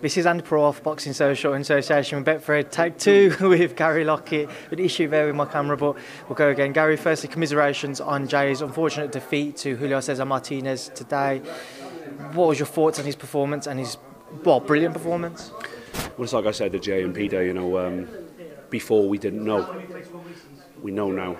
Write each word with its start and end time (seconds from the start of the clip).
This 0.00 0.16
is 0.16 0.26
Andy 0.26 0.44
Peroff, 0.44 0.80
Boxing 0.84 1.12
Social 1.12 1.54
association 1.54 2.22
with 2.22 2.44
Betfred. 2.44 2.70
Take 2.70 2.98
two 2.98 3.34
with 3.40 3.74
Gary 3.74 4.04
Lockett. 4.04 4.48
An 4.70 4.78
issue 4.78 5.08
there 5.08 5.26
with 5.26 5.34
my 5.34 5.44
camera, 5.44 5.76
but 5.76 5.96
we'll 6.28 6.36
go 6.36 6.50
again. 6.50 6.72
Gary, 6.72 6.96
firstly, 6.96 7.28
commiserations 7.28 8.00
on 8.00 8.28
Jay's 8.28 8.62
unfortunate 8.62 9.10
defeat 9.10 9.56
to 9.56 9.74
Julio 9.74 9.98
Cesar 9.98 10.24
Martinez 10.24 10.92
today. 10.94 11.38
What 12.32 12.46
was 12.46 12.60
your 12.60 12.66
thoughts 12.66 13.00
on 13.00 13.06
his 13.06 13.16
performance 13.16 13.66
and 13.66 13.80
his, 13.80 13.98
well, 14.44 14.60
brilliant 14.60 14.94
performance? 14.94 15.50
Well, 16.16 16.22
it's 16.22 16.32
like 16.32 16.46
I 16.46 16.52
said 16.52 16.70
to 16.72 16.78
Jay 16.78 17.02
and 17.02 17.12
Peter, 17.12 17.42
you 17.42 17.52
know, 17.52 17.78
um, 17.78 18.06
before 18.70 19.08
we 19.08 19.18
didn't 19.18 19.44
know. 19.44 19.82
We 20.80 20.92
know 20.92 21.10
now. 21.10 21.36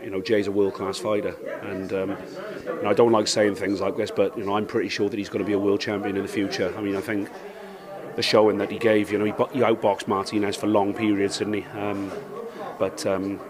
You 0.00 0.10
know, 0.10 0.20
Jay's 0.20 0.46
a 0.46 0.52
world-class 0.52 0.98
fighter, 1.00 1.34
and, 1.62 1.92
um, 1.92 2.10
and 2.68 2.86
I 2.86 2.92
don't 2.92 3.10
like 3.10 3.26
saying 3.26 3.56
things 3.56 3.80
like 3.80 3.96
this, 3.96 4.12
but 4.12 4.38
you 4.38 4.44
know, 4.44 4.56
I'm 4.56 4.66
pretty 4.66 4.90
sure 4.90 5.08
that 5.08 5.18
he's 5.18 5.28
going 5.28 5.44
to 5.44 5.44
be 5.44 5.54
a 5.54 5.58
world 5.58 5.80
champion 5.80 6.16
in 6.16 6.22
the 6.22 6.28
future. 6.28 6.72
I 6.78 6.80
mean, 6.80 6.94
I 6.94 7.00
think 7.00 7.28
the 8.16 8.22
showing 8.22 8.58
that 8.58 8.70
he 8.70 8.78
gave. 8.78 9.12
You 9.12 9.18
know, 9.18 9.24
he, 9.24 9.32
he 9.52 9.60
outboxed 9.60 10.08
Martinez 10.08 10.56
for 10.56 10.66
long 10.66 10.92
periods, 10.94 11.38
didn't 11.38 11.54
he? 11.54 11.64
Um, 11.66 12.10
but 12.78 13.06
um, 13.06 13.40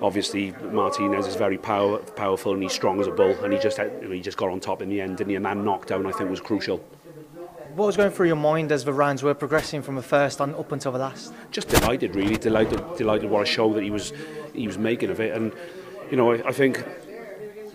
obviously 0.00 0.52
Martinez 0.72 1.26
is 1.26 1.36
very 1.36 1.58
power, 1.58 1.98
powerful 1.98 2.54
and 2.54 2.62
he's 2.62 2.72
strong 2.72 3.00
as 3.00 3.06
a 3.06 3.12
bull, 3.12 3.32
and 3.44 3.52
he 3.52 3.58
just 3.58 3.78
you 3.78 4.00
know, 4.02 4.10
he 4.10 4.20
just 4.20 4.36
got 4.36 4.50
on 4.50 4.60
top 4.60 4.82
in 4.82 4.88
the 4.88 5.00
end, 5.00 5.18
didn't 5.18 5.30
he? 5.30 5.36
And 5.36 5.44
that 5.44 5.56
knockdown, 5.56 6.06
I 6.06 6.12
think, 6.12 6.30
was 6.30 6.40
crucial. 6.40 6.78
What 7.74 7.86
was 7.86 7.96
going 7.96 8.10
through 8.10 8.26
your 8.26 8.36
mind 8.36 8.72
as 8.72 8.84
the 8.84 8.92
rounds 8.92 9.22
were 9.22 9.34
progressing 9.34 9.80
from 9.80 9.94
the 9.94 10.02
first 10.02 10.40
on 10.40 10.54
up 10.56 10.72
until 10.72 10.90
the 10.90 10.98
last? 10.98 11.32
Just 11.52 11.68
delighted, 11.68 12.16
really 12.16 12.36
delighted, 12.36 12.82
delighted 12.96 13.30
what 13.30 13.42
a 13.42 13.46
show 13.46 13.72
that 13.74 13.84
he 13.84 13.90
was 13.90 14.12
he 14.52 14.66
was 14.66 14.76
making 14.76 15.10
of 15.10 15.20
it, 15.20 15.36
and 15.36 15.52
you 16.10 16.16
know, 16.16 16.32
I, 16.32 16.48
I 16.48 16.52
think 16.52 16.84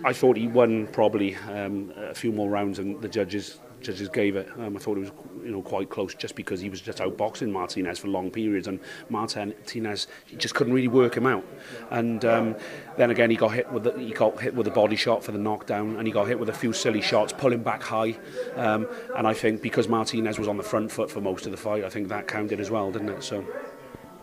I 0.03 0.11
thought 0.11 0.37
he 0.37 0.47
won 0.47 0.87
probably 0.87 1.35
um, 1.35 1.93
a 1.95 2.13
few 2.13 2.31
more 2.31 2.49
rounds 2.49 2.77
than 2.77 2.99
the 2.99 3.07
judges 3.07 3.57
judges 3.85 4.09
gave 4.09 4.35
it. 4.35 4.49
Um, 4.57 4.75
I 4.75 4.79
thought 4.79 4.97
it 4.97 5.01
was 5.01 5.11
you 5.43 5.51
know 5.51 5.61
quite 5.61 5.89
close 5.89 6.13
just 6.13 6.35
because 6.35 6.59
he 6.59 6.69
was 6.69 6.81
just 6.81 6.97
outboxing 6.99 7.51
Martinez 7.51 7.99
for 7.99 8.07
long 8.07 8.31
periods, 8.31 8.67
and 8.67 8.79
Martinez 9.09 10.07
just 10.37 10.55
couldn't 10.55 10.73
really 10.73 10.87
work 10.87 11.15
him 11.15 11.25
out. 11.25 11.45
And 11.91 12.25
um, 12.25 12.55
then 12.97 13.11
again, 13.11 13.29
he 13.29 13.35
got 13.35 13.49
hit 13.49 13.71
with 13.71 13.83
the, 13.83 13.97
he 13.97 14.11
got 14.11 14.39
hit 14.41 14.55
with 14.55 14.67
a 14.67 14.71
body 14.71 14.95
shot 14.95 15.23
for 15.23 15.31
the 15.31 15.37
knockdown, 15.37 15.97
and 15.97 16.07
he 16.07 16.13
got 16.13 16.27
hit 16.27 16.39
with 16.39 16.49
a 16.49 16.53
few 16.53 16.73
silly 16.73 17.01
shots, 17.01 17.33
pulling 17.33 17.63
back 17.63 17.83
high. 17.83 18.17
Um, 18.55 18.87
and 19.15 19.27
I 19.27 19.33
think 19.33 19.61
because 19.61 19.87
Martinez 19.87 20.37
was 20.39 20.47
on 20.47 20.57
the 20.57 20.63
front 20.63 20.91
foot 20.91 21.09
for 21.09 21.21
most 21.21 21.45
of 21.45 21.51
the 21.51 21.57
fight, 21.57 21.83
I 21.83 21.89
think 21.89 22.09
that 22.09 22.27
counted 22.27 22.59
as 22.59 22.69
well, 22.69 22.91
didn't 22.91 23.09
it? 23.09 23.23
So. 23.23 23.45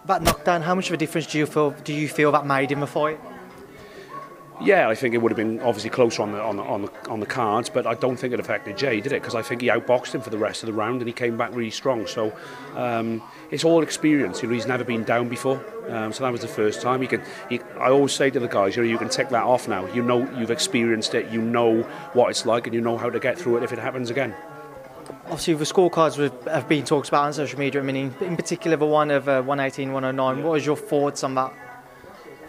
That 0.06 0.22
knockdown, 0.22 0.62
how 0.62 0.74
much 0.74 0.88
of 0.88 0.94
a 0.94 0.96
difference 0.96 1.28
do 1.28 1.38
you 1.38 1.46
feel? 1.46 1.70
Do 1.70 1.92
you 1.92 2.08
feel 2.08 2.32
that 2.32 2.44
made 2.44 2.72
in 2.72 2.80
the 2.80 2.88
fight? 2.88 3.20
Yeah, 4.64 4.88
I 4.88 4.94
think 4.94 5.12
it 5.12 5.18
would 5.18 5.32
have 5.32 5.36
been 5.36 5.58
obviously 5.60 5.90
closer 5.90 6.22
on 6.22 6.30
the 6.30 6.40
on 6.40 6.56
the 6.56 6.62
on 6.62 6.82
the, 6.82 7.10
on 7.10 7.18
the 7.18 7.26
cards, 7.26 7.68
but 7.68 7.84
I 7.84 7.94
don't 7.94 8.16
think 8.16 8.32
it 8.32 8.38
affected 8.38 8.76
Jay, 8.76 9.00
did 9.00 9.12
it? 9.12 9.20
Because 9.20 9.34
I 9.34 9.42
think 9.42 9.60
he 9.60 9.66
outboxed 9.66 10.14
him 10.14 10.20
for 10.20 10.30
the 10.30 10.38
rest 10.38 10.62
of 10.62 10.68
the 10.68 10.72
round 10.72 11.00
and 11.00 11.08
he 11.08 11.12
came 11.12 11.36
back 11.36 11.50
really 11.52 11.70
strong. 11.70 12.06
So 12.06 12.32
um, 12.76 13.20
it's 13.50 13.64
all 13.64 13.82
experience. 13.82 14.40
You 14.40 14.48
know, 14.48 14.54
he's 14.54 14.68
never 14.68 14.84
been 14.84 15.02
down 15.02 15.28
before, 15.28 15.64
um, 15.88 16.12
so 16.12 16.22
that 16.22 16.30
was 16.30 16.42
the 16.42 16.48
first 16.48 16.80
time. 16.80 17.00
He 17.00 17.08
can. 17.08 17.22
He, 17.48 17.60
I 17.80 17.90
always 17.90 18.12
say 18.12 18.30
to 18.30 18.38
the 18.38 18.46
guys, 18.46 18.76
you 18.76 18.84
know, 18.84 18.88
you 18.88 18.98
can 18.98 19.08
tick 19.08 19.30
that 19.30 19.42
off 19.42 19.66
now. 19.66 19.86
You 19.92 20.02
know, 20.02 20.30
you've 20.38 20.52
experienced 20.52 21.14
it. 21.14 21.28
You 21.32 21.42
know 21.42 21.82
what 22.12 22.30
it's 22.30 22.46
like, 22.46 22.68
and 22.68 22.74
you 22.74 22.80
know 22.80 22.96
how 22.96 23.10
to 23.10 23.18
get 23.18 23.36
through 23.36 23.56
it 23.56 23.62
if 23.64 23.72
it 23.72 23.80
happens 23.80 24.10
again. 24.10 24.32
Obviously, 25.24 25.54
the 25.54 25.64
scorecards 25.64 26.46
have 26.46 26.68
been 26.68 26.84
talked 26.84 27.08
about 27.08 27.24
on 27.24 27.32
social 27.32 27.58
media. 27.58 27.80
I 27.80 27.84
mean, 27.84 28.14
in 28.20 28.36
particular, 28.36 28.76
the 28.76 28.86
one 28.86 29.10
of 29.10 29.28
uh, 29.28 29.42
118, 29.42 29.92
109. 29.92 30.44
What 30.44 30.52
was 30.52 30.64
your 30.64 30.76
thoughts 30.76 31.24
on 31.24 31.34
that? 31.34 31.52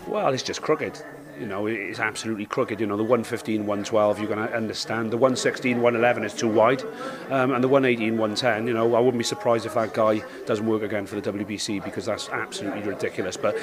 Well, 0.08 0.32
it's 0.32 0.44
just 0.44 0.62
crooked 0.62 1.02
you 1.40 1.46
know, 1.46 1.68
it's 1.68 2.00
absolutely 2.00 2.46
crooked. 2.46 2.80
You 2.80 2.88
know, 2.88 2.98
the 2.98 3.04
115, 3.04 3.62
112, 3.66 4.20
you're 4.20 4.28
going 4.28 4.48
to 4.48 4.56
understand. 4.56 5.12
The 5.12 5.18
116, 5.18 5.82
111 5.82 6.24
is 6.24 6.34
too 6.34 6.48
wide. 6.48 6.84
Um, 7.30 7.54
and 7.54 7.64
the 7.64 7.68
118, 7.68 8.18
110, 8.18 8.68
you 8.68 8.74
know, 8.74 8.96
I 8.96 9.00
wouldn't 9.00 9.18
be 9.18 9.24
surprised 9.24 9.66
if 9.66 9.74
that 9.74 9.94
guy 9.94 10.22
doesn't 10.46 10.66
work 10.66 10.84
again 10.84 11.06
for 11.06 11.20
the 11.20 11.32
WBC 11.32 11.84
because 11.84 12.06
that's 12.06 12.30
absolutely 12.30 12.82
ridiculous. 12.82 13.38
But 13.38 13.58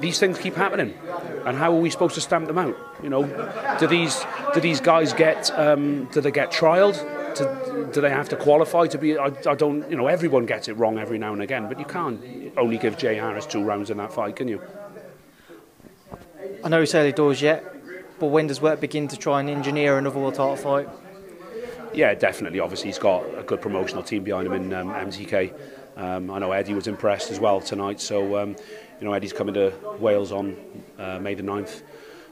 these 0.00 0.18
things 0.18 0.38
keep 0.38 0.54
happening. 0.54 0.94
And 1.44 1.56
how 1.56 1.72
are 1.72 1.80
we 1.80 1.90
supposed 1.90 2.14
to 2.16 2.20
stamp 2.20 2.46
them 2.46 2.58
out? 2.58 2.76
You 3.02 3.08
know, 3.08 3.24
do 3.78 3.86
these, 3.86 4.24
do 4.54 4.60
these 4.60 4.80
guys 4.80 5.12
get, 5.12 5.50
um, 5.58 6.06
do 6.12 6.20
they 6.20 6.30
get 6.30 6.52
trialled? 6.52 6.96
To, 7.36 7.90
do 7.92 8.00
they 8.00 8.10
have 8.10 8.30
to 8.30 8.36
qualify 8.36 8.86
to 8.86 8.98
be? 8.98 9.18
I, 9.18 9.26
I, 9.46 9.54
don't, 9.54 9.88
you 9.90 9.96
know, 9.96 10.06
everyone 10.06 10.46
gets 10.46 10.68
it 10.68 10.72
wrong 10.74 10.98
every 10.98 11.18
now 11.18 11.34
and 11.34 11.42
again, 11.42 11.68
but 11.68 11.78
you 11.78 11.84
can't 11.84 12.18
only 12.56 12.78
give 12.78 12.96
Jay 12.96 13.16
Harris 13.16 13.44
two 13.44 13.62
rounds 13.62 13.90
in 13.90 13.98
that 13.98 14.12
fight, 14.12 14.36
can 14.36 14.48
you? 14.48 14.60
I 16.66 16.68
know 16.68 16.82
it's 16.82 16.96
early 16.96 17.12
doors 17.12 17.40
yet, 17.40 17.64
but 18.18 18.26
when 18.26 18.48
does 18.48 18.60
work 18.60 18.80
begin 18.80 19.06
to 19.06 19.16
try 19.16 19.38
and 19.38 19.48
engineer 19.48 19.98
another 19.98 20.18
world 20.18 20.34
title 20.34 20.56
fight? 20.56 20.88
Yeah, 21.94 22.12
definitely. 22.14 22.58
Obviously, 22.58 22.88
he's 22.88 22.98
got 22.98 23.22
a 23.38 23.44
good 23.44 23.60
promotional 23.60 24.02
team 24.02 24.24
behind 24.24 24.48
him 24.48 24.52
in 24.52 24.74
um, 24.74 24.88
MTK. 24.88 25.54
Um, 25.96 26.28
I 26.28 26.40
know 26.40 26.50
Eddie 26.50 26.74
was 26.74 26.88
impressed 26.88 27.30
as 27.30 27.38
well 27.38 27.60
tonight. 27.60 28.00
So, 28.00 28.36
um, 28.36 28.56
you 29.00 29.06
know, 29.06 29.12
Eddie's 29.12 29.32
coming 29.32 29.54
to 29.54 29.74
Wales 30.00 30.32
on 30.32 30.56
uh, 30.98 31.20
May 31.20 31.34
the 31.34 31.44
9th. 31.44 31.82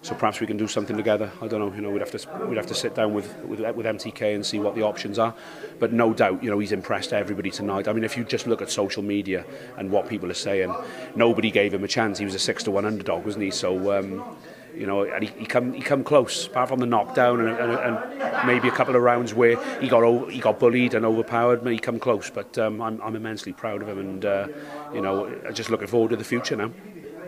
So 0.04 0.14
perhaps 0.14 0.38
we 0.38 0.46
can 0.46 0.58
do 0.58 0.68
something 0.68 0.98
together. 0.98 1.32
I 1.40 1.48
don't 1.48 1.60
know. 1.60 1.74
You 1.74 1.80
know, 1.80 1.88
we'd 1.88 2.00
have 2.00 2.10
to 2.10 2.46
we'd 2.46 2.58
have 2.58 2.66
to 2.66 2.74
sit 2.74 2.94
down 2.94 3.14
with, 3.14 3.34
with 3.38 3.60
with 3.60 3.86
MTK 3.86 4.34
and 4.34 4.44
see 4.44 4.58
what 4.58 4.74
the 4.74 4.82
options 4.82 5.18
are. 5.18 5.34
But 5.78 5.94
no 5.94 6.12
doubt, 6.12 6.44
you 6.44 6.50
know, 6.50 6.58
he's 6.58 6.72
impressed 6.72 7.14
everybody 7.14 7.50
tonight. 7.50 7.88
I 7.88 7.94
mean, 7.94 8.04
if 8.04 8.14
you 8.14 8.22
just 8.22 8.46
look 8.46 8.60
at 8.60 8.70
social 8.70 9.02
media 9.02 9.46
and 9.78 9.90
what 9.90 10.06
people 10.06 10.30
are 10.30 10.34
saying, 10.34 10.74
nobody 11.16 11.50
gave 11.50 11.72
him 11.72 11.84
a 11.84 11.88
chance. 11.88 12.18
He 12.18 12.26
was 12.26 12.34
a 12.34 12.38
six 12.38 12.62
to 12.64 12.70
one 12.70 12.84
underdog, 12.84 13.24
wasn't 13.24 13.44
he? 13.44 13.50
So. 13.50 13.98
Um, 13.98 14.36
you 14.76 14.88
know, 14.88 15.04
and 15.04 15.22
he, 15.22 15.30
he 15.38 15.46
come 15.46 15.72
he 15.72 15.80
come 15.80 16.02
close, 16.02 16.48
apart 16.48 16.68
from 16.68 16.80
the 16.80 16.86
knockdown 16.86 17.38
and, 17.38 17.56
and, 17.56 17.72
and 17.78 18.46
maybe 18.46 18.66
a 18.66 18.72
couple 18.72 18.96
of 18.96 19.02
rounds 19.02 19.32
where 19.32 19.56
he 19.80 19.86
got 19.86 20.02
over, 20.02 20.28
he 20.28 20.40
got 20.40 20.58
bullied 20.58 20.94
and 20.94 21.06
overpowered. 21.06 21.62
But 21.62 21.72
he 21.74 21.78
come 21.78 22.00
close, 22.00 22.28
but 22.28 22.58
um, 22.58 22.82
I'm 22.82 23.00
I'm 23.00 23.14
immensely 23.14 23.52
proud 23.52 23.82
of 23.82 23.88
him, 23.88 24.00
and 24.00 24.24
uh, 24.24 24.48
you 24.92 25.00
know, 25.00 25.32
just 25.52 25.70
looking 25.70 25.86
forward 25.86 26.10
to 26.10 26.16
the 26.16 26.24
future 26.24 26.56
now. 26.56 26.72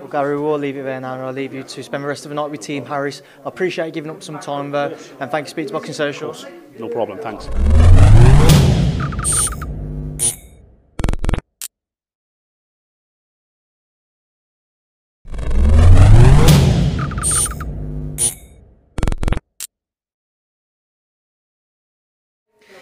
Gary, 0.06 0.40
we'll 0.40 0.58
leave 0.58 0.76
it 0.76 0.82
there 0.82 1.00
now 1.00 1.14
and 1.14 1.22
I'll 1.22 1.32
leave 1.32 1.52
you 1.52 1.62
to 1.62 1.82
spend 1.82 2.02
the 2.04 2.08
rest 2.08 2.24
of 2.24 2.30
the 2.30 2.34
night 2.34 2.50
with 2.50 2.60
Team 2.60 2.84
Harris. 2.84 3.22
I 3.44 3.48
appreciate 3.48 3.86
you 3.86 3.92
giving 3.92 4.10
up 4.10 4.22
some 4.22 4.38
time 4.38 4.70
there 4.70 4.96
and 5.20 5.30
thank 5.30 5.46
you, 5.46 5.50
Speed 5.50 5.72
Boxing 5.72 5.94
Socials. 5.94 6.46
No 6.78 6.88
problem, 6.88 7.18
thanks. 7.18 7.48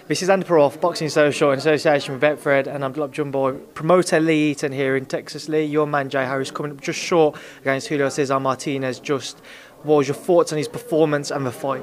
This 0.06 0.20
is 0.20 0.28
Andy 0.28 0.44
Peroff, 0.44 0.78
Boxing 0.82 1.09
Social 1.09 1.50
in 1.50 1.59
association 1.59 2.12
with 2.12 2.22
Betfred, 2.22 2.66
and 2.66 2.84
I'm 2.84 2.92
joined 3.10 3.32
by 3.32 3.53
promoter 3.53 4.20
Lee 4.20 4.50
Eaton 4.50 4.70
here 4.70 4.97
in 4.98 5.06
Texas. 5.06 5.48
Lee, 5.48 5.65
your 5.65 5.87
man 5.87 6.10
Jay 6.10 6.26
Harris 6.26 6.50
coming 6.50 6.72
up 6.72 6.82
just 6.82 6.98
short 6.98 7.38
against 7.62 7.88
Julio 7.88 8.10
Cesar 8.10 8.38
Martinez. 8.38 9.00
Just 9.00 9.38
what 9.82 9.97
was 9.97 10.09
your 10.09 10.15
thoughts 10.15 10.53
on 10.53 10.59
his 10.59 10.69
performance 10.69 11.31
and 11.31 11.47
the 11.47 11.50
fight? 11.50 11.81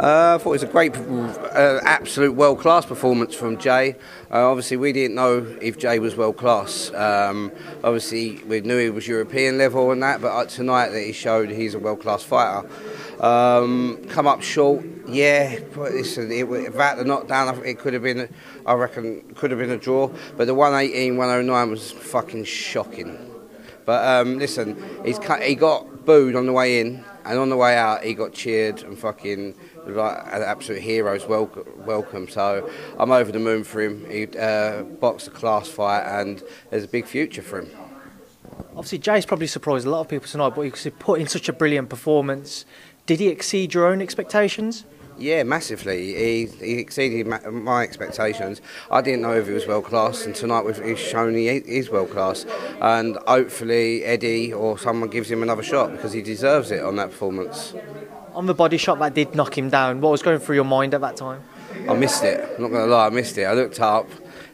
Uh, 0.00 0.34
I 0.34 0.38
thought 0.38 0.46
it 0.46 0.46
was 0.46 0.62
a 0.64 0.66
great, 0.66 0.96
uh, 0.96 1.78
absolute 1.84 2.34
world 2.34 2.58
class 2.58 2.84
performance 2.84 3.32
from 3.32 3.58
Jay. 3.58 3.94
Uh, 4.28 4.50
obviously, 4.50 4.76
we 4.76 4.92
didn't 4.92 5.14
know 5.14 5.46
if 5.62 5.78
Jay 5.78 6.00
was 6.00 6.16
world 6.16 6.38
class. 6.38 6.92
Um, 6.94 7.52
obviously, 7.84 8.42
we 8.44 8.60
knew 8.60 8.76
he 8.78 8.90
was 8.90 9.06
European 9.06 9.56
level 9.56 9.92
and 9.92 10.02
that, 10.02 10.20
but 10.20 10.32
uh, 10.32 10.44
tonight 10.46 10.88
that 10.88 11.02
he 11.02 11.12
showed 11.12 11.50
he's 11.50 11.74
a 11.74 11.78
world 11.78 12.00
class 12.00 12.24
fighter. 12.24 12.68
Um, 13.20 14.04
come 14.08 14.26
up 14.26 14.42
short, 14.42 14.84
yeah. 15.06 15.58
Listen, 15.74 16.30
it, 16.30 16.48
without 16.48 16.98
the 16.98 17.04
knockdown, 17.04 17.62
it 17.64 17.78
could 17.78 17.94
have 17.94 18.02
been, 18.02 18.32
I 18.64 18.74
reckon, 18.74 19.22
could 19.34 19.50
have 19.50 19.60
been 19.60 19.70
a 19.70 19.78
draw. 19.78 20.10
But 20.36 20.46
the 20.46 20.54
118, 20.54 21.16
109 21.16 21.70
was 21.70 21.92
fucking 21.92 22.44
shocking. 22.44 23.18
But 23.84 24.04
um, 24.04 24.38
listen, 24.38 24.76
he's 25.04 25.18
cut, 25.18 25.42
he 25.42 25.54
got 25.54 26.04
booed 26.04 26.34
on 26.34 26.46
the 26.46 26.52
way 26.52 26.80
in, 26.80 27.04
and 27.24 27.38
on 27.38 27.48
the 27.48 27.56
way 27.56 27.76
out, 27.76 28.02
he 28.02 28.14
got 28.14 28.32
cheered 28.32 28.82
and 28.82 28.98
fucking 28.98 29.54
like 29.86 30.18
an 30.32 30.42
absolute 30.42 30.82
hero's 30.82 31.26
welcome. 31.26 31.64
welcome. 31.86 32.28
So 32.28 32.68
I'm 32.98 33.12
over 33.12 33.30
the 33.30 33.38
moon 33.38 33.64
for 33.64 33.80
him. 33.80 34.08
He 34.10 34.26
uh, 34.36 34.82
boxed 34.82 35.28
a 35.28 35.30
class 35.30 35.68
fight, 35.68 36.02
and 36.02 36.42
there's 36.70 36.84
a 36.84 36.88
big 36.88 37.06
future 37.06 37.42
for 37.42 37.60
him. 37.60 37.70
Obviously, 38.70 38.98
Jay's 38.98 39.24
probably 39.24 39.46
surprised 39.46 39.86
a 39.86 39.90
lot 39.90 40.00
of 40.00 40.08
people 40.08 40.28
tonight, 40.28 40.50
but 40.54 40.62
he 40.62 40.90
put 40.90 41.20
in 41.20 41.26
such 41.26 41.48
a 41.48 41.52
brilliant 41.52 41.88
performance. 41.88 42.64
Did 43.06 43.20
he 43.20 43.28
exceed 43.28 43.72
your 43.72 43.86
own 43.86 44.02
expectations? 44.02 44.84
Yeah, 45.18 45.44
massively. 45.44 46.14
He, 46.14 46.46
he 46.46 46.78
exceeded 46.78 47.26
my 47.26 47.82
expectations. 47.82 48.60
I 48.90 49.00
didn't 49.00 49.22
know 49.22 49.32
if 49.32 49.46
he 49.46 49.52
was 49.52 49.66
world 49.66 49.84
class, 49.84 50.26
and 50.26 50.34
tonight 50.34 50.64
he's 50.84 50.98
shown 50.98 51.34
he 51.34 51.48
is 51.48 51.88
world 51.88 52.10
class. 52.10 52.44
And 52.80 53.16
hopefully 53.26 54.04
Eddie 54.04 54.52
or 54.52 54.78
someone 54.78 55.08
gives 55.08 55.30
him 55.30 55.42
another 55.42 55.62
shot 55.62 55.92
because 55.92 56.12
he 56.12 56.20
deserves 56.20 56.70
it 56.70 56.82
on 56.82 56.96
that 56.96 57.10
performance. 57.10 57.74
On 58.34 58.46
the 58.46 58.54
body 58.54 58.76
shot 58.76 58.98
that 58.98 59.14
did 59.14 59.34
knock 59.34 59.56
him 59.56 59.70
down, 59.70 60.00
what 60.00 60.10
was 60.10 60.22
going 60.22 60.38
through 60.38 60.56
your 60.56 60.64
mind 60.64 60.92
at 60.92 61.00
that 61.00 61.16
time? 61.16 61.42
I 61.88 61.94
missed 61.94 62.24
it. 62.24 62.40
I'm 62.56 62.62
not 62.62 62.68
going 62.68 62.86
to 62.86 62.94
lie, 62.94 63.06
I 63.06 63.10
missed 63.10 63.38
it. 63.38 63.44
I 63.44 63.54
looked 63.54 63.80
up, 63.80 64.08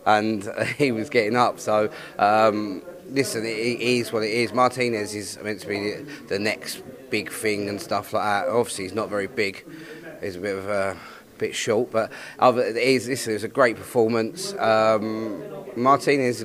and 0.07 0.49
he 0.79 0.93
was 0.93 1.11
getting 1.11 1.37
up. 1.37 1.59
So. 1.59 1.91
Um, 2.19 2.83
listen, 3.11 3.45
it 3.45 3.49
is 3.49 4.11
what 4.11 4.23
it 4.23 4.31
is. 4.31 4.55
Martinez 4.55 5.15
is 5.15 5.39
meant 5.43 5.61
to 5.61 5.67
be 5.67 5.97
the 6.29 6.39
next 6.39 6.83
big 7.12 7.31
thing 7.31 7.69
and 7.69 7.81
stuff 7.81 8.14
like 8.14 8.25
that. 8.25 8.49
Obviously, 8.49 8.85
he's 8.85 8.94
not 8.94 9.11
very 9.11 9.29
big. 9.29 9.64
He's 10.23 10.37
a 10.37 10.41
bit 10.41 10.56
of 10.56 10.69
a 10.69 10.97
bit 11.37 11.55
short, 11.55 11.91
but 11.93 12.11
other, 12.38 12.73
this 12.73 13.29
is 13.29 13.44
a 13.44 13.49
great 13.49 13.76
performance. 13.76 14.55
Um, 14.55 15.43
Martinez 15.76 16.44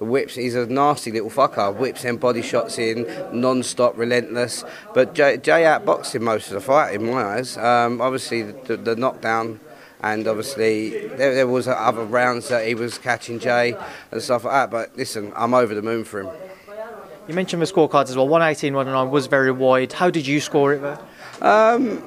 whips. 0.00 0.34
He's 0.34 0.54
a 0.54 0.66
nasty 0.66 1.12
little 1.12 1.30
fucker. 1.30 1.76
Whips 1.76 2.02
them 2.02 2.16
body 2.16 2.42
shots 2.42 2.78
in, 2.78 3.06
non-stop, 3.32 3.98
relentless. 3.98 4.64
But 4.94 5.14
Jay, 5.14 5.36
Jay 5.36 5.62
outboxed 5.62 6.14
him 6.14 6.24
most 6.24 6.48
of 6.48 6.54
the 6.54 6.60
fight 6.60 6.94
in 6.94 7.04
my 7.04 7.22
eyes. 7.22 7.58
Um, 7.58 8.00
obviously, 8.00 8.42
the, 8.42 8.76
the 8.76 8.96
knockdown 8.96 9.60
and 10.00 10.26
obviously 10.28 11.08
there, 11.08 11.34
there, 11.34 11.46
was 11.48 11.66
other 11.66 12.04
rounds 12.04 12.48
that 12.48 12.66
he 12.66 12.74
was 12.74 12.98
catching 12.98 13.40
Jay 13.40 13.76
and 14.10 14.22
stuff 14.22 14.44
like 14.44 14.52
that. 14.54 14.70
But 14.70 14.96
listen, 14.96 15.32
I'm 15.36 15.52
over 15.52 15.74
the 15.74 15.82
moon 15.82 16.04
for 16.04 16.22
him. 16.22 16.47
You 17.28 17.34
mentioned 17.34 17.60
the 17.60 17.66
scorecards 17.66 18.08
as 18.08 18.16
well. 18.16 18.26
118, 18.26 18.72
109 18.72 19.12
was 19.12 19.26
very 19.26 19.52
wide. 19.52 19.92
How 19.92 20.08
did 20.08 20.26
you 20.26 20.40
score 20.40 20.72
it 20.72 20.78
there? 20.80 20.98
Um, 21.42 22.02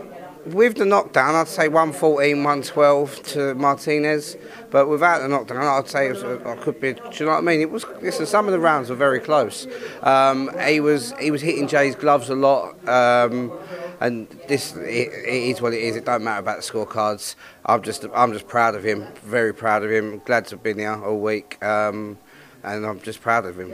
with 0.48 0.78
the 0.78 0.86
knockdown, 0.86 1.36
I'd 1.36 1.48
say 1.48 1.68
114, 1.68 2.38
112 2.38 3.24
to 3.24 3.54
Martinez. 3.54 4.36
But 4.72 4.90
without 4.90 5.20
the 5.22 5.28
knockdown, 5.28 5.64
I'd 5.64 5.88
say 5.88 6.08
it 6.08 6.16
was, 6.16 6.64
could 6.64 6.82
be. 6.82 6.94
Do 6.94 7.02
you 7.14 7.26
know 7.28 7.34
what 7.34 7.38
I 7.38 7.42
mean? 7.42 7.62
It 7.62 7.70
was. 7.70 7.86
Listen, 8.02 8.26
some 8.26 8.48
of 8.48 8.52
the 8.52 8.60
rounds 8.60 8.90
were 8.90 8.96
very 8.96 9.20
close. 9.20 9.68
Um, 10.02 10.50
he 10.66 10.80
was 10.80 11.14
he 11.20 11.30
was 11.30 11.44
hitting 11.44 11.68
Jay's 11.68 11.96
gloves 11.96 12.30
a 12.30 12.36
lot. 12.36 12.74
Um, 12.90 13.52
and 14.00 14.28
this 14.48 14.76
it, 14.76 15.10
it 15.14 15.44
is 15.52 15.62
what 15.62 15.76
it 15.76 15.84
is. 15.84 15.96
It 15.96 16.06
don't 16.06 16.24
matter 16.24 16.40
about 16.40 16.58
the 16.58 16.64
scorecards. 16.64 17.36
I'm 17.68 17.84
just 17.84 18.08
I'm 18.16 18.34
just 18.34 18.48
proud 18.48 18.74
of 18.74 18.84
him. 18.84 19.06
Very 19.22 19.54
proud 19.54 19.84
of 19.84 19.92
him. 19.92 20.20
Glad 20.26 20.46
to 20.48 20.56
have 20.56 20.64
been 20.64 20.80
here 20.80 20.96
all 20.96 21.20
week, 21.20 21.64
um, 21.64 22.18
and 22.64 22.84
I'm 22.88 23.00
just 23.02 23.22
proud 23.22 23.46
of 23.46 23.60
him. 23.60 23.72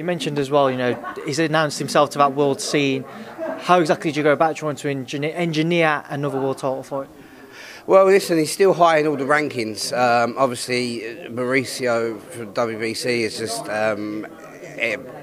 You 0.00 0.04
mentioned 0.04 0.38
as 0.38 0.50
well, 0.50 0.70
you 0.70 0.78
know, 0.78 1.14
he's 1.26 1.38
announced 1.38 1.78
himself 1.78 2.08
to 2.12 2.18
that 2.20 2.34
world 2.34 2.58
scene. 2.62 3.04
How 3.58 3.80
exactly 3.80 4.10
did 4.10 4.16
you 4.16 4.22
go 4.22 4.32
about 4.32 4.56
trying 4.56 4.76
to 4.76 4.88
engineer, 4.88 6.02
another 6.08 6.40
world 6.40 6.56
title 6.56 6.82
fight? 6.82 7.10
Well, 7.86 8.06
listen, 8.06 8.38
he's 8.38 8.50
still 8.50 8.72
high 8.72 8.96
in 9.00 9.06
all 9.06 9.16
the 9.16 9.24
rankings. 9.24 9.92
Um, 9.92 10.36
obviously, 10.38 11.00
Mauricio 11.28 12.18
from 12.18 12.54
WBC 12.54 13.04
is 13.04 13.36
just 13.36 13.68
um, 13.68 14.26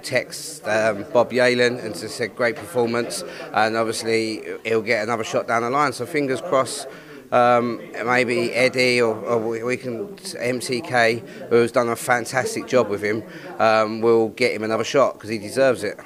text 0.03 0.63
um, 0.67 1.07
Bob 1.11 1.31
Yalen 1.31 1.83
and 1.83 1.95
just 1.95 2.15
said 2.15 2.35
great 2.35 2.55
performance, 2.55 3.23
and 3.53 3.75
obviously 3.75 4.43
he'll 4.63 4.83
get 4.83 5.01
another 5.01 5.23
shot 5.23 5.47
down 5.47 5.63
the 5.63 5.71
line. 5.71 5.91
So 5.91 6.05
fingers 6.05 6.39
crossed. 6.39 6.87
Um, 7.31 7.81
maybe 8.05 8.53
Eddie 8.53 9.01
or, 9.01 9.15
or, 9.15 9.65
we 9.65 9.75
can 9.75 10.07
MTK, 10.15 11.49
who's 11.49 11.73
done 11.73 11.89
a 11.89 11.95
fantastic 11.95 12.67
job 12.67 12.87
with 12.87 13.03
him, 13.03 13.23
um, 13.59 13.99
will 14.01 14.29
get 14.29 14.53
him 14.53 14.63
another 14.63 14.85
shot 14.85 15.15
because 15.15 15.29
he 15.29 15.37
deserves 15.37 15.83
it. 15.83 15.99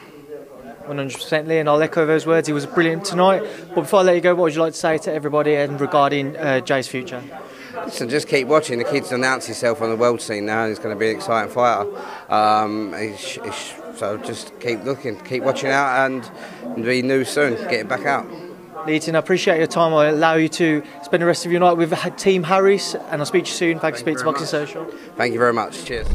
100% 0.87 1.47
Lee, 1.47 1.59
and 1.59 1.69
I'll 1.69 1.81
echo 1.81 2.05
those 2.05 2.25
words. 2.25 2.47
He 2.47 2.53
was 2.53 2.65
brilliant 2.65 3.05
tonight. 3.05 3.43
But 3.69 3.81
before 3.81 3.99
I 3.99 4.03
let 4.03 4.15
you 4.15 4.21
go, 4.21 4.35
what 4.35 4.43
would 4.43 4.55
you 4.55 4.61
like 4.61 4.73
to 4.73 4.79
say 4.79 4.97
to 4.99 5.13
everybody 5.13 5.55
and 5.55 5.79
regarding 5.79 6.35
uh, 6.37 6.59
Jay's 6.61 6.87
future? 6.87 7.23
Listen, 7.85 8.09
just 8.09 8.27
keep 8.27 8.47
watching. 8.47 8.79
The 8.79 8.83
kid's 8.83 9.11
announced 9.11 9.47
himself 9.47 9.81
on 9.81 9.89
the 9.89 9.95
world 9.95 10.21
scene 10.21 10.45
now, 10.45 10.63
and 10.63 10.69
he's 10.69 10.79
going 10.79 10.93
to 10.93 10.99
be 10.99 11.09
an 11.09 11.15
exciting 11.15 11.53
fighter. 11.53 11.89
Um, 12.29 12.93
he's, 12.97 13.19
he's, 13.19 13.73
so 13.95 14.17
just 14.17 14.59
keep 14.59 14.83
looking, 14.83 15.19
keep 15.23 15.43
watching 15.43 15.69
out, 15.69 16.05
and 16.05 16.83
be 16.83 17.01
new 17.01 17.23
soon. 17.23 17.55
Get 17.55 17.73
it 17.73 17.87
back 17.87 18.05
out. 18.05 18.25
Leighton, 18.85 19.15
I 19.15 19.19
appreciate 19.19 19.57
your 19.57 19.67
time. 19.67 19.93
I'll 19.93 20.13
allow 20.13 20.35
you 20.35 20.49
to 20.49 20.83
spend 21.03 21.21
the 21.21 21.27
rest 21.27 21.45
of 21.45 21.51
your 21.51 21.61
night 21.61 21.73
with 21.73 21.93
Team 22.17 22.43
Harris, 22.43 22.95
and 22.95 23.21
I'll 23.21 23.25
speak 23.25 23.45
to 23.45 23.49
you 23.49 23.55
soon. 23.55 23.79
Thank, 23.79 23.95
Thank 23.95 24.07
you, 24.07 24.13
speak 24.13 24.17
to 24.17 24.23
Boxing 24.25 24.43
much. 24.43 24.49
Social. 24.49 24.85
Thank 25.15 25.33
you 25.33 25.39
very 25.39 25.53
much. 25.53 25.85
Cheers. 25.85 26.07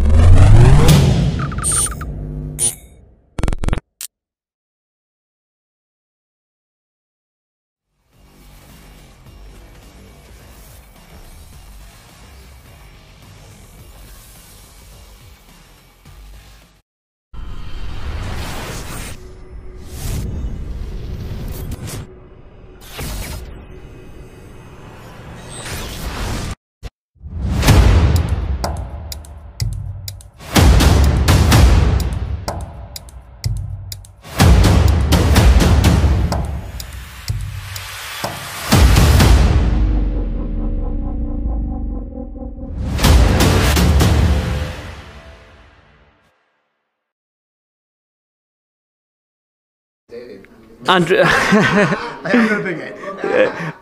Andrew, 50.89 51.17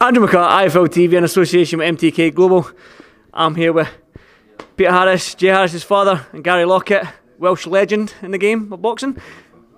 Andrew 0.01 0.27
McCart, 0.27 0.51
IFL 0.65 0.89
TV 0.89 1.15
in 1.15 1.25
association 1.25 1.79
with 1.81 1.99
MTK 1.99 2.35
Global. 2.35 2.67
I'm 3.33 3.55
here 3.55 3.73
with 3.73 3.89
Peter 4.77 4.91
Harris, 4.91 5.35
Jay 5.35 5.49
Harris's 5.49 5.83
father, 5.83 6.27
and 6.33 6.43
Gary 6.43 6.65
Lockett, 6.65 7.07
Welsh 7.39 7.67
legend 7.67 8.15
in 8.23 8.31
the 8.31 8.39
game 8.39 8.73
of 8.73 8.81
boxing. 8.81 9.21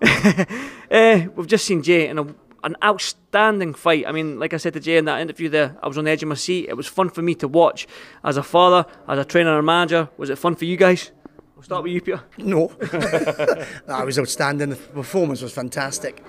uh, 0.03 0.44
we've 1.37 1.47
just 1.47 1.64
seen 1.64 1.82
Jay 1.82 2.06
in 2.06 2.19
a, 2.19 2.26
an 2.62 2.76
outstanding 2.85 3.75
fight. 3.75 4.06
I 4.06 4.12
mean, 4.12 4.38
like 4.38 4.55
I 4.55 4.59
said 4.59 4.75
to 4.75 4.81
Jay 4.81 4.97
in 4.97 5.06
that 5.06 5.20
interview 5.20 5.49
there, 5.49 5.76
I 5.82 5.88
was 5.88 5.99
on 5.99 6.05
the 6.05 6.11
edge 6.11 6.23
of 6.23 6.29
my 6.29 6.35
seat. 6.37 6.69
It 6.69 6.76
was 6.76 6.87
fun 6.87 7.09
for 7.11 7.23
me 7.23 7.35
to 7.37 7.49
watch 7.49 7.88
as 8.23 8.37
a 8.37 8.43
father, 8.43 8.87
as 9.09 9.19
a 9.19 9.25
trainer 9.25 9.56
and 9.56 9.67
manager. 9.67 10.11
Was 10.17 10.31
it 10.31 10.38
fun 10.38 10.55
for 10.55 10.64
you 10.64 10.76
guys? 10.76 11.11
We'll 11.69 11.79
start 11.79 11.83
with 11.83 11.93
you, 11.95 12.01
Peter. 12.01 12.23
No. 12.39 12.73
no, 13.89 13.99
it 14.01 14.07
was 14.07 14.21
outstanding. 14.21 14.71
The 14.71 14.77
performance 14.77 15.43
was 15.43 15.53
fantastic. 15.53 16.23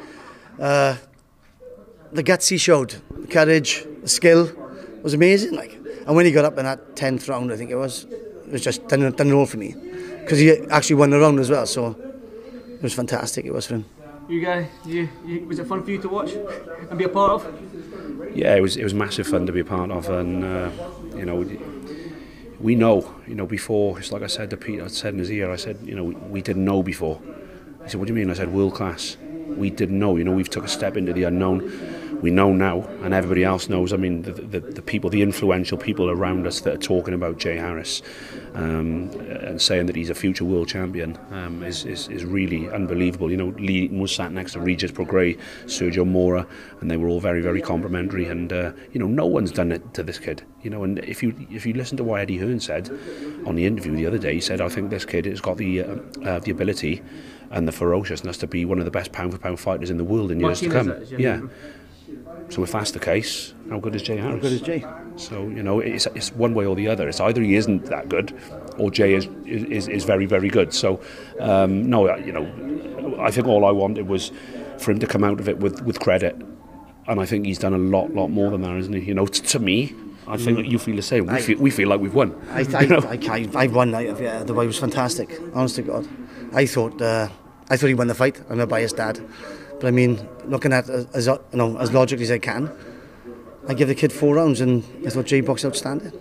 Uh, 0.60 0.96
the 2.12 2.24
guts 2.24 2.48
he 2.48 2.58
showed, 2.58 2.96
the 3.12 3.28
courage, 3.28 3.86
the 4.02 4.10
skill 4.10 4.52
was 5.04 5.14
amazing. 5.14 5.54
Like, 5.56 5.74
and 6.08 6.16
when 6.16 6.26
he 6.26 6.32
got 6.32 6.44
up 6.44 6.58
in 6.58 6.66
that 6.66 6.96
tenth 6.96 7.30
round, 7.30 7.54
I 7.54 7.56
think 7.56 7.70
it 7.70 7.76
was, 7.76 8.06
it 8.06 8.52
was 8.52 8.64
just 8.64 8.88
done, 8.88 9.12
done 9.12 9.28
it 9.28 9.34
all 9.34 9.46
for 9.46 9.58
me, 9.58 9.76
because 10.22 10.40
he 10.40 10.58
actually 10.72 10.96
won 10.96 11.12
the 11.12 11.20
round 11.20 11.40
as 11.40 11.52
well. 11.52 11.68
So 11.68 11.96
it 12.74 12.82
was 12.82 12.96
fantastic. 12.96 13.46
It 13.46 13.54
was 13.54 13.68
for 13.68 13.76
him. 13.76 13.86
You 14.28 14.44
guys, 14.44 14.66
you, 14.88 15.08
you, 15.24 15.46
was 15.46 15.60
it 15.60 15.68
fun 15.68 15.84
for 15.84 15.92
you 15.92 16.02
to 16.02 16.10
watch 16.10 16.32
and 16.32 16.98
be 16.98 17.04
a 17.04 17.10
part 17.10 17.34
of? 17.34 18.36
Yeah, 18.36 18.56
it 18.56 18.62
was. 18.62 18.76
It 18.76 18.84
was 18.84 18.96
massive 18.96 19.28
fun 19.28 19.46
to 19.46 19.52
be 19.52 19.60
a 19.60 19.66
part 19.66 19.92
of, 19.92 20.10
and 20.10 20.44
uh, 20.44 20.72
you 21.16 21.26
know, 21.26 21.44
we 22.60 22.76
know, 22.76 23.14
you 23.28 23.36
know, 23.36 23.46
before, 23.46 24.00
it's 24.00 24.12
like 24.12 24.24
I 24.24 24.28
said 24.28 24.50
to 24.50 24.58
Pete, 24.58 24.82
I 24.82 24.88
said 24.88 25.14
in 25.14 25.20
his 25.20 25.32
ear, 25.32 25.52
I 25.52 25.56
said, 25.58 25.78
you 25.84 25.96
know, 25.96 26.04
we, 26.04 26.16
we 26.16 26.42
didn't 26.42 26.66
know 26.66 26.82
before. 26.82 27.22
He 27.84 27.90
said, 27.90 28.00
what 28.00 28.08
do 28.08 28.14
you 28.14 28.20
mean? 28.20 28.30
I 28.30 28.34
said, 28.34 28.52
world 28.52 28.74
class. 28.74 29.18
We 29.48 29.70
didn't 29.70 29.98
know, 29.98 30.16
you 30.18 30.24
know, 30.24 30.32
we've 30.32 30.50
took 30.50 30.64
a 30.64 30.68
step 30.68 30.98
into 30.98 31.14
the 31.14 31.24
unknown. 31.24 31.62
We 32.22 32.32
know 32.32 32.52
now, 32.52 32.82
and 33.04 33.14
everybody 33.14 33.44
else 33.44 33.70
knows. 33.70 33.94
I 33.94 33.98
mean, 33.98 34.24
the, 34.24 34.32
the, 34.32 34.60
the 34.60 34.82
people, 34.82 35.10
the 35.10 35.22
influential 35.22 35.78
people 35.78 36.10
around 36.10 36.48
us 36.48 36.62
that 36.62 36.74
are 36.74 36.78
talking 36.80 37.14
about 37.14 37.38
Jay 37.38 37.58
Harris 37.58 38.02
um, 38.56 39.10
and 39.42 39.62
saying 39.62 39.86
that 39.86 39.96
he's 39.96 40.10
a 40.10 40.16
future 40.16 40.44
world 40.44 40.68
champion 40.68 41.18
um, 41.32 41.64
is, 41.64 41.86
is, 41.86 42.08
is 42.08 42.26
really 42.26 42.70
unbelievable. 42.70 43.30
You 43.30 43.38
know, 43.38 43.54
Lee 43.60 43.88
was 43.90 44.14
sat 44.14 44.32
next 44.32 44.54
to 44.54 44.60
Regis 44.60 44.92
Prograis, 44.92 45.40
Sergio 45.66 46.08
Mora, 46.08 46.48
and 46.82 46.90
they 46.90 46.98
were 46.98 47.08
all 47.08 47.20
very, 47.20 47.42
very 47.42 47.62
complimentary. 47.62 48.26
And 48.26 48.52
uh, 48.52 48.72
you 48.94 49.00
know, 49.00 49.08
no 49.08 49.28
one's 49.28 49.52
done 49.52 49.72
it 49.72 49.94
to 49.94 50.02
this 50.02 50.18
kid. 50.18 50.44
You 50.64 50.72
know, 50.72 50.84
and 50.84 51.00
if 51.00 51.22
you 51.22 51.36
if 51.52 51.66
you 51.66 51.74
listen 51.74 51.98
to 51.98 52.04
what 52.04 52.22
Eddie 52.22 52.38
Hearn 52.38 52.60
said 52.60 52.90
on 53.46 53.56
the 53.56 53.66
interview 53.66 53.96
the 53.96 54.08
other 54.08 54.18
day, 54.18 54.34
he 54.34 54.42
said, 54.42 54.60
"I 54.60 54.70
think 54.70 54.90
this 54.90 55.06
kid 55.06 55.26
has 55.26 55.40
got 55.40 55.58
the 55.58 55.84
uh, 55.84 55.96
uh, 56.24 56.40
the 56.40 56.52
ability." 56.52 57.04
and 57.50 57.66
the 57.66 57.72
ferociousness 57.72 58.38
to 58.38 58.46
be 58.46 58.66
one 58.66 58.78
of 58.78 58.84
the 58.84 58.92
best 58.92 59.14
pound 59.14 59.32
for 59.32 59.38
pound 59.38 59.58
fighters 59.58 59.90
in 59.90 59.96
the 59.96 60.04
world 60.04 60.32
in 60.32 60.40
years 60.42 60.60
to 60.60 60.70
come. 60.70 60.94
yeah. 61.18 61.40
So 62.50 62.64
if 62.64 62.72
that's 62.72 62.92
the 62.92 63.00
case, 63.00 63.54
how 63.70 63.80
good 63.80 63.96
is 63.96 64.02
Jay 64.02 64.18
Harris? 64.18 64.36
How 64.36 64.42
good 64.42 64.54
is 64.54 64.62
Jay? 64.62 64.86
So 65.18 65.48
you 65.48 65.64
know, 65.64 65.80
it's, 65.80 66.06
it's 66.08 66.32
one 66.34 66.54
way 66.54 66.66
or 66.66 66.76
the 66.76 66.88
other. 66.88 67.08
It's 67.10 67.20
either 67.20 67.42
he 67.42 67.56
isn't 67.56 67.86
that 67.86 68.10
good, 68.10 68.34
or 68.78 68.90
Jay 68.92 69.14
is 69.14 69.28
is, 69.46 69.88
is 69.88 70.04
very 70.06 70.26
very 70.26 70.50
good. 70.50 70.74
So 70.74 71.02
um, 71.40 71.90
no, 71.90 72.16
you 72.18 72.32
know, 72.32 73.18
I 73.20 73.32
think 73.32 73.48
all 73.48 73.66
I 73.66 73.72
wanted 73.72 74.08
was 74.08 74.32
for 74.78 74.92
him 74.92 75.00
to 75.00 75.08
come 75.08 75.24
out 75.24 75.40
of 75.40 75.50
it 75.50 75.58
with 75.60 75.82
with 75.82 76.00
credit, 76.00 76.36
and 77.08 77.20
I 77.20 77.26
think 77.26 77.46
he's 77.46 77.60
done 77.60 77.74
a 77.74 77.78
lot 77.78 78.14
lot 78.14 78.30
more 78.30 78.52
than 78.52 78.62
that, 78.62 78.78
isn't 78.78 78.94
he? 78.94 79.02
You 79.02 79.14
know, 79.14 79.26
t- 79.26 79.42
to 79.42 79.60
me. 79.60 79.94
I 80.30 80.36
think 80.36 80.60
mm. 80.60 80.70
you 80.70 80.78
feel 80.78 80.98
the 80.98 81.02
same. 81.02 81.28
We, 81.28 81.36
I, 81.36 81.42
feel, 81.42 81.58
we 81.58 81.70
feel 81.72 81.88
like 81.88 82.02
we've 82.02 82.14
won. 82.14 82.36
I, 82.52 82.66
I, 82.76 82.82
you 82.82 82.88
know? 82.90 83.00
I, 83.00 83.18
I, 83.30 83.64
I 83.64 83.68
won. 83.68 83.96
I, 83.96 84.02
yeah, 84.02 84.44
the 84.44 84.54
way 84.54 84.68
was 84.68 84.78
fantastic. 84.78 85.30
Honest 85.54 85.76
to 85.76 85.84
God. 85.84 86.06
I 86.52 86.66
thought 86.66 87.02
uh, 87.02 87.30
I 87.70 87.78
thought 87.78 87.88
he 87.88 87.94
won 87.94 88.08
the 88.08 88.16
fight. 88.16 88.42
I'm 88.50 88.60
a 88.60 88.68
biased 88.68 88.98
dad, 88.98 89.22
but 89.80 89.86
I 89.88 89.92
mean, 89.92 90.28
looking 90.46 90.74
at 90.74 90.90
as, 90.90 91.06
as 91.14 91.28
you 91.28 91.40
know 91.54 91.78
as 91.78 91.92
logically 91.92 92.24
as 92.24 92.32
I 92.32 92.40
can, 92.40 92.72
I 93.68 93.74
give 93.74 93.88
the 93.88 93.96
kid 93.96 94.12
four 94.12 94.36
rounds, 94.36 94.62
and 94.62 94.84
I 95.06 95.10
thought 95.10 95.26
Jay 95.26 95.42
boxed 95.42 95.66
outstanding. 95.66 96.12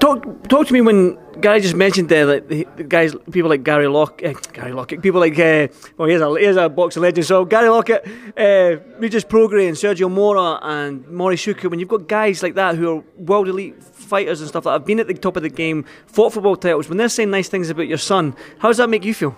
talk 0.00 0.48
talk 0.48 0.66
to 0.66 0.72
me 0.72 0.80
when 0.80 1.18
Gary 1.40 1.60
just 1.60 1.74
mentioned 1.74 2.08
there 2.08 2.26
like 2.26 2.48
the, 2.48 2.66
guys 2.88 3.14
people 3.30 3.50
like 3.50 3.62
Gary 3.62 3.88
Lock 3.88 4.22
uh, 4.24 4.32
Gary 4.52 4.72
Lockett 4.72 5.02
people 5.02 5.20
like 5.20 5.38
uh, 5.38 5.68
well 5.96 6.08
here's 6.08 6.20
a 6.20 6.34
here's 6.34 6.56
a 6.56 6.68
boxing 6.68 7.02
legend 7.02 7.26
so 7.26 7.44
Gary 7.44 7.68
Lockett 7.68 8.06
uh, 8.36 8.76
Regis 8.98 9.24
Prograis 9.24 9.68
and 9.68 9.76
Sergio 9.76 10.10
Mora 10.10 10.58
and 10.62 11.06
Mori 11.08 11.36
Shuka 11.36 11.70
when 11.70 11.78
you've 11.78 11.88
got 11.88 12.08
guys 12.08 12.42
like 12.42 12.54
that 12.54 12.76
who 12.76 12.98
are 12.98 13.04
world 13.16 13.48
elite 13.48 13.82
fighters 13.82 14.40
and 14.40 14.48
stuff 14.48 14.64
that 14.64 14.72
have 14.72 14.86
been 14.86 15.00
at 15.00 15.06
the 15.06 15.14
top 15.14 15.36
of 15.36 15.42
the 15.42 15.50
game 15.50 15.84
fought 16.06 16.32
for 16.32 16.40
world 16.40 16.62
titles 16.62 16.88
when 16.88 16.98
they're 16.98 17.08
saying 17.08 17.30
nice 17.30 17.48
things 17.48 17.70
about 17.70 17.88
your 17.88 17.98
son 17.98 18.34
how 18.58 18.68
does 18.68 18.78
that 18.78 18.88
make 18.88 19.04
you 19.04 19.14
feel 19.14 19.36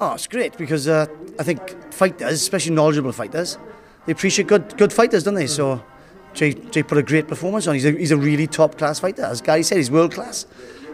Oh, 0.00 0.14
it's 0.14 0.26
great 0.26 0.56
because 0.56 0.88
uh, 0.88 1.06
I 1.38 1.42
think 1.42 1.92
fighters, 1.92 2.32
especially 2.32 2.74
knowledgeable 2.74 3.12
fighters, 3.12 3.58
they 4.06 4.12
appreciate 4.12 4.48
good 4.48 4.76
good 4.78 4.92
fighters, 4.92 5.24
don't 5.24 5.34
they? 5.34 5.46
So 5.46 5.84
Jay, 6.32 6.54
Jay 6.54 6.82
put 6.82 6.96
a 6.96 7.02
great 7.02 7.28
performance 7.28 7.66
on. 7.66 7.74
He's 7.74 7.84
a, 7.84 7.92
he's 7.92 8.10
a 8.10 8.16
really 8.16 8.46
top 8.46 8.78
class 8.78 8.98
fighter. 8.98 9.24
As 9.24 9.42
Gary 9.42 9.62
said, 9.62 9.76
he's 9.76 9.90
world 9.90 10.12
class. 10.12 10.46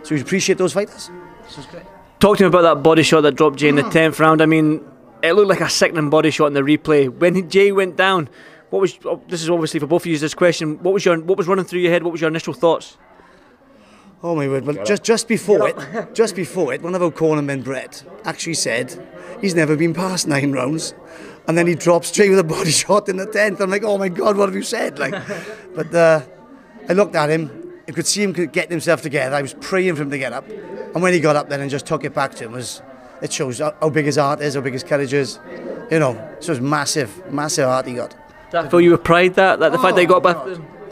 So 0.02 0.14
we 0.14 0.20
appreciate 0.20 0.58
those 0.58 0.72
fighters. 0.72 1.10
So 1.48 1.60
it's 1.60 1.66
great. 1.66 1.84
Talk 2.18 2.38
to 2.38 2.44
me 2.44 2.48
about 2.48 2.62
that 2.62 2.82
body 2.82 3.02
shot 3.02 3.20
that 3.22 3.32
dropped 3.36 3.58
Jay 3.58 3.68
in 3.68 3.76
the 3.76 3.82
10th 3.82 4.18
round. 4.18 4.40
I 4.40 4.46
mean, 4.46 4.84
it 5.22 5.34
looked 5.34 5.48
like 5.48 5.60
a 5.60 5.68
sickening 5.68 6.10
body 6.10 6.30
shot 6.30 6.46
in 6.46 6.54
the 6.54 6.62
replay. 6.62 7.08
When 7.08 7.48
Jay 7.48 7.72
went 7.72 7.96
down, 7.96 8.28
what 8.70 8.80
was 8.80 8.98
this 9.28 9.42
is 9.42 9.50
obviously 9.50 9.78
for 9.78 9.86
both 9.86 10.02
of 10.02 10.06
you 10.06 10.18
this 10.18 10.34
question. 10.34 10.82
What 10.82 10.94
was 10.94 11.04
your 11.04 11.20
what 11.20 11.38
was 11.38 11.46
running 11.46 11.64
through 11.64 11.80
your 11.80 11.92
head? 11.92 12.02
What 12.02 12.12
was 12.12 12.20
your 12.20 12.28
initial 12.28 12.54
thoughts? 12.54 12.96
Oh 14.23 14.35
my 14.35 14.49
word! 14.49 14.64
Well, 14.64 14.82
just 14.85 15.02
just 15.02 15.28
before 15.28 15.68
it, 15.68 15.76
just 16.14 16.35
before 16.35 16.73
it, 16.73 16.82
one 16.82 16.94
of 16.94 17.02
our 17.02 17.11
cornermen, 17.11 17.62
Brett, 17.62 18.02
actually 18.25 18.54
said 18.54 18.94
he's 19.40 19.54
never 19.54 19.76
been 19.76 19.92
past 19.92 20.26
nine 20.26 20.52
rounds, 20.52 20.94
and 21.46 21.56
then 21.56 21.66
he 21.66 21.75
drops 21.75 22.08
straight 22.08 22.30
with 22.30 22.38
a 22.38 22.44
body 22.44 22.70
shot 22.82 23.08
in 23.08 23.18
the 23.18 23.26
tenth. 23.26 23.61
I'm 23.61 23.70
like, 23.70 23.85
oh 23.85 23.99
my 23.99 24.08
god, 24.08 24.37
what 24.37 24.49
have 24.49 24.56
you 24.56 24.62
said? 24.62 24.99
Like, 24.99 25.14
but 25.75 25.94
uh, 25.94 26.23
I 26.88 26.92
looked 26.94 27.14
at 27.14 27.28
him. 27.28 27.75
I 27.87 27.92
could 27.92 28.06
see 28.06 28.23
him 28.23 28.32
getting 28.32 28.70
himself 28.70 29.02
together. 29.02 29.37
I 29.37 29.42
was 29.42 29.54
praying 29.54 29.94
for 29.94 30.02
him 30.02 30.11
to 30.11 30.18
get 30.18 30.32
up, 30.32 30.49
and 30.49 31.02
when 31.02 31.12
he 31.12 31.20
got 31.20 31.37
up, 31.37 31.49
then 31.49 31.61
and 31.61 31.70
just 31.70 31.87
took 31.87 32.04
it 32.04 32.14
back 32.14 32.35
to 32.37 32.44
him 32.44 32.52
was. 32.52 32.82
It 33.23 33.32
shows 33.32 33.61
how 33.61 33.75
how 33.80 33.88
big 33.88 34.04
his 34.04 34.16
heart 34.16 34.42
is, 34.42 34.56
how 34.56 34.61
big 34.61 34.75
his 34.75 34.85
courage 34.85 35.14
is, 35.14 35.38
you 35.90 35.99
know. 35.99 36.37
So 36.40 36.52
it's 36.52 36.61
massive, 36.61 37.32
massive 37.32 37.64
heart 37.64 37.87
he 37.87 37.94
got. 37.94 38.11
Did 38.11 38.18
that 38.52 38.70
fill 38.70 38.82
you 38.82 38.90
with 38.90 39.04
pride 39.04 39.35
that, 39.37 39.58
that 39.58 39.73
the 39.73 39.78
fact 39.78 39.96
they 39.96 40.04
got 40.04 40.23
back? 40.23 40.37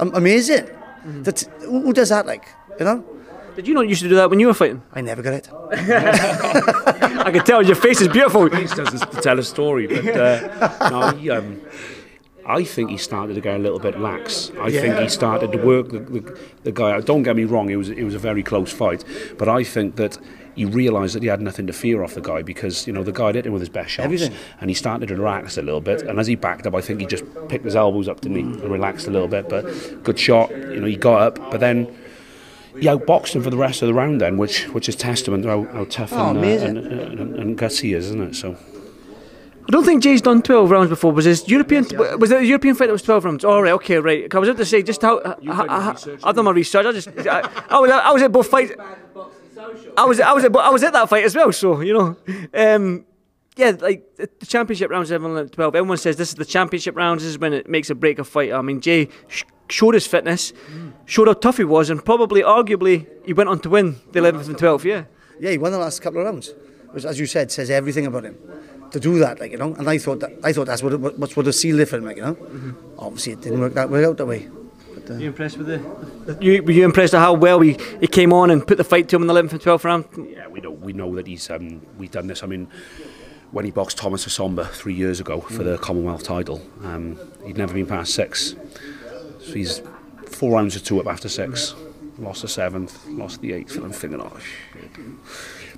Am- 0.00 0.14
amazing. 0.14 0.71
That 1.04 1.43
who 1.61 1.83
who 1.83 1.93
does 1.93 2.09
that 2.09 2.25
like? 2.25 2.49
You 2.78 2.87
know. 2.87 3.04
Did 3.57 3.69
you 3.69 3.75
not 3.75 3.89
used 3.89 4.03
to 4.03 4.09
do 4.09 4.17
that 4.17 4.31
when 4.31 4.41
you 4.41 4.49
were 4.49 4.55
fighting? 4.55 4.83
I 4.93 5.01
never 5.01 5.23
got 5.23 5.35
it. 5.35 5.49
I 5.73 7.31
can 7.31 7.45
tell 7.45 7.63
your 7.63 7.77
face 7.77 8.01
is 8.01 8.09
beautiful. 8.09 8.49
He 8.51 8.65
doesn't 8.65 9.23
tell 9.23 9.39
a 9.39 9.43
story, 9.43 9.87
but 9.87 10.07
uh, 10.09 10.91
no, 10.91 11.17
he, 11.17 11.31
um, 11.31 11.61
I 12.47 12.65
think 12.65 12.91
he 12.91 12.97
started 12.99 13.35
to 13.35 13.41
get 13.41 13.57
a 13.57 13.59
little 13.59 13.79
bit 13.79 13.99
lax. 13.99 14.51
I 14.61 14.71
think 14.71 14.99
he 14.99 15.09
started 15.09 15.53
to 15.53 15.59
work 15.59 15.91
the, 15.91 16.01
the, 16.01 16.39
the 16.65 16.73
guy 16.73 16.93
out. 16.93 17.07
Don't 17.07 17.23
get 17.23 17.37
me 17.37 17.45
wrong, 17.45 17.71
it 17.71 17.77
was 17.77 17.91
it 17.91 18.03
was 18.03 18.15
a 18.15 18.19
very 18.19 18.43
close 18.43 18.73
fight, 18.73 19.05
but 19.39 19.49
I 19.49 19.63
think 19.65 19.97
that 19.97 20.19
he 20.57 20.65
realised 20.65 21.15
that 21.17 21.23
he 21.23 21.29
had 21.29 21.41
nothing 21.41 21.67
to 21.67 21.73
fear 21.73 22.05
off 22.05 22.15
the 22.15 22.21
guy 22.21 22.43
because 22.43 22.87
you 22.87 22.93
know 22.93 23.03
the 23.03 23.13
guy 23.13 23.33
hit 23.33 23.47
him 23.47 23.53
with 23.53 23.63
his 23.63 23.69
best 23.69 23.91
shots, 23.91 24.05
Everything. 24.05 24.33
and 24.61 24.69
he 24.71 24.75
started 24.75 25.09
to 25.09 25.17
relax 25.17 25.57
a 25.59 25.63
little 25.63 25.81
bit. 25.81 26.03
And 26.03 26.19
as 26.19 26.27
he 26.27 26.35
backed 26.35 26.67
up, 26.67 26.75
I 26.75 26.81
think 26.81 27.01
he 27.01 27.07
just 27.07 27.25
picked 27.49 27.65
his 27.65 27.77
elbows 27.77 28.09
up, 28.09 28.21
to 28.23 28.29
me 28.29 28.41
and 28.41 28.63
relaxed 28.65 29.07
a 29.07 29.11
little 29.11 29.29
bit. 29.29 29.49
But 29.49 29.63
good 30.03 30.19
shot, 30.19 30.51
you 30.51 30.81
know, 30.81 30.87
he 30.87 30.97
got 30.97 31.21
up, 31.23 31.51
but 31.51 31.61
then. 31.61 31.97
He 32.81 32.87
outboxed 32.87 33.35
him 33.37 33.43
for 33.43 33.50
the 33.50 33.57
rest 33.57 33.83
of 33.83 33.88
the 33.88 33.95
round 33.95 34.21
then, 34.21 34.37
which 34.37 34.64
which 34.71 34.88
is 34.88 34.97
testament 34.97 35.45
to 35.45 35.49
how, 35.50 35.62
how 35.73 35.85
tough 35.85 36.12
Oh, 36.12 36.28
and, 36.31 36.37
uh, 36.38 36.40
amazing. 36.40 36.76
and, 36.78 36.87
and, 37.21 37.37
and 37.37 37.59
gutsy 37.59 37.83
he 37.83 37.93
is, 37.95 38.07
isn't 38.07 38.23
it? 38.23 38.35
So 38.35 38.57
I 39.66 39.71
don't 39.71 39.85
think 39.85 40.02
Jay's 40.02 40.21
done 40.21 40.43
12 40.43 40.71
rounds 40.71 40.90
before. 40.90 41.12
Was 41.12 41.25
his 41.25 41.49
European 41.49 41.85
was 42.19 42.31
it 42.31 42.40
a 42.43 42.45
European 42.45 42.75
fight 42.75 42.87
that 42.87 42.93
was 42.93 43.02
12 43.02 43.25
rounds? 43.25 43.45
All 43.45 43.62
right, 43.62 43.73
okay, 43.73 43.99
right. 43.99 44.33
I 44.35 44.38
was 44.38 44.49
about 44.49 44.59
to 44.59 44.64
say 44.66 44.83
just 44.83 45.00
how 45.02 45.21
I, 45.21 45.35
I, 45.49 45.97
I've 46.25 46.35
done 46.37 46.45
my 46.45 46.50
research. 46.50 46.85
I 46.85 46.93
just 46.93 47.09
I, 47.09 47.49
I 47.71 47.78
was 47.78 47.90
I 47.90 48.11
was 48.11 48.23
at 48.23 48.33
both 48.33 48.49
fights. 48.49 48.73
I 49.97 50.04
was 50.04 50.21
I 50.21 50.33
was 50.33 50.45
at 50.45 50.57
I 50.57 50.71
was 50.71 50.83
at 50.83 50.93
that 50.93 51.09
fight 51.09 51.25
as 51.25 51.35
well. 51.35 51.52
So 51.52 51.81
you 51.81 51.95
know, 51.95 52.16
um, 52.54 53.04
yeah, 53.57 53.73
like 53.81 54.16
the 54.16 54.28
the 54.40 54.47
championship 54.47 54.90
rounds, 54.90 55.12
everyone 55.12 55.38
at 55.38 55.52
12. 55.52 55.76
Everyone 55.76 55.97
says 55.97 56.16
this 56.16 56.31
is 56.31 56.35
the 56.35 56.45
championship 56.45 56.97
rounds. 56.97 57.23
This 57.23 57.31
is 57.31 57.38
when 57.38 57.52
it 57.52 57.69
makes 57.69 57.88
a 57.90 57.95
break 57.95 58.19
a 58.19 58.25
fight. 58.25 58.52
I 58.52 58.61
mean, 58.62 58.81
Jay 58.81 59.09
sh- 59.28 59.45
showed 59.71 59.95
his 59.95 60.07
fitness, 60.07 60.52
showed 61.07 61.29
how 61.29 61.35
tough 61.35 61.57
he 61.59 61.65
was, 61.65 61.91
and 61.91 62.05
probably, 62.05 62.43
arguably, 62.43 63.07
he 63.25 63.33
went 63.33 63.49
on 63.49 63.61
to 63.61 63.71
win 63.71 63.97
the 64.13 64.21
11th 64.21 64.49
and 64.49 64.57
12th. 64.57 64.85
Yeah. 64.85 65.05
Yeah, 65.41 65.51
he 65.51 65.59
won 65.59 65.73
the 65.73 65.79
last 65.79 66.01
couple 66.01 66.21
of 66.21 66.27
rounds, 66.27 66.55
which, 66.93 67.05
as 67.05 67.19
you 67.19 67.27
said, 67.27 67.51
says 67.51 67.71
everything 67.71 68.07
about 68.07 68.25
him. 68.25 68.39
To 68.93 69.01
do 69.01 69.19
that, 69.19 69.41
like 69.41 69.51
you 69.51 69.59
know, 69.59 69.75
and 69.75 69.89
I 69.91 69.99
thought 69.99 70.21
that 70.21 70.31
I 70.45 70.53
thought 70.53 70.67
that's 70.69 70.81
what 70.81 70.93
it, 70.93 71.01
what 71.01 71.19
what 71.19 71.37
would 71.37 71.47
have 71.47 71.55
sealed 71.57 71.81
it 71.81 71.87
for 71.87 71.97
him, 71.97 72.05
like 72.05 72.17
you 72.17 72.23
know. 72.23 72.37
Obviously, 72.97 73.33
it 73.33 73.41
didn't 73.41 73.59
work 73.59 73.75
that 73.75 73.91
way 73.91 74.05
out 74.05 74.19
that 74.19 74.27
way. 74.27 74.49
Were 75.09 75.19
you 75.19 75.27
impressed 75.29 75.59
with 75.59 75.67
the? 75.67 76.39
You, 76.41 76.63
were 76.63 76.71
you 76.71 76.85
impressed 76.85 77.13
at 77.13 77.19
how 77.19 77.33
well 77.35 77.61
he, 77.61 77.77
he 78.01 78.07
came 78.07 78.33
on 78.33 78.51
and 78.51 78.65
put 78.65 78.79
the 78.79 78.85
fight 78.85 79.09
to 79.09 79.17
him 79.17 79.23
in 79.23 79.27
the 79.27 79.35
11th 79.35 79.53
and 79.53 79.61
12th 79.61 79.85
round? 79.85 80.05
Yeah, 80.31 80.47
we 80.47 80.61
know 80.61 80.71
we 80.71 80.93
know 80.93 81.13
that 81.17 81.27
he's 81.27 81.51
um, 81.51 81.85
we've 81.99 82.13
done 82.13 82.29
this. 82.29 82.45
I 82.45 82.47
mean, 82.47 82.69
when 83.51 83.65
he 83.65 83.73
boxed 83.73 83.99
Thomas 83.99 84.25
Essomba 84.27 84.69
three 84.71 84.95
years 84.95 85.19
ago 85.19 85.41
for 85.41 85.65
the 85.65 85.77
Commonwealth 85.79 86.23
title, 86.23 86.63
um, 86.85 87.19
he'd 87.45 87.59
never 87.59 87.75
been 87.75 87.87
past 87.87 88.15
six. 88.15 88.55
So 89.41 89.53
he's 89.53 89.83
four 90.35 90.53
rounds 90.53 90.75
to 90.75 90.83
two 90.83 91.00
up 91.00 91.07
after 91.07 91.29
six. 91.29 91.75
Lost 92.19 92.43
the 92.43 92.49
seventh, 92.49 93.07
lost 93.09 93.41
the 93.41 93.53
eighth, 93.53 93.75
and 93.75 93.85
I'm 93.85 93.93
thinking, 93.93 94.21
oh 94.21 94.37
shit. 94.38 94.91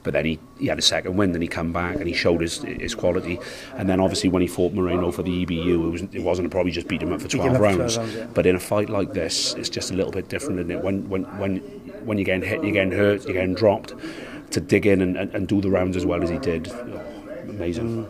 But 0.02 0.12
then 0.12 0.24
he, 0.24 0.38
he 0.58 0.66
had 0.66 0.78
a 0.78 0.82
second 0.82 1.16
win, 1.16 1.32
then 1.32 1.42
he 1.42 1.48
come 1.48 1.72
back 1.72 1.96
and 1.96 2.06
he 2.06 2.12
showed 2.12 2.40
his 2.40 2.58
his 2.62 2.94
quality. 2.94 3.40
And 3.74 3.88
then 3.88 4.00
obviously 4.00 4.28
when 4.28 4.42
he 4.42 4.46
fought 4.46 4.72
Moreno 4.72 5.10
for 5.10 5.22
the 5.22 5.44
EBU, 5.44 5.66
it 5.66 5.76
wasn't 5.90 6.14
it 6.14 6.22
wasn't 6.22 6.50
probably 6.50 6.70
just 6.72 6.86
beat 6.86 7.02
him 7.02 7.12
up 7.12 7.22
for 7.22 7.28
12 7.28 7.50
up 7.50 7.52
for 7.54 7.58
12 7.58 7.78
rounds. 7.78 7.98
rounds, 7.98 8.14
yeah. 8.14 8.26
But 8.32 8.46
in 8.46 8.54
a 8.54 8.60
fight 8.60 8.88
like 8.90 9.14
this, 9.14 9.54
it's 9.54 9.68
just 9.68 9.90
a 9.90 9.94
little 9.94 10.12
bit 10.12 10.28
different, 10.28 10.60
isn't 10.60 10.70
it? 10.70 10.84
When 10.84 11.08
when 11.08 11.24
when 11.38 11.56
when 12.04 12.18
you're 12.18 12.24
getting 12.24 12.48
hit, 12.48 12.62
you're 12.62 12.72
getting 12.72 12.92
hurt, 12.92 13.24
you're 13.24 13.32
getting 13.32 13.54
dropped. 13.54 13.94
To 14.52 14.60
dig 14.60 14.86
in 14.86 15.00
and, 15.00 15.16
and, 15.16 15.34
and 15.34 15.48
do 15.48 15.60
the 15.60 15.68
rounds 15.70 15.96
as 15.96 16.06
well 16.06 16.22
as 16.22 16.30
he 16.30 16.38
did, 16.38 16.68
oh, 16.68 17.02
amazing. 17.48 18.06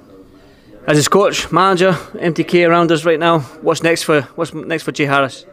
As 0.86 0.98
his 0.98 1.08
coach, 1.08 1.50
manager, 1.50 1.92
MTK 1.92 2.68
around 2.68 2.92
us 2.92 3.06
right 3.06 3.18
now. 3.18 3.40
What's 3.62 3.82
next 3.82 4.02
for 4.02 4.20
What's 4.36 4.52
next 4.52 4.82
for 4.82 4.92
Jay 4.92 5.06
Harris? 5.06 5.46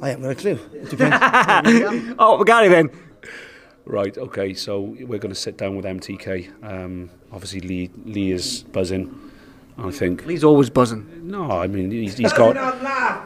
I 0.00 0.10
haven't 0.10 0.24
got 0.24 0.30
a 0.30 0.34
clue. 0.34 0.58
It 0.72 0.90
depends. 0.90 2.14
Oh, 2.18 2.42
Gary 2.44 2.68
then. 2.68 2.90
Right, 3.86 4.16
okay, 4.16 4.54
so 4.54 4.80
we're 4.80 5.18
going 5.18 5.34
to 5.34 5.34
sit 5.34 5.58
down 5.58 5.76
with 5.76 5.84
MTK. 5.84 6.64
Um, 6.64 7.10
obviously, 7.30 7.60
Lee, 7.60 7.90
Lee 8.04 8.32
is 8.32 8.62
buzzing. 8.62 9.24
I 9.76 9.90
think. 9.90 10.24
He's 10.28 10.44
always 10.44 10.70
buzzing. 10.70 11.28
No, 11.28 11.50
I 11.50 11.66
mean 11.66 11.90
he's, 11.90 12.16
he's 12.16 12.32
got 12.32 12.54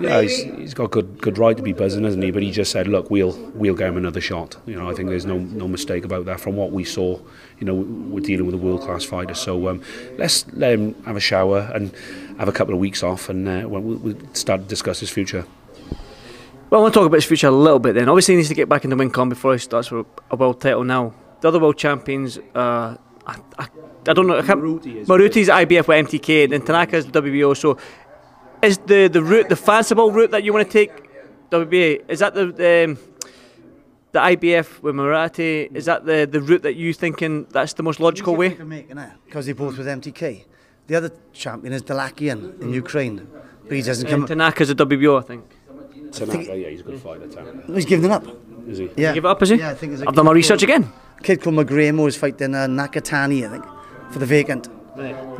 yeah 0.00 0.22
he's, 0.22 0.44
he's 0.44 0.72
got 0.72 0.90
good 0.90 1.20
good 1.20 1.36
right 1.36 1.54
to 1.54 1.62
be 1.62 1.74
buzzing, 1.74 2.04
hasn't 2.04 2.24
he? 2.24 2.30
But 2.30 2.42
he 2.42 2.50
just 2.50 2.72
said, 2.72 2.88
look, 2.88 3.10
we'll 3.10 3.36
we'll 3.54 3.74
get 3.74 3.88
him 3.88 3.98
another 3.98 4.22
shot. 4.22 4.56
You 4.64 4.76
know, 4.76 4.88
I 4.88 4.94
think 4.94 5.10
there's 5.10 5.26
no 5.26 5.36
no 5.36 5.68
mistake 5.68 6.06
about 6.06 6.24
that. 6.24 6.40
From 6.40 6.56
what 6.56 6.72
we 6.72 6.84
saw, 6.84 7.20
you 7.58 7.66
know, 7.66 7.74
we're 7.74 8.20
dealing 8.24 8.46
with 8.46 8.54
a 8.54 8.58
world 8.58 8.80
class 8.80 9.04
fighter. 9.04 9.34
So 9.34 9.68
um, 9.68 9.82
let's 10.16 10.46
let 10.54 10.72
him 10.72 10.94
have 11.04 11.16
a 11.16 11.20
shower 11.20 11.70
and 11.74 11.92
have 12.38 12.48
a 12.48 12.52
couple 12.52 12.72
of 12.72 12.80
weeks 12.80 13.02
off, 13.02 13.28
and 13.28 13.46
uh, 13.46 13.68
we'll, 13.68 13.82
we'll 13.82 14.16
start 14.32 14.62
to 14.62 14.66
discuss 14.66 15.00
his 15.00 15.10
future. 15.10 15.44
Well, 16.70 16.80
I 16.80 16.82
want 16.82 16.92
to 16.94 17.00
talk 17.00 17.06
about 17.06 17.16
his 17.16 17.24
future 17.24 17.46
a 17.48 17.50
little 17.50 17.78
bit 17.78 17.94
then. 17.94 18.08
Obviously, 18.08 18.34
he 18.34 18.36
needs 18.36 18.48
to 18.50 18.54
get 18.54 18.68
back 18.68 18.84
in 18.84 18.90
the 18.90 18.96
WinCon 18.96 19.28
before 19.30 19.52
he 19.54 19.58
starts 19.58 19.88
for 19.88 20.04
a 20.30 20.36
world 20.36 20.60
title 20.60 20.84
now. 20.84 21.14
The 21.40 21.48
other 21.48 21.58
world 21.60 21.78
champions, 21.78 22.36
uh, 22.54 22.96
I, 23.26 23.36
I, 23.58 23.68
I 24.06 24.12
don't 24.12 24.26
know. 24.26 24.38
I 24.38 24.42
can't, 24.42 24.60
Moruti 24.60 24.96
is- 24.96 25.08
Moruti's 25.08 25.48
IBF 25.48 25.86
with 25.88 26.06
MTK, 26.08 26.52
and 26.52 26.64
Tanaka's 26.66 27.06
the 27.06 27.22
WBO. 27.22 27.56
So, 27.56 27.78
is 28.62 28.76
the, 28.78 29.08
the 29.08 29.22
route, 29.22 29.48
the 29.48 29.56
fanciful 29.56 30.10
route 30.12 30.30
that 30.32 30.42
you 30.44 30.52
want 30.52 30.66
to 30.66 30.72
take, 30.72 30.90
WBA, 31.50 32.04
is 32.10 32.18
that 32.18 32.34
the 32.34 32.44
um, 32.84 32.98
the 34.12 34.18
IBF 34.18 34.82
with 34.82 34.94
Moruti? 34.94 35.74
Is 35.74 35.86
that 35.86 36.04
the, 36.04 36.28
the 36.30 36.40
route 36.40 36.62
that 36.62 36.74
you 36.74 36.92
thinking 36.92 37.46
that's 37.50 37.74
the 37.74 37.82
most 37.82 38.00
logical 38.00 38.36
way? 38.36 38.50
Because 39.24 39.46
they're 39.46 39.54
both 39.54 39.78
with 39.78 39.86
MTK. 39.86 40.44
The 40.86 40.94
other 40.96 41.12
champion 41.32 41.72
is 41.72 41.82
Dalakian 41.82 42.60
in 42.60 42.72
Ukraine, 42.74 43.26
but 43.64 43.72
he 43.76 43.82
doesn't 43.82 44.06
And 44.08 44.26
come. 44.26 44.38
Tanaka's 44.38 44.70
a 44.70 44.74
WBO, 44.74 45.18
I 45.18 45.22
think. 45.22 45.44
Tanaka, 46.12 46.56
yeah, 46.56 46.68
he's 46.68 46.80
a 46.80 46.84
good 46.84 47.00
fighter. 47.00 47.26
Tanaka. 47.28 47.72
He's 47.72 47.84
given 47.84 48.06
it 48.10 48.12
up. 48.12 48.24
Is 48.66 48.78
he? 48.78 48.90
Yeah. 48.96 49.14
Give 49.14 49.24
it 49.24 49.28
up, 49.28 49.42
is 49.42 49.48
he? 49.50 49.56
Yeah, 49.56 49.70
I 49.70 49.74
think 49.74 49.92
it's 49.94 50.02
a 50.02 50.08
I've 50.08 50.14
done 50.14 50.26
my 50.26 50.32
research 50.32 50.60
called- 50.60 50.70
again. 50.70 50.92
A 51.18 51.22
kid 51.22 51.42
called 51.42 51.56
Magramo 51.56 52.06
is 52.06 52.16
fighting 52.16 52.54
uh, 52.54 52.66
Nakatani, 52.66 53.46
I 53.46 53.50
think, 53.50 53.64
for 54.12 54.18
the 54.18 54.26
vacant. 54.26 54.68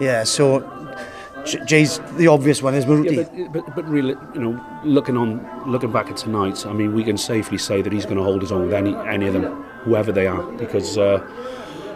Yeah, 0.01 0.25
so 0.25 0.61
Jay's 1.67 1.99
the 2.17 2.29
obvious 2.29 2.63
one 2.63 2.75
is 2.75 2.85
Moruti. 2.85 3.17
Yeah, 3.17 3.49
but, 3.53 3.65
but, 3.67 3.77
but 3.77 3.89
really, 3.89 4.15
you 4.35 4.41
know, 4.41 4.81
looking 4.85 5.17
on, 5.17 5.47
looking 5.71 5.93
back 5.93 6.09
at 6.11 6.17
tonight, 6.17 6.67
I 6.67 6.73
mean, 6.73 6.95
we 6.95 7.05
can 7.05 7.17
safely 7.17 7.59
say 7.59 7.81
that 7.83 7.93
he's 7.93 8.05
going 8.05 8.17
to 8.19 8.23
hold 8.23 8.43
his 8.43 8.53
own 8.53 8.65
with 8.67 8.75
any 8.75 8.95
any 8.97 9.27
of 9.27 9.35
them, 9.35 9.63
whoever 9.85 10.13
they 10.13 10.27
are, 10.27 10.43
because. 10.53 10.99
Uh, 10.99 11.27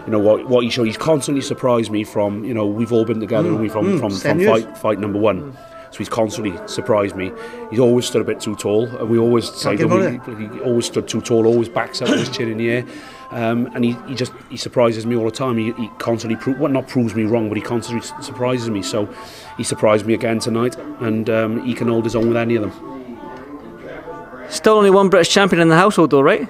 you 0.04 0.10
know 0.10 0.18
what? 0.18 0.48
What 0.48 0.64
he 0.64 0.70
showed, 0.70 0.88
he's 0.88 0.96
constantly 0.96 1.42
surprised 1.42 1.92
me. 1.92 2.02
From 2.02 2.44
you 2.44 2.54
know, 2.54 2.66
we've 2.66 2.92
all 2.92 3.04
been 3.04 3.20
together, 3.20 3.48
and 3.50 3.60
we 3.60 3.68
from 3.68 4.00
from, 4.00 4.10
from 4.10 4.40
fight 4.44 4.76
fight 4.76 4.98
number 4.98 5.20
one. 5.20 5.56
So 5.92 5.98
he's 5.98 6.08
constantly 6.08 6.58
surprised 6.66 7.14
me. 7.16 7.32
He's 7.70 7.78
always 7.78 8.06
stood 8.06 8.22
a 8.22 8.24
bit 8.24 8.40
too 8.40 8.56
tall, 8.56 8.86
and 8.96 9.10
we 9.10 9.18
always 9.18 9.52
say 9.52 9.76
get 9.76 9.88
to 9.88 10.36
he, 10.36 10.46
he 10.48 10.60
always 10.60 10.86
stood 10.86 11.06
too 11.06 11.20
tall, 11.20 11.46
always 11.46 11.68
backs 11.68 12.00
up 12.00 12.08
with 12.08 12.20
his 12.20 12.30
chin 12.34 12.48
in 12.50 12.56
the 12.56 12.70
air, 12.70 12.86
um, 13.30 13.66
and 13.74 13.84
he, 13.84 13.92
he 14.08 14.14
just 14.14 14.32
he 14.48 14.56
surprises 14.56 15.04
me 15.04 15.16
all 15.16 15.26
the 15.26 15.30
time. 15.30 15.58
He, 15.58 15.72
he 15.72 15.88
constantly 15.98 16.36
pro- 16.36 16.58
well, 16.58 16.72
not 16.72 16.88
proves 16.88 17.14
me 17.14 17.24
wrong, 17.24 17.48
but 17.48 17.58
he 17.58 17.62
constantly 17.62 18.08
surprises 18.22 18.70
me. 18.70 18.82
So 18.82 19.06
he 19.58 19.64
surprised 19.64 20.06
me 20.06 20.14
again 20.14 20.38
tonight, 20.38 20.76
and 21.00 21.28
um, 21.28 21.62
he 21.62 21.74
can 21.74 21.88
hold 21.88 22.04
his 22.04 22.16
own 22.16 22.28
with 22.28 22.38
any 22.38 22.56
of 22.56 22.62
them. 22.62 22.72
Still 24.48 24.74
only 24.74 24.90
one 24.90 25.10
British 25.10 25.28
champion 25.28 25.60
in 25.60 25.68
the 25.68 25.76
household, 25.76 26.10
though, 26.10 26.22
right? 26.22 26.48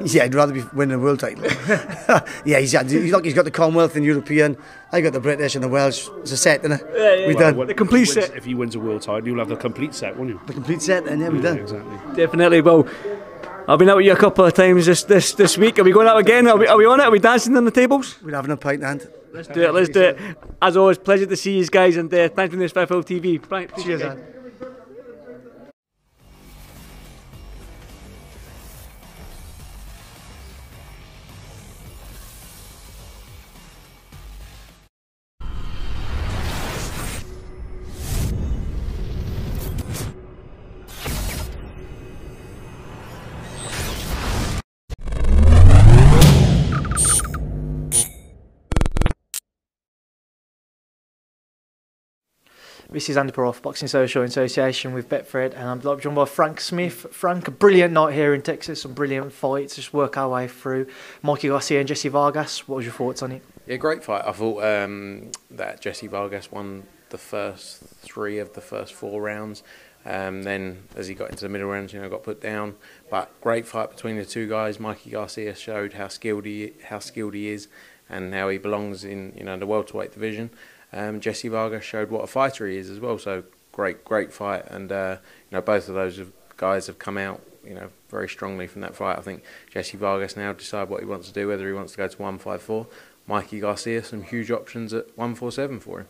Yeah, 0.04 0.24
I'd 0.24 0.34
rather 0.34 0.52
be 0.52 0.62
winning 0.72 0.94
a 0.94 0.98
world 0.98 1.20
title. 1.20 1.44
yeah, 2.44 2.58
he's, 2.58 2.72
he's, 2.72 3.12
look, 3.12 3.24
he's 3.24 3.34
got 3.34 3.44
the 3.44 3.50
Commonwealth 3.50 3.96
and 3.96 4.04
European. 4.04 4.56
I 4.92 5.00
got 5.00 5.12
the 5.12 5.20
British 5.20 5.54
and 5.54 5.62
the 5.62 5.68
Welsh. 5.68 6.08
It's 6.20 6.32
a 6.32 6.36
set, 6.36 6.60
isn't 6.64 6.72
it? 6.72 6.86
Yeah, 6.94 7.14
yeah, 7.14 7.26
we 7.26 7.34
yeah. 7.34 7.50
done. 7.52 7.66
The 7.66 7.74
complete 7.74 8.08
if 8.08 8.16
wins- 8.16 8.26
set. 8.28 8.36
If 8.36 8.44
he 8.44 8.54
wins 8.54 8.74
a 8.74 8.80
world 8.80 9.02
title, 9.02 9.26
you'll 9.28 9.38
have 9.38 9.48
the 9.48 9.56
complete 9.56 9.94
set, 9.94 10.16
won't 10.16 10.30
you? 10.30 10.40
The 10.46 10.54
complete 10.54 10.82
set, 10.82 11.06
and 11.06 11.20
yeah, 11.20 11.28
we 11.28 11.36
Yeah, 11.36 11.42
done. 11.42 11.58
exactly. 11.58 12.16
Definitely. 12.16 12.60
Well, 12.62 12.88
I've 13.68 13.78
been 13.78 13.88
out 13.90 13.98
with 13.98 14.06
you 14.06 14.12
a 14.12 14.16
couple 14.16 14.44
of 14.44 14.54
times 14.54 14.86
this 14.86 15.04
this, 15.04 15.32
this 15.34 15.56
week. 15.58 15.78
Are 15.78 15.84
we 15.84 15.92
going 15.92 16.08
out 16.08 16.18
again? 16.18 16.48
Are 16.48 16.56
we, 16.56 16.66
are 16.66 16.76
we 16.76 16.86
on 16.86 16.98
it? 17.00 17.04
Are 17.04 17.10
we 17.10 17.18
dancing 17.18 17.56
on 17.56 17.64
the 17.64 17.70
tables? 17.70 18.16
We're 18.22 18.34
having 18.34 18.50
a 18.50 18.56
pint 18.56 18.82
hand. 18.82 19.06
Let's 19.32 19.48
do 19.48 19.62
it. 19.62 19.72
Let's 19.72 19.90
do 19.90 20.00
it. 20.00 20.18
As 20.60 20.76
always, 20.76 20.98
pleasure 20.98 21.26
to 21.26 21.36
see 21.36 21.58
you 21.58 21.66
guys, 21.66 21.96
and 21.96 22.12
uh, 22.12 22.28
thanks 22.30 22.52
for 22.52 22.58
this 22.58 22.72
for 22.72 22.86
FL 22.86 23.00
TV. 23.02 23.38
Right, 23.50 23.70
Cheers, 23.76 24.02
This 52.92 53.08
is 53.08 53.16
Andy 53.16 53.30
Peroff, 53.32 53.62
Boxing 53.62 53.86
Social 53.86 54.24
association 54.24 54.92
with 54.92 55.08
Betfred, 55.08 55.54
and 55.54 55.68
I'm 55.68 55.80
joined 55.80 56.16
by 56.16 56.24
Frank 56.24 56.60
Smith. 56.60 57.06
Frank, 57.12 57.46
a 57.46 57.52
brilliant 57.52 57.94
night 57.94 58.14
here 58.14 58.34
in 58.34 58.42
Texas, 58.42 58.82
some 58.82 58.94
brilliant 58.94 59.32
fights. 59.32 59.76
Just 59.76 59.94
work 59.94 60.16
our 60.16 60.28
way 60.28 60.48
through. 60.48 60.88
Mikey 61.22 61.46
Garcia 61.46 61.78
and 61.78 61.86
Jesse 61.86 62.08
Vargas. 62.08 62.66
What 62.66 62.76
was 62.76 62.84
your 62.84 62.92
thoughts 62.92 63.22
on 63.22 63.30
it? 63.30 63.42
Yeah, 63.68 63.76
great 63.76 64.02
fight. 64.02 64.24
I 64.26 64.32
thought 64.32 64.64
um, 64.64 65.30
that 65.52 65.80
Jesse 65.80 66.08
Vargas 66.08 66.50
won 66.50 66.82
the 67.10 67.18
first 67.18 67.78
three 67.78 68.40
of 68.40 68.54
the 68.54 68.60
first 68.60 68.92
four 68.92 69.22
rounds. 69.22 69.62
Um, 70.04 70.42
then, 70.42 70.82
as 70.96 71.06
he 71.06 71.14
got 71.14 71.30
into 71.30 71.44
the 71.44 71.48
middle 71.48 71.68
rounds, 71.68 71.92
you 71.92 72.00
know, 72.00 72.08
got 72.08 72.24
put 72.24 72.40
down. 72.40 72.74
But 73.08 73.30
great 73.40 73.68
fight 73.68 73.90
between 73.90 74.16
the 74.16 74.24
two 74.24 74.48
guys. 74.48 74.80
Mikey 74.80 75.10
Garcia 75.10 75.54
showed 75.54 75.92
how 75.92 76.08
skilled 76.08 76.44
he 76.44 76.72
how 76.86 76.98
skilled 76.98 77.34
he 77.34 77.50
is, 77.50 77.68
and 78.08 78.34
how 78.34 78.48
he 78.48 78.58
belongs 78.58 79.04
in 79.04 79.32
you 79.36 79.44
know 79.44 79.56
the 79.56 79.66
welterweight 79.66 80.10
division. 80.10 80.50
Um, 80.92 81.20
Jesse 81.20 81.48
Vargas 81.48 81.84
showed 81.84 82.10
what 82.10 82.22
a 82.22 82.26
fighter 82.26 82.66
he 82.66 82.76
is 82.76 82.90
as 82.90 83.00
well. 83.00 83.18
So 83.18 83.44
great, 83.72 84.04
great 84.04 84.32
fight, 84.32 84.66
and 84.68 84.90
uh, 84.90 85.16
you 85.50 85.56
know 85.56 85.62
both 85.62 85.88
of 85.88 85.94
those 85.94 86.20
guys 86.56 86.86
have 86.86 86.98
come 86.98 87.16
out 87.16 87.40
you 87.64 87.74
know 87.74 87.88
very 88.08 88.28
strongly 88.28 88.66
from 88.66 88.80
that 88.82 88.94
fight. 88.94 89.18
I 89.18 89.22
think 89.22 89.42
Jesse 89.70 89.96
Vargas 89.96 90.36
now 90.36 90.52
decide 90.52 90.88
what 90.88 91.00
he 91.00 91.06
wants 91.06 91.28
to 91.28 91.34
do, 91.34 91.48
whether 91.48 91.66
he 91.66 91.72
wants 91.72 91.92
to 91.92 91.98
go 91.98 92.08
to 92.08 92.22
one 92.22 92.38
five 92.38 92.62
four. 92.62 92.86
Mikey 93.26 93.60
Garcia 93.60 94.02
some 94.02 94.22
huge 94.22 94.50
options 94.50 94.92
at 94.92 95.06
one 95.16 95.34
four 95.34 95.52
seven 95.52 95.78
for 95.78 96.00
him. 96.00 96.08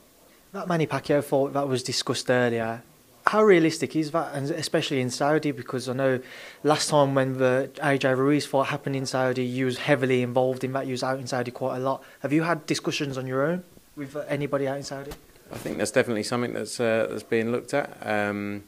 That 0.52 0.68
Manny 0.68 0.86
Pacquiao 0.86 1.22
fight 1.22 1.52
that 1.52 1.68
was 1.68 1.82
discussed 1.82 2.30
earlier. 2.30 2.82
How 3.26 3.44
realistic 3.44 3.94
is 3.94 4.10
that, 4.12 4.34
and 4.34 4.50
especially 4.50 5.00
in 5.00 5.10
Saudi? 5.10 5.52
Because 5.52 5.88
I 5.88 5.92
know 5.92 6.20
last 6.64 6.88
time 6.88 7.14
when 7.14 7.36
the 7.36 7.70
AJ 7.76 8.16
Ruiz 8.16 8.46
fight 8.46 8.68
happened 8.68 8.96
in 8.96 9.04
Saudi, 9.04 9.44
you 9.44 9.66
was 9.66 9.78
heavily 9.78 10.22
involved 10.22 10.64
in 10.64 10.72
that. 10.72 10.86
You 10.86 10.92
was 10.92 11.02
out 11.02 11.20
in 11.20 11.26
Saudi 11.26 11.50
quite 11.50 11.76
a 11.76 11.80
lot. 11.80 12.02
Have 12.20 12.32
you 12.32 12.42
had 12.44 12.64
discussions 12.64 13.18
on 13.18 13.26
your 13.26 13.46
own 13.46 13.62
with 14.00 14.16
uh, 14.16 14.24
anybody 14.26 14.66
out 14.66 14.78
in 14.78 14.82
Saudi? 14.82 15.12
I 15.52 15.58
think 15.58 15.78
that's 15.78 15.90
definitely 15.92 16.24
something 16.24 16.54
that's 16.54 16.80
uh, 16.80 17.06
that's 17.10 17.22
being 17.22 17.52
looked 17.52 17.74
at. 17.74 17.98
Um, 18.04 18.64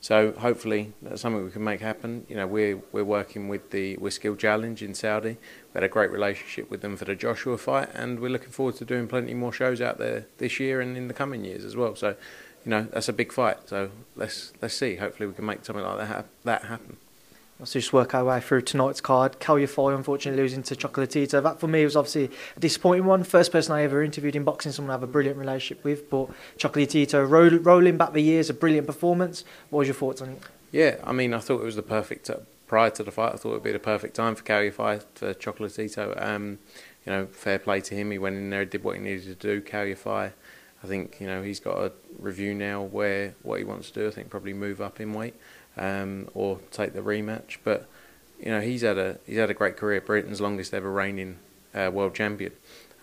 so 0.00 0.32
hopefully 0.32 0.92
that's 1.02 1.20
something 1.22 1.44
we 1.44 1.50
can 1.50 1.64
make 1.64 1.80
happen. 1.80 2.24
You 2.28 2.36
know, 2.36 2.46
we're 2.46 2.78
we're 2.92 3.04
working 3.04 3.48
with 3.48 3.70
the 3.70 3.98
Skill 4.10 4.36
Challenge 4.36 4.82
in 4.82 4.94
Saudi. 4.94 5.30
We 5.30 5.74
had 5.74 5.82
a 5.82 5.88
great 5.88 6.10
relationship 6.10 6.70
with 6.70 6.80
them 6.80 6.96
for 6.96 7.04
the 7.04 7.16
Joshua 7.16 7.58
fight, 7.58 7.88
and 7.94 8.20
we're 8.20 8.30
looking 8.30 8.50
forward 8.50 8.76
to 8.76 8.84
doing 8.84 9.08
plenty 9.08 9.34
more 9.34 9.52
shows 9.52 9.80
out 9.80 9.98
there 9.98 10.26
this 10.38 10.60
year 10.60 10.80
and 10.80 10.96
in 10.96 11.08
the 11.08 11.14
coming 11.14 11.44
years 11.44 11.64
as 11.64 11.74
well. 11.74 11.96
So, 11.96 12.14
you 12.64 12.70
know, 12.70 12.86
that's 12.92 13.08
a 13.08 13.12
big 13.12 13.32
fight. 13.32 13.68
So 13.68 13.90
let's 14.14 14.52
let's 14.62 14.74
see. 14.74 14.96
Hopefully, 14.96 15.26
we 15.26 15.34
can 15.34 15.46
make 15.46 15.64
something 15.64 15.84
like 15.84 15.98
that 15.98 16.06
hap- 16.06 16.28
that 16.44 16.64
happen. 16.64 16.98
Let's 17.58 17.72
just 17.72 17.90
work 17.90 18.14
our 18.14 18.22
way 18.22 18.40
through 18.40 18.62
tonight's 18.62 19.00
card. 19.00 19.40
Yafai, 19.40 19.96
unfortunately 19.96 20.42
losing 20.42 20.62
to 20.64 20.76
Chocolatito. 20.76 21.42
That 21.42 21.58
for 21.58 21.68
me 21.68 21.84
was 21.84 21.96
obviously 21.96 22.30
a 22.54 22.60
disappointing 22.60 23.06
one. 23.06 23.24
First 23.24 23.50
person 23.50 23.72
I 23.72 23.82
ever 23.82 24.02
interviewed 24.02 24.36
in 24.36 24.44
boxing, 24.44 24.72
someone 24.72 24.90
I 24.90 24.94
have 24.94 25.02
a 25.02 25.06
brilliant 25.06 25.38
relationship 25.38 25.82
with. 25.82 26.10
But 26.10 26.28
Chocolatito 26.58 27.26
roll, 27.28 27.58
rolling 27.58 27.96
back 27.96 28.12
the 28.12 28.20
years, 28.20 28.50
a 28.50 28.54
brilliant 28.54 28.86
performance. 28.86 29.42
What 29.70 29.78
was 29.80 29.88
your 29.88 29.94
thoughts 29.94 30.20
on 30.20 30.30
it? 30.30 30.42
Yeah, 30.70 30.96
I 31.02 31.12
mean, 31.12 31.32
I 31.32 31.38
thought 31.38 31.62
it 31.62 31.64
was 31.64 31.76
the 31.76 31.82
perfect 31.82 32.28
uh, 32.28 32.40
prior 32.66 32.90
to 32.90 33.02
the 33.02 33.10
fight. 33.10 33.32
I 33.32 33.36
thought 33.36 33.50
it 33.50 33.54
would 33.54 33.62
be 33.62 33.72
the 33.72 33.78
perfect 33.78 34.16
time 34.16 34.34
for 34.34 34.42
Carrier 34.42 34.72
fight 34.72 35.06
for 35.14 35.32
Chocolatito. 35.32 36.22
Um, 36.22 36.58
you 37.06 37.12
know, 37.12 37.26
fair 37.26 37.58
play 37.58 37.80
to 37.80 37.94
him. 37.94 38.10
He 38.10 38.18
went 38.18 38.36
in 38.36 38.50
there, 38.50 38.66
did 38.66 38.84
what 38.84 38.96
he 38.96 39.00
needed 39.00 39.24
to 39.24 39.34
do. 39.34 39.62
Carrier 39.62 39.96
fight. 39.96 40.32
I 40.84 40.86
think 40.86 41.16
you 41.20 41.26
know 41.26 41.42
he's 41.42 41.58
got 41.58 41.78
a 41.78 41.92
review 42.18 42.54
now 42.54 42.82
where 42.82 43.34
what 43.42 43.58
he 43.58 43.64
wants 43.64 43.90
to 43.92 44.00
do. 44.00 44.08
I 44.08 44.10
think 44.10 44.28
probably 44.28 44.52
move 44.52 44.82
up 44.82 45.00
in 45.00 45.14
weight 45.14 45.34
um, 45.76 46.28
or 46.34 46.60
take 46.70 46.92
the 46.92 47.00
rematch. 47.00 47.58
But 47.64 47.88
you 48.38 48.50
know 48.50 48.60
he's 48.60 48.82
had 48.82 48.98
a 48.98 49.18
he's 49.26 49.38
had 49.38 49.50
a 49.50 49.54
great 49.54 49.76
career. 49.76 50.00
Britain's 50.00 50.40
longest 50.40 50.74
ever 50.74 50.90
reigning 50.90 51.38
uh, 51.74 51.90
world 51.92 52.14
champion. 52.14 52.52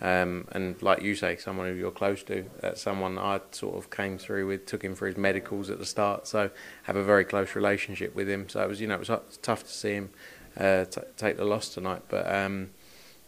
Um, 0.00 0.48
and 0.52 0.80
like 0.82 1.02
you 1.02 1.14
say, 1.14 1.36
someone 1.36 1.66
who 1.68 1.74
you're 1.74 1.90
close 1.90 2.22
to, 2.24 2.44
that's 2.60 2.82
someone 2.82 3.16
I 3.16 3.40
sort 3.52 3.76
of 3.76 3.90
came 3.90 4.18
through 4.18 4.46
with, 4.48 4.66
took 4.66 4.82
him 4.82 4.94
for 4.94 5.06
his 5.06 5.16
medicals 5.16 5.70
at 5.70 5.78
the 5.78 5.86
start, 5.86 6.26
so 6.26 6.50
have 6.82 6.96
a 6.96 7.02
very 7.02 7.24
close 7.24 7.54
relationship 7.54 8.14
with 8.14 8.28
him. 8.28 8.48
So 8.48 8.62
it 8.62 8.68
was, 8.68 8.80
you 8.80 8.86
know, 8.86 8.96
it 8.96 9.08
was 9.08 9.38
tough 9.40 9.62
to 9.62 9.70
see 9.70 9.94
him 9.94 10.10
uh, 10.58 10.84
t- 10.84 11.00
take 11.16 11.36
the 11.36 11.44
loss 11.44 11.68
tonight. 11.70 12.02
But 12.08 12.32
um, 12.32 12.70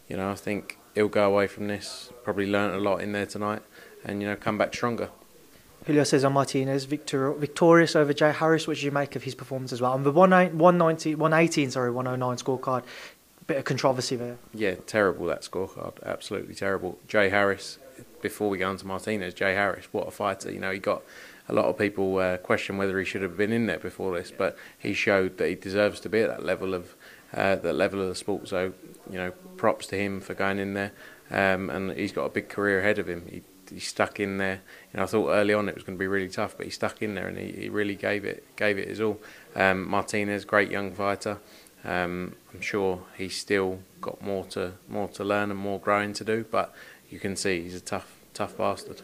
you 0.07 0.17
know, 0.17 0.29
I 0.29 0.35
think 0.35 0.77
he'll 0.93 1.07
go 1.07 1.25
away 1.25 1.47
from 1.47 1.67
this, 1.67 2.11
probably 2.23 2.47
learn 2.47 2.73
a 2.73 2.79
lot 2.79 3.01
in 3.01 3.11
there 3.11 3.25
tonight, 3.25 3.63
and 4.03 4.21
you 4.21 4.27
know, 4.27 4.35
come 4.35 4.57
back 4.57 4.73
stronger. 4.73 5.09
Julio 5.87 6.03
Cesar 6.03 6.29
Martinez 6.29 6.83
victor, 6.83 7.31
victorious 7.31 7.95
over 7.95 8.11
Jay 8.11 8.33
Harris. 8.33 8.67
What 8.67 8.75
did 8.75 8.83
you 8.83 8.91
make 8.91 9.15
of 9.15 9.23
his 9.23 9.33
performance 9.33 9.71
as 9.71 9.79
well? 9.79 9.93
On 9.93 10.03
the 10.03 10.11
190 10.11 10.57
190 10.57 11.15
118, 11.15 11.71
sorry, 11.71 11.91
109 11.91 12.37
scorecard, 12.37 12.83
bit 13.47 13.55
of 13.55 13.63
controversy 13.63 14.17
there. 14.17 14.37
Yeah, 14.53 14.75
terrible 14.85 15.25
that 15.27 15.43
scorecard. 15.43 16.03
Absolutely 16.05 16.55
terrible. 16.55 16.99
Jay 17.07 17.29
Harris. 17.29 17.79
Before 18.21 18.49
we 18.49 18.57
go 18.57 18.69
on 18.69 18.77
to 18.77 18.85
Martinez, 18.85 19.33
Jay 19.33 19.53
Harris, 19.53 19.87
what 19.91 20.07
a 20.07 20.11
fighter! 20.11 20.51
You 20.51 20.59
know, 20.59 20.71
he 20.71 20.79
got 20.79 21.03
a 21.47 21.53
lot 21.53 21.65
of 21.65 21.77
people 21.77 22.17
uh, 22.17 22.37
question 22.37 22.77
whether 22.77 22.99
he 22.99 23.05
should 23.05 23.21
have 23.21 23.37
been 23.37 23.53
in 23.53 23.67
there 23.67 23.79
before 23.79 24.17
this, 24.17 24.31
but 24.35 24.57
he 24.77 24.93
showed 24.93 25.37
that 25.37 25.47
he 25.47 25.55
deserves 25.55 25.99
to 26.01 26.09
be 26.09 26.19
at 26.19 26.29
that 26.29 26.43
level 26.43 26.73
of 26.73 26.95
uh, 27.33 27.55
that 27.55 27.73
level 27.73 28.01
of 28.01 28.09
the 28.09 28.15
sport. 28.15 28.49
So, 28.49 28.73
you 29.09 29.17
know, 29.17 29.31
props 29.55 29.87
to 29.87 29.95
him 29.95 30.19
for 30.19 30.33
going 30.33 30.59
in 30.59 30.73
there, 30.73 30.91
um, 31.31 31.69
and 31.69 31.91
he's 31.91 32.11
got 32.11 32.25
a 32.25 32.29
big 32.29 32.49
career 32.49 32.79
ahead 32.79 32.99
of 32.99 33.07
him. 33.07 33.25
He, 33.29 33.43
he 33.69 33.79
stuck 33.79 34.19
in 34.19 34.37
there. 34.37 34.61
Know, 34.97 35.03
I 35.03 35.05
thought 35.05 35.29
early 35.29 35.53
on 35.53 35.69
it 35.69 35.75
was 35.75 35.83
going 35.83 35.95
to 35.95 35.99
be 35.99 36.07
really 36.07 36.27
tough, 36.27 36.57
but 36.57 36.65
he 36.65 36.71
stuck 36.71 37.03
in 37.03 37.13
there 37.13 37.27
and 37.27 37.37
he, 37.37 37.51
he 37.51 37.69
really 37.69 37.93
gave 37.93 38.25
it 38.25 38.43
gave 38.55 38.79
it 38.79 38.87
his 38.87 38.99
all. 38.99 39.19
Um, 39.55 39.87
Martinez, 39.87 40.43
great 40.43 40.71
young 40.71 40.91
fighter. 40.91 41.37
Um, 41.85 42.35
I'm 42.51 42.61
sure 42.61 43.03
he's 43.15 43.35
still 43.35 43.79
got 44.01 44.21
more 44.23 44.43
to 44.45 44.73
more 44.89 45.07
to 45.09 45.23
learn 45.23 45.51
and 45.51 45.59
more 45.59 45.79
growing 45.79 46.13
to 46.13 46.23
do, 46.23 46.45
but 46.49 46.73
you 47.11 47.19
can 47.19 47.35
see 47.35 47.61
he's 47.61 47.75
a 47.75 47.79
tough 47.79 48.11
tough 48.33 48.57
bastard. 48.57 49.03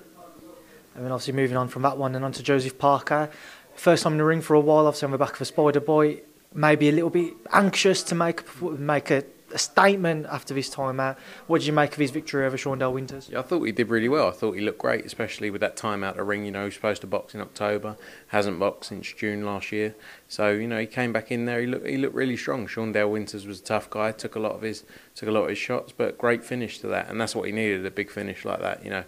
I 0.95 0.99
mean, 0.99 1.11
obviously 1.11 1.33
moving 1.33 1.57
on 1.57 1.67
from 1.67 1.83
that 1.83 1.97
one 1.97 2.15
and 2.15 2.25
on 2.25 2.31
to 2.33 2.43
Joseph 2.43 2.79
Parker. 2.79 3.29
First 3.75 4.03
time 4.03 4.13
in 4.13 4.17
the 4.17 4.23
ring 4.23 4.41
for 4.41 4.55
a 4.55 4.59
while, 4.59 4.87
obviously 4.87 5.05
on 5.05 5.11
the 5.11 5.17
back 5.19 5.35
of 5.35 5.41
a 5.41 5.45
Spider 5.45 5.79
Boy. 5.79 6.21
Maybe 6.55 6.89
a 6.89 6.91
little 6.91 7.09
bit 7.11 7.33
anxious 7.51 8.01
to 8.03 8.15
make 8.15 8.61
make 8.61 9.11
a, 9.11 9.23
a 9.53 9.57
statement 9.57 10.25
after 10.29 10.53
this 10.53 10.69
time 10.69 10.99
out. 10.99 11.17
What 11.47 11.59
did 11.59 11.67
you 11.67 11.73
make 11.73 11.93
of 11.93 11.99
his 11.99 12.11
victory 12.11 12.45
over 12.45 12.57
Shawndell 12.57 12.93
Winters? 12.93 13.29
Yeah, 13.29 13.39
I 13.39 13.41
thought 13.43 13.63
he 13.63 13.71
did 13.71 13.89
really 13.89 14.09
well. 14.09 14.27
I 14.27 14.31
thought 14.31 14.53
he 14.53 14.61
looked 14.61 14.79
great, 14.79 15.05
especially 15.05 15.49
with 15.49 15.61
that 15.61 15.75
time 15.75 16.03
out 16.03 16.15
the 16.15 16.23
ring. 16.23 16.45
You 16.45 16.51
know, 16.51 16.65
he's 16.65 16.75
supposed 16.75 17.01
to 17.01 17.07
box 17.07 17.33
in 17.33 17.41
October, 17.41 17.97
hasn't 18.27 18.59
boxed 18.59 18.89
since 18.89 19.11
June 19.13 19.45
last 19.45 19.71
year. 19.71 19.95
So 20.27 20.49
you 20.49 20.67
know, 20.67 20.79
he 20.79 20.87
came 20.87 21.13
back 21.13 21.31
in 21.31 21.45
there. 21.45 21.61
He 21.61 21.67
looked 21.67 21.87
he 21.87 21.97
looked 21.97 22.15
really 22.15 22.37
strong. 22.37 22.67
Shawndell 22.67 23.11
Winters 23.11 23.45
was 23.45 23.59
a 23.59 23.63
tough 23.63 23.89
guy. 23.89 24.11
Took 24.11 24.35
a 24.35 24.39
lot 24.39 24.53
of 24.53 24.61
his 24.61 24.83
took 25.15 25.29
a 25.29 25.31
lot 25.31 25.43
of 25.43 25.49
his 25.49 25.57
shots, 25.57 25.93
but 25.95 26.17
great 26.17 26.43
finish 26.43 26.79
to 26.79 26.87
that, 26.87 27.09
and 27.09 27.21
that's 27.21 27.35
what 27.35 27.45
he 27.45 27.51
needed—a 27.51 27.91
big 27.91 28.09
finish 28.09 28.45
like 28.45 28.59
that. 28.59 28.83
You 28.83 28.89
know. 28.89 29.03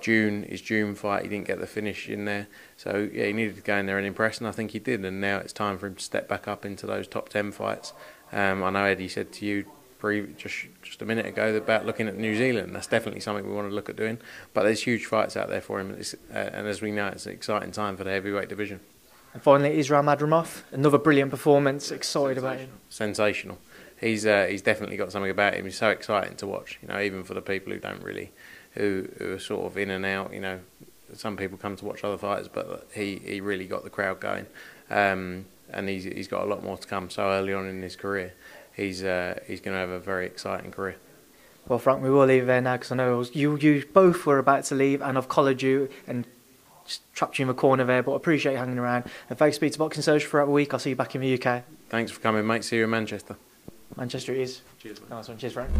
June 0.00 0.44
his 0.44 0.62
June 0.62 0.94
fight, 0.94 1.24
he 1.24 1.28
didn't 1.28 1.46
get 1.46 1.60
the 1.60 1.66
finish 1.66 2.08
in 2.08 2.24
there, 2.24 2.46
so 2.78 3.06
yeah, 3.12 3.26
he 3.26 3.34
needed 3.34 3.56
to 3.56 3.60
go 3.60 3.76
in 3.76 3.84
there 3.84 3.98
and 3.98 4.06
impress, 4.06 4.38
and 4.38 4.48
I 4.48 4.50
think 4.50 4.70
he 4.70 4.78
did. 4.78 5.04
And 5.04 5.20
now 5.20 5.36
it's 5.36 5.52
time 5.52 5.76
for 5.76 5.88
him 5.88 5.96
to 5.96 6.02
step 6.02 6.26
back 6.26 6.48
up 6.48 6.64
into 6.64 6.86
those 6.86 7.06
top 7.06 7.28
ten 7.28 7.52
fights. 7.52 7.92
Um, 8.32 8.62
I 8.62 8.70
know 8.70 8.84
Eddie 8.84 9.08
said 9.08 9.30
to 9.32 9.44
you 9.44 9.66
just 10.36 10.66
just 10.82 11.02
a 11.02 11.04
minute 11.04 11.26
ago 11.26 11.54
about 11.54 11.86
looking 11.86 12.08
at 12.08 12.16
New 12.16 12.36
Zealand. 12.36 12.74
That's 12.74 12.86
definitely 12.86 13.20
something 13.20 13.46
we 13.46 13.54
want 13.54 13.68
to 13.68 13.74
look 13.74 13.88
at 13.88 13.96
doing. 13.96 14.18
But 14.54 14.64
there's 14.64 14.82
huge 14.82 15.06
fights 15.06 15.36
out 15.36 15.48
there 15.48 15.60
for 15.60 15.80
him, 15.80 15.90
and, 15.90 16.14
uh, 16.32 16.38
and 16.38 16.66
as 16.66 16.82
we 16.82 16.90
know, 16.90 17.08
it's 17.08 17.26
an 17.26 17.32
exciting 17.32 17.72
time 17.72 17.96
for 17.96 18.04
the 18.04 18.10
heavyweight 18.10 18.48
division. 18.48 18.80
And 19.32 19.42
finally, 19.42 19.78
Israel 19.78 20.02
Madrimov, 20.02 20.62
another 20.72 20.98
brilliant 20.98 21.30
performance. 21.30 21.90
Excited 21.90 22.38
about 22.38 22.58
him. 22.58 22.70
Sensational. 22.88 23.58
He's 24.00 24.26
uh, 24.26 24.46
he's 24.48 24.62
definitely 24.62 24.96
got 24.96 25.12
something 25.12 25.30
about 25.30 25.54
him. 25.54 25.64
He's 25.64 25.76
so 25.76 25.90
exciting 25.90 26.36
to 26.36 26.46
watch. 26.46 26.78
You 26.82 26.88
know, 26.88 27.00
even 27.00 27.22
for 27.22 27.34
the 27.34 27.42
people 27.42 27.72
who 27.72 27.78
don't 27.78 28.02
really, 28.02 28.32
who 28.72 29.08
who 29.18 29.34
are 29.34 29.38
sort 29.38 29.66
of 29.66 29.76
in 29.76 29.90
and 29.90 30.04
out. 30.04 30.32
You 30.32 30.40
know, 30.40 30.60
some 31.14 31.36
people 31.36 31.58
come 31.58 31.76
to 31.76 31.84
watch 31.84 32.02
other 32.02 32.18
fighters, 32.18 32.48
but 32.48 32.88
he, 32.94 33.20
he 33.24 33.40
really 33.40 33.66
got 33.66 33.84
the 33.84 33.90
crowd 33.90 34.20
going. 34.20 34.46
Um, 34.90 35.46
and 35.72 35.88
he's 35.88 36.04
he's 36.04 36.28
got 36.28 36.42
a 36.42 36.46
lot 36.46 36.64
more 36.64 36.76
to 36.76 36.86
come. 36.86 37.10
So 37.10 37.30
early 37.30 37.52
on 37.52 37.68
in 37.68 37.82
his 37.82 37.96
career, 37.96 38.34
he's 38.80 39.04
uh, 39.04 39.38
he's 39.46 39.60
going 39.60 39.74
to 39.74 39.78
have 39.78 39.90
a 39.90 40.00
very 40.00 40.26
exciting 40.26 40.72
career. 40.72 40.96
Well, 41.68 41.78
Frank, 41.78 42.02
we 42.02 42.10
will 42.10 42.26
leave 42.26 42.46
there 42.46 42.60
now 42.60 42.76
because 42.76 42.90
I 42.90 42.96
know 42.96 43.24
you 43.32 43.56
you 43.56 43.84
both 43.92 44.26
were 44.26 44.38
about 44.38 44.64
to 44.64 44.74
leave, 44.74 45.02
and 45.02 45.16
I've 45.16 45.28
collared 45.28 45.62
you 45.62 45.88
and 46.06 46.26
just 46.84 47.02
trapped 47.14 47.38
you 47.38 47.44
in 47.44 47.48
the 47.48 47.54
corner 47.54 47.84
there. 47.84 48.02
But 48.02 48.14
I 48.14 48.16
appreciate 48.16 48.52
you 48.52 48.58
hanging 48.58 48.78
around. 48.78 49.04
And 49.28 49.38
thanks, 49.38 49.56
Speed 49.56 49.74
to 49.74 49.78
Boxing 49.78 50.02
Social 50.02 50.28
for 50.28 50.40
a 50.40 50.50
week. 50.50 50.72
I'll 50.72 50.80
see 50.80 50.90
you 50.90 50.96
back 50.96 51.14
in 51.14 51.20
the 51.20 51.34
UK. 51.34 51.62
Thanks 51.88 52.10
for 52.10 52.20
coming, 52.20 52.46
mate. 52.46 52.64
See 52.64 52.76
you 52.76 52.84
in 52.84 52.90
Manchester. 52.90 53.36
Manchester 53.96 54.32
it 54.32 54.40
is. 54.40 54.62
Cheers, 54.78 55.00
mate. 55.00 55.10
Nice 55.10 55.28
one. 55.28 55.38
Cheers, 55.38 55.52
Frank. 55.52 55.70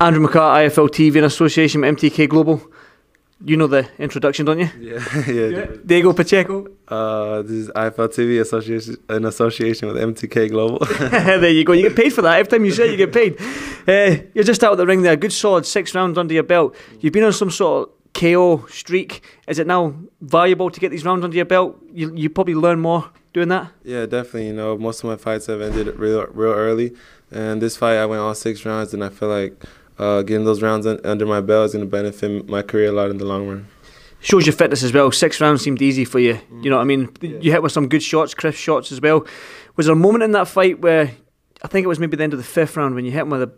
Andrew 0.00 0.26
McCart, 0.26 0.68
IFL 0.68 0.88
TV 0.88 1.16
in 1.16 1.24
association 1.24 1.80
with 1.80 1.96
MTK 1.96 2.28
Global. 2.28 2.62
You 3.44 3.56
know 3.56 3.66
the 3.68 3.88
introduction, 3.98 4.46
don't 4.46 4.58
you? 4.58 4.68
Yeah, 4.80 5.00
yeah. 5.28 5.66
Diego 5.84 6.12
Pacheco. 6.12 6.66
Uh, 6.88 7.42
this 7.42 7.52
is 7.52 7.68
IFL 7.70 8.08
TV 8.08 8.40
association 8.40 8.96
in 9.10 9.24
association 9.24 9.88
with 9.88 9.96
MTK 9.96 10.50
Global. 10.50 10.78
there 11.10 11.48
you 11.50 11.64
go. 11.64 11.72
You 11.72 11.82
get 11.88 11.96
paid 11.96 12.12
for 12.12 12.22
that. 12.22 12.38
Every 12.38 12.50
time 12.50 12.64
you 12.64 12.72
say 12.72 12.88
it, 12.88 12.90
you 12.92 12.96
get 12.96 13.12
paid. 13.12 13.40
Uh, 13.88 14.22
you're 14.34 14.44
just 14.44 14.62
out 14.64 14.72
of 14.72 14.78
the 14.78 14.86
ring 14.86 15.02
there. 15.02 15.16
Good 15.16 15.32
solid 15.32 15.66
six 15.66 15.94
rounds 15.94 16.18
under 16.18 16.34
your 16.34 16.42
belt. 16.42 16.74
You've 17.00 17.12
been 17.12 17.24
on 17.24 17.32
some 17.32 17.50
sort 17.50 17.88
of 17.88 18.12
KO 18.14 18.66
streak. 18.66 19.22
Is 19.46 19.58
it 19.58 19.66
now 19.66 19.94
valuable 20.20 20.70
to 20.70 20.80
get 20.80 20.90
these 20.90 21.04
rounds 21.04 21.24
under 21.24 21.36
your 21.36 21.44
belt? 21.44 21.76
You, 21.92 22.14
you 22.14 22.30
probably 22.30 22.54
learn 22.54 22.80
more 22.80 23.08
doing 23.32 23.48
that. 23.48 23.70
yeah, 23.84 24.06
definitely. 24.06 24.48
You 24.48 24.54
know, 24.54 24.76
most 24.78 25.04
of 25.04 25.10
my 25.10 25.16
fights 25.16 25.46
have 25.46 25.60
ended 25.60 25.86
real, 25.96 26.26
real 26.32 26.52
early, 26.52 26.92
and 27.30 27.60
this 27.62 27.76
fight 27.76 27.96
I 27.98 28.06
went 28.06 28.20
all 28.20 28.34
six 28.34 28.64
rounds, 28.64 28.92
and 28.94 29.04
I 29.04 29.10
feel 29.10 29.28
like 29.28 29.62
uh, 29.98 30.22
getting 30.22 30.44
those 30.44 30.62
rounds 30.62 30.86
un- 30.86 31.00
under 31.04 31.26
my 31.26 31.40
belt 31.40 31.66
is 31.66 31.72
going 31.72 31.84
to 31.84 31.90
benefit 31.90 32.48
my 32.48 32.62
career 32.62 32.88
a 32.88 32.92
lot 32.92 33.10
in 33.10 33.18
the 33.18 33.24
long 33.24 33.48
run. 33.48 33.66
Shows 34.20 34.46
your 34.46 34.52
fitness 34.54 34.82
as 34.82 34.92
well. 34.92 35.12
Six 35.12 35.40
rounds 35.40 35.62
seemed 35.62 35.80
easy 35.80 36.04
for 36.04 36.18
you. 36.18 36.40
You 36.62 36.70
know 36.70 36.76
what 36.76 36.82
I 36.82 36.86
mean? 36.86 37.08
You 37.20 37.52
hit 37.52 37.62
with 37.62 37.72
some 37.72 37.88
good 37.88 38.02
shots, 38.02 38.34
crisp 38.34 38.58
shots 38.58 38.90
as 38.90 39.00
well. 39.00 39.24
Was 39.76 39.86
there 39.86 39.92
a 39.92 39.96
moment 39.98 40.24
in 40.24 40.32
that 40.32 40.48
fight 40.48 40.80
where 40.80 41.12
I 41.62 41.68
think 41.68 41.84
it 41.84 41.88
was 41.88 42.00
maybe 42.00 42.16
the 42.16 42.24
end 42.24 42.32
of 42.32 42.38
the 42.38 42.44
fifth 42.44 42.76
round 42.76 42.94
when 42.96 43.04
you 43.04 43.12
hit 43.12 43.20
him 43.22 43.30
with 43.30 43.42
a 43.42 43.52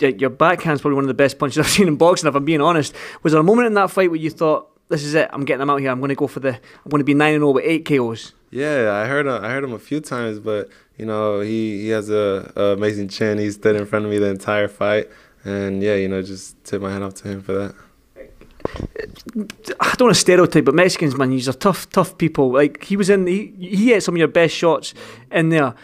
your- 0.00 0.10
your 0.12 0.30
backhand's 0.30 0.80
probably 0.80 0.94
one 0.94 1.04
of 1.04 1.08
the 1.08 1.14
best 1.14 1.38
punches 1.38 1.58
I've 1.66 1.68
seen 1.68 1.88
in 1.88 1.96
boxing. 1.96 2.28
If 2.28 2.34
I'm 2.36 2.44
being 2.44 2.60
honest, 2.60 2.94
was 3.22 3.32
there 3.32 3.40
a 3.40 3.44
moment 3.44 3.66
in 3.66 3.74
that 3.74 3.90
fight 3.90 4.08
where 4.10 4.20
you 4.20 4.30
thought, 4.30 4.70
"This 4.88 5.02
is 5.02 5.14
it. 5.14 5.28
I'm 5.32 5.44
getting 5.44 5.62
him 5.62 5.70
out 5.70 5.80
here. 5.80 5.90
I'm 5.90 5.98
going 5.98 6.10
to 6.10 6.14
go 6.14 6.26
for 6.28 6.40
the. 6.40 6.50
I'm 6.54 6.90
going 6.90 7.00
to 7.00 7.04
be 7.04 7.12
nine 7.14 7.34
and 7.34 7.40
zero 7.40 7.50
with 7.50 7.64
eight 7.66 7.84
KOs." 7.84 8.32
Yeah, 8.50 8.92
I 8.94 9.06
heard 9.08 9.26
him, 9.26 9.44
I 9.44 9.48
heard 9.50 9.64
him 9.64 9.72
a 9.72 9.80
few 9.80 9.98
times, 10.00 10.38
but 10.38 10.68
you 10.96 11.04
know 11.06 11.40
he, 11.40 11.80
he 11.82 11.88
has 11.88 12.08
a, 12.08 12.52
a 12.54 12.62
amazing 12.76 13.08
chin. 13.08 13.38
He 13.38 13.50
stood 13.50 13.74
in 13.74 13.84
front 13.84 14.04
of 14.04 14.12
me 14.12 14.18
the 14.18 14.28
entire 14.28 14.68
fight, 14.68 15.10
and 15.44 15.82
yeah, 15.82 15.94
you 15.94 16.08
know 16.08 16.22
just 16.22 16.62
tip 16.64 16.82
my 16.82 16.92
hat 16.92 17.02
off 17.02 17.14
to 17.14 17.28
him 17.28 17.42
for 17.42 17.52
that. 17.52 17.74
I 19.80 19.94
don't 19.96 20.06
want 20.06 20.14
to 20.14 20.20
stereotype, 20.20 20.64
but 20.64 20.74
Mexicans, 20.74 21.16
man, 21.16 21.30
these 21.30 21.48
are 21.48 21.52
tough, 21.52 21.88
tough 21.90 22.16
people. 22.16 22.52
Like 22.52 22.82
he 22.84 22.96
was 22.96 23.10
in, 23.10 23.26
he, 23.26 23.52
he 23.58 23.88
hit 23.88 24.02
some 24.02 24.14
of 24.14 24.18
your 24.18 24.28
best 24.28 24.54
shots 24.54 24.94
in 25.30 25.50
there. 25.50 25.74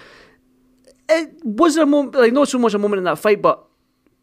It, 1.08 1.44
was 1.44 1.74
there 1.74 1.84
a 1.84 1.86
moment, 1.86 2.14
like 2.14 2.32
not 2.32 2.48
so 2.48 2.58
much 2.58 2.72
a 2.72 2.78
moment 2.78 2.98
in 2.98 3.04
that 3.04 3.18
fight, 3.18 3.42
but 3.42 3.66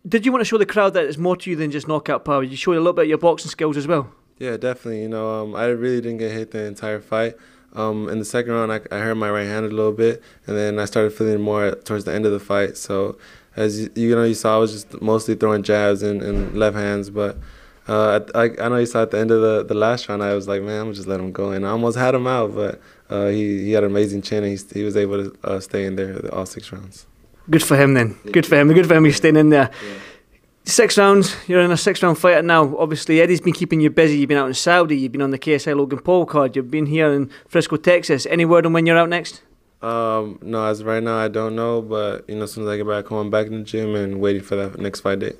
did 0.07 0.25
you 0.25 0.31
want 0.31 0.41
to 0.41 0.45
show 0.45 0.57
the 0.57 0.65
crowd 0.65 0.93
that 0.93 1.05
it's 1.05 1.17
more 1.17 1.35
to 1.35 1.49
you 1.49 1.55
than 1.55 1.69
just 1.69 1.87
knockout 1.87 2.25
power? 2.25 2.41
You 2.41 2.55
showed 2.55 2.73
a 2.73 2.79
little 2.79 2.93
bit 2.93 3.03
of 3.03 3.09
your 3.09 3.17
boxing 3.17 3.51
skills 3.51 3.77
as 3.77 3.87
well. 3.87 4.11
Yeah, 4.39 4.57
definitely. 4.57 5.01
You 5.01 5.09
know, 5.09 5.29
um, 5.43 5.55
I 5.55 5.65
really 5.65 6.01
didn't 6.01 6.19
get 6.19 6.31
hit 6.31 6.51
the 6.51 6.63
entire 6.63 6.99
fight. 6.99 7.35
Um, 7.73 8.07
in 8.09 8.19
the 8.19 8.25
second 8.25 8.53
round, 8.53 8.71
I, 8.71 8.79
I 8.91 8.99
hurt 8.99 9.15
my 9.15 9.29
right 9.29 9.45
hand 9.45 9.65
a 9.65 9.69
little 9.69 9.91
bit, 9.91 10.23
and 10.45 10.55
then 10.55 10.79
I 10.79 10.85
started 10.85 11.13
feeling 11.13 11.41
more 11.41 11.71
towards 11.71 12.05
the 12.05 12.13
end 12.13 12.25
of 12.25 12.31
the 12.31 12.39
fight. 12.39 12.77
So, 12.77 13.17
as 13.57 13.81
you, 13.81 13.89
you 13.95 14.15
know, 14.15 14.23
you 14.23 14.35
saw 14.35 14.55
I 14.55 14.57
was 14.59 14.71
just 14.71 15.01
mostly 15.01 15.35
throwing 15.35 15.63
jabs 15.63 16.03
and, 16.03 16.21
and 16.21 16.57
left 16.57 16.77
hands. 16.77 17.09
But 17.09 17.37
uh, 17.87 18.21
I, 18.35 18.51
I 18.61 18.69
know 18.69 18.77
you 18.77 18.85
saw 18.85 19.01
at 19.01 19.11
the 19.11 19.19
end 19.19 19.31
of 19.31 19.41
the, 19.41 19.63
the 19.63 19.73
last 19.73 20.07
round, 20.07 20.23
I 20.23 20.33
was 20.33 20.47
like, 20.47 20.61
man, 20.61 20.87
I'm 20.87 20.93
just 20.93 21.07
let 21.07 21.19
him 21.19 21.31
go, 21.31 21.51
and 21.51 21.65
I 21.65 21.71
almost 21.71 21.97
had 21.97 22.15
him 22.15 22.27
out. 22.27 22.55
But 22.55 22.79
uh, 23.09 23.27
he 23.27 23.63
he 23.65 23.71
had 23.71 23.83
an 23.83 23.91
amazing 23.91 24.21
chin, 24.21 24.43
and 24.43 24.57
he, 24.57 24.79
he 24.79 24.83
was 24.83 24.95
able 24.95 25.29
to 25.31 25.37
uh, 25.43 25.59
stay 25.59 25.85
in 25.85 25.95
there 25.95 26.33
all 26.33 26.45
six 26.45 26.71
rounds. 26.71 27.07
Good 27.49 27.63
for 27.63 27.75
him 27.77 27.93
then. 27.93 28.17
Good 28.31 28.45
for 28.45 28.55
him. 28.55 28.71
Good 28.73 28.87
for 28.87 28.95
him. 28.95 29.05
He's 29.05 29.15
staying 29.15 29.37
in 29.37 29.49
there. 29.49 29.71
Six 30.65 30.97
rounds. 30.97 31.33
You're 31.47 31.61
in 31.61 31.71
a 31.71 31.77
six 31.77 32.03
round 32.03 32.17
fight 32.17 32.43
now. 32.43 32.75
Obviously, 32.77 33.21
Eddie's 33.21 33.39
been 33.39 33.53
keeping 33.53 33.79
you 33.79 33.89
busy. 33.89 34.17
You've 34.17 34.27
been 34.27 34.37
out 34.37 34.47
in 34.47 34.53
Saudi. 34.53 34.97
You've 34.97 35.13
been 35.13 35.21
on 35.21 35.31
the 35.31 35.39
KSI 35.39 35.75
Logan 35.75 35.99
Paul 35.99 36.25
card. 36.25 36.57
You've 36.57 36.69
been 36.69 36.87
here 36.87 37.11
in 37.13 37.31
Frisco, 37.47 37.77
Texas. 37.77 38.25
Any 38.25 38.43
word 38.43 38.65
on 38.65 38.73
when 38.73 38.85
you're 38.85 38.97
out 38.97 39.07
next? 39.07 39.41
Um, 39.81 40.39
no, 40.41 40.65
as 40.65 40.79
of 40.79 40.87
right 40.87 41.03
now, 41.03 41.17
I 41.17 41.27
don't 41.27 41.55
know, 41.55 41.81
but 41.81 42.27
you 42.27 42.35
know, 42.35 42.43
as 42.43 42.53
soon 42.53 42.63
as 42.63 42.69
I 42.69 42.77
get 42.77 42.87
back 42.87 43.05
home, 43.05 43.27
I'm 43.27 43.29
back 43.29 43.47
in 43.47 43.59
the 43.59 43.63
gym 43.63 43.95
and 43.95 44.19
waiting 44.19 44.41
for 44.41 44.55
that 44.55 44.79
next 44.79 45.01
fight 45.01 45.19
date. 45.19 45.35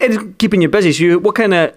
It's 0.00 0.18
keeping 0.38 0.62
you 0.62 0.68
busy. 0.68 0.92
So, 0.92 1.04
you, 1.04 1.18
what 1.18 1.34
kind 1.34 1.54
of 1.54 1.76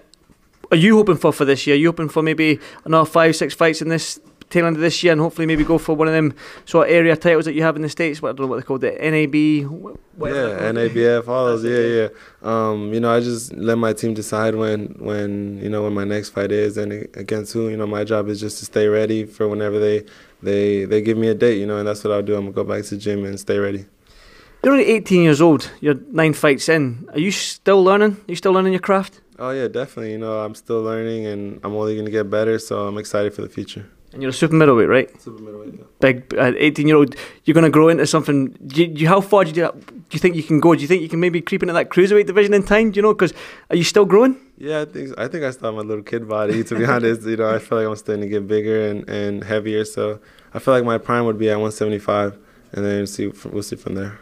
are 0.70 0.76
you 0.76 0.96
hoping 0.96 1.16
for 1.16 1.32
for 1.32 1.44
this 1.44 1.66
year? 1.66 1.74
Are 1.74 1.78
you 1.78 1.88
hoping 1.88 2.08
for 2.08 2.22
maybe 2.22 2.60
another 2.84 3.08
five, 3.08 3.36
six 3.36 3.54
fights 3.54 3.80
in 3.80 3.88
this 3.88 4.20
tail 4.50 4.66
end 4.66 4.76
of 4.76 4.82
this 4.82 5.02
year, 5.02 5.12
and 5.12 5.20
hopefully 5.20 5.46
maybe 5.46 5.64
go 5.64 5.78
for 5.78 5.94
one 5.96 6.06
of 6.06 6.14
them 6.14 6.34
sort 6.64 6.88
of 6.88 6.94
area 6.94 7.16
titles 7.16 7.44
that 7.44 7.54
you 7.54 7.62
have 7.62 7.76
in 7.76 7.82
the 7.82 7.88
states? 7.88 8.20
What 8.20 8.30
I 8.30 8.32
don't 8.32 8.46
know 8.46 8.48
what 8.48 8.56
they 8.56 8.62
call 8.62 8.78
the 8.78 8.92
NAB. 8.92 9.34
Yeah. 9.34 10.72
NABF, 10.72 11.28
all 11.28 11.46
those. 11.46 11.64
Yeah, 11.64 11.78
yeah. 12.02 12.08
Um, 12.42 12.92
you 12.92 13.00
know, 13.00 13.10
I 13.10 13.20
just 13.20 13.52
let 13.54 13.78
my 13.78 13.92
team 13.92 14.14
decide 14.14 14.54
when, 14.54 14.94
when 14.98 15.60
you 15.62 15.68
know, 15.68 15.82
when 15.82 15.94
my 15.94 16.04
next 16.04 16.30
fight 16.30 16.52
is 16.52 16.76
and 16.76 16.92
against 17.16 17.52
who. 17.52 17.68
You 17.68 17.76
know, 17.76 17.86
my 17.86 18.04
job 18.04 18.28
is 18.28 18.40
just 18.40 18.58
to 18.58 18.64
stay 18.64 18.86
ready 18.86 19.24
for 19.24 19.48
whenever 19.48 19.78
they, 19.78 20.04
they, 20.44 20.84
they 20.84 21.00
give 21.02 21.18
me 21.18 21.28
a 21.28 21.34
date. 21.34 21.58
You 21.58 21.66
know, 21.66 21.78
and 21.78 21.86
that's 21.88 22.04
what 22.04 22.12
I'll 22.12 22.22
do. 22.22 22.34
I'm 22.34 22.42
gonna 22.42 22.52
go 22.52 22.64
back 22.64 22.84
to 22.84 22.90
the 22.90 22.96
gym 22.96 23.24
and 23.24 23.38
stay 23.38 23.58
ready. 23.58 23.86
You're 24.62 24.72
only 24.72 24.86
18 24.86 25.22
years 25.22 25.42
old. 25.42 25.70
You're 25.80 25.98
nine 26.10 26.32
fights 26.32 26.68
in. 26.68 27.06
Are 27.12 27.18
you 27.18 27.30
still 27.30 27.84
learning? 27.84 28.12
Are 28.12 28.30
you 28.32 28.36
still 28.36 28.52
learning 28.52 28.72
your 28.72 28.80
craft? 28.80 29.20
Oh 29.38 29.50
yeah, 29.50 29.68
definitely. 29.68 30.12
You 30.12 30.18
know, 30.18 30.38
I'm 30.38 30.54
still 30.54 30.82
learning 30.82 31.26
and 31.26 31.60
I'm 31.62 31.74
only 31.74 31.96
gonna 31.96 32.10
get 32.10 32.30
better. 32.30 32.58
So 32.58 32.86
I'm 32.86 32.96
excited 32.96 33.34
for 33.34 33.42
the 33.42 33.48
future. 33.48 33.86
And 34.14 34.22
you're 34.22 34.30
a 34.30 34.32
super 34.32 34.54
middleweight, 34.54 34.88
right? 34.88 35.20
Super 35.20 35.42
middleweight. 35.42 35.74
yeah. 35.76 35.84
Big, 36.00 36.34
uh, 36.38 36.52
18 36.56 36.86
year 36.88 36.96
old. 36.96 37.16
You're 37.44 37.54
going 37.54 37.64
to 37.64 37.70
grow 37.70 37.88
into 37.88 38.06
something. 38.06 38.48
Do 38.66 38.80
you, 38.82 38.86
do 38.88 39.00
you- 39.02 39.08
how 39.08 39.20
far 39.20 39.44
do 39.44 39.50
you, 39.50 39.54
do 39.54 39.94
you 40.12 40.18
think 40.20 40.36
you 40.36 40.42
can 40.44 40.60
go? 40.60 40.74
Do 40.74 40.80
you 40.82 40.86
think 40.88 41.02
you 41.02 41.08
can 41.08 41.18
maybe 41.20 41.40
creep 41.40 41.62
into 41.62 41.72
that 41.74 41.90
cruiserweight 41.90 42.26
division 42.26 42.54
in 42.54 42.62
time? 42.62 42.92
Do 42.92 42.98
you 42.98 43.02
know? 43.02 43.12
Because 43.12 43.34
are 43.70 43.76
you 43.76 43.84
still 43.84 44.04
growing? 44.04 44.36
Yeah, 44.56 44.82
I 44.82 44.84
think 44.84 45.18
I 45.18 45.26
think 45.26 45.42
I 45.44 45.50
still 45.50 45.66
have 45.68 45.74
my 45.74 45.82
little 45.82 46.04
kid 46.04 46.28
body. 46.28 46.62
To 46.62 46.76
be 46.76 46.84
honest, 46.94 47.22
you 47.22 47.36
know, 47.36 47.50
I 47.52 47.58
feel 47.58 47.78
like 47.78 47.88
I'm 47.88 47.96
starting 47.96 48.22
to 48.22 48.28
get 48.28 48.46
bigger 48.46 48.88
and, 48.88 49.08
and 49.10 49.42
heavier. 49.42 49.84
So 49.84 50.20
I 50.54 50.60
feel 50.60 50.74
like 50.74 50.84
my 50.84 50.98
prime 50.98 51.24
would 51.24 51.38
be 51.38 51.48
at 51.50 51.54
175, 51.56 52.38
and 52.72 52.84
then 52.84 53.06
see 53.08 53.32
we'll 53.50 53.64
see 53.64 53.74
from 53.76 53.94
there. 53.96 54.20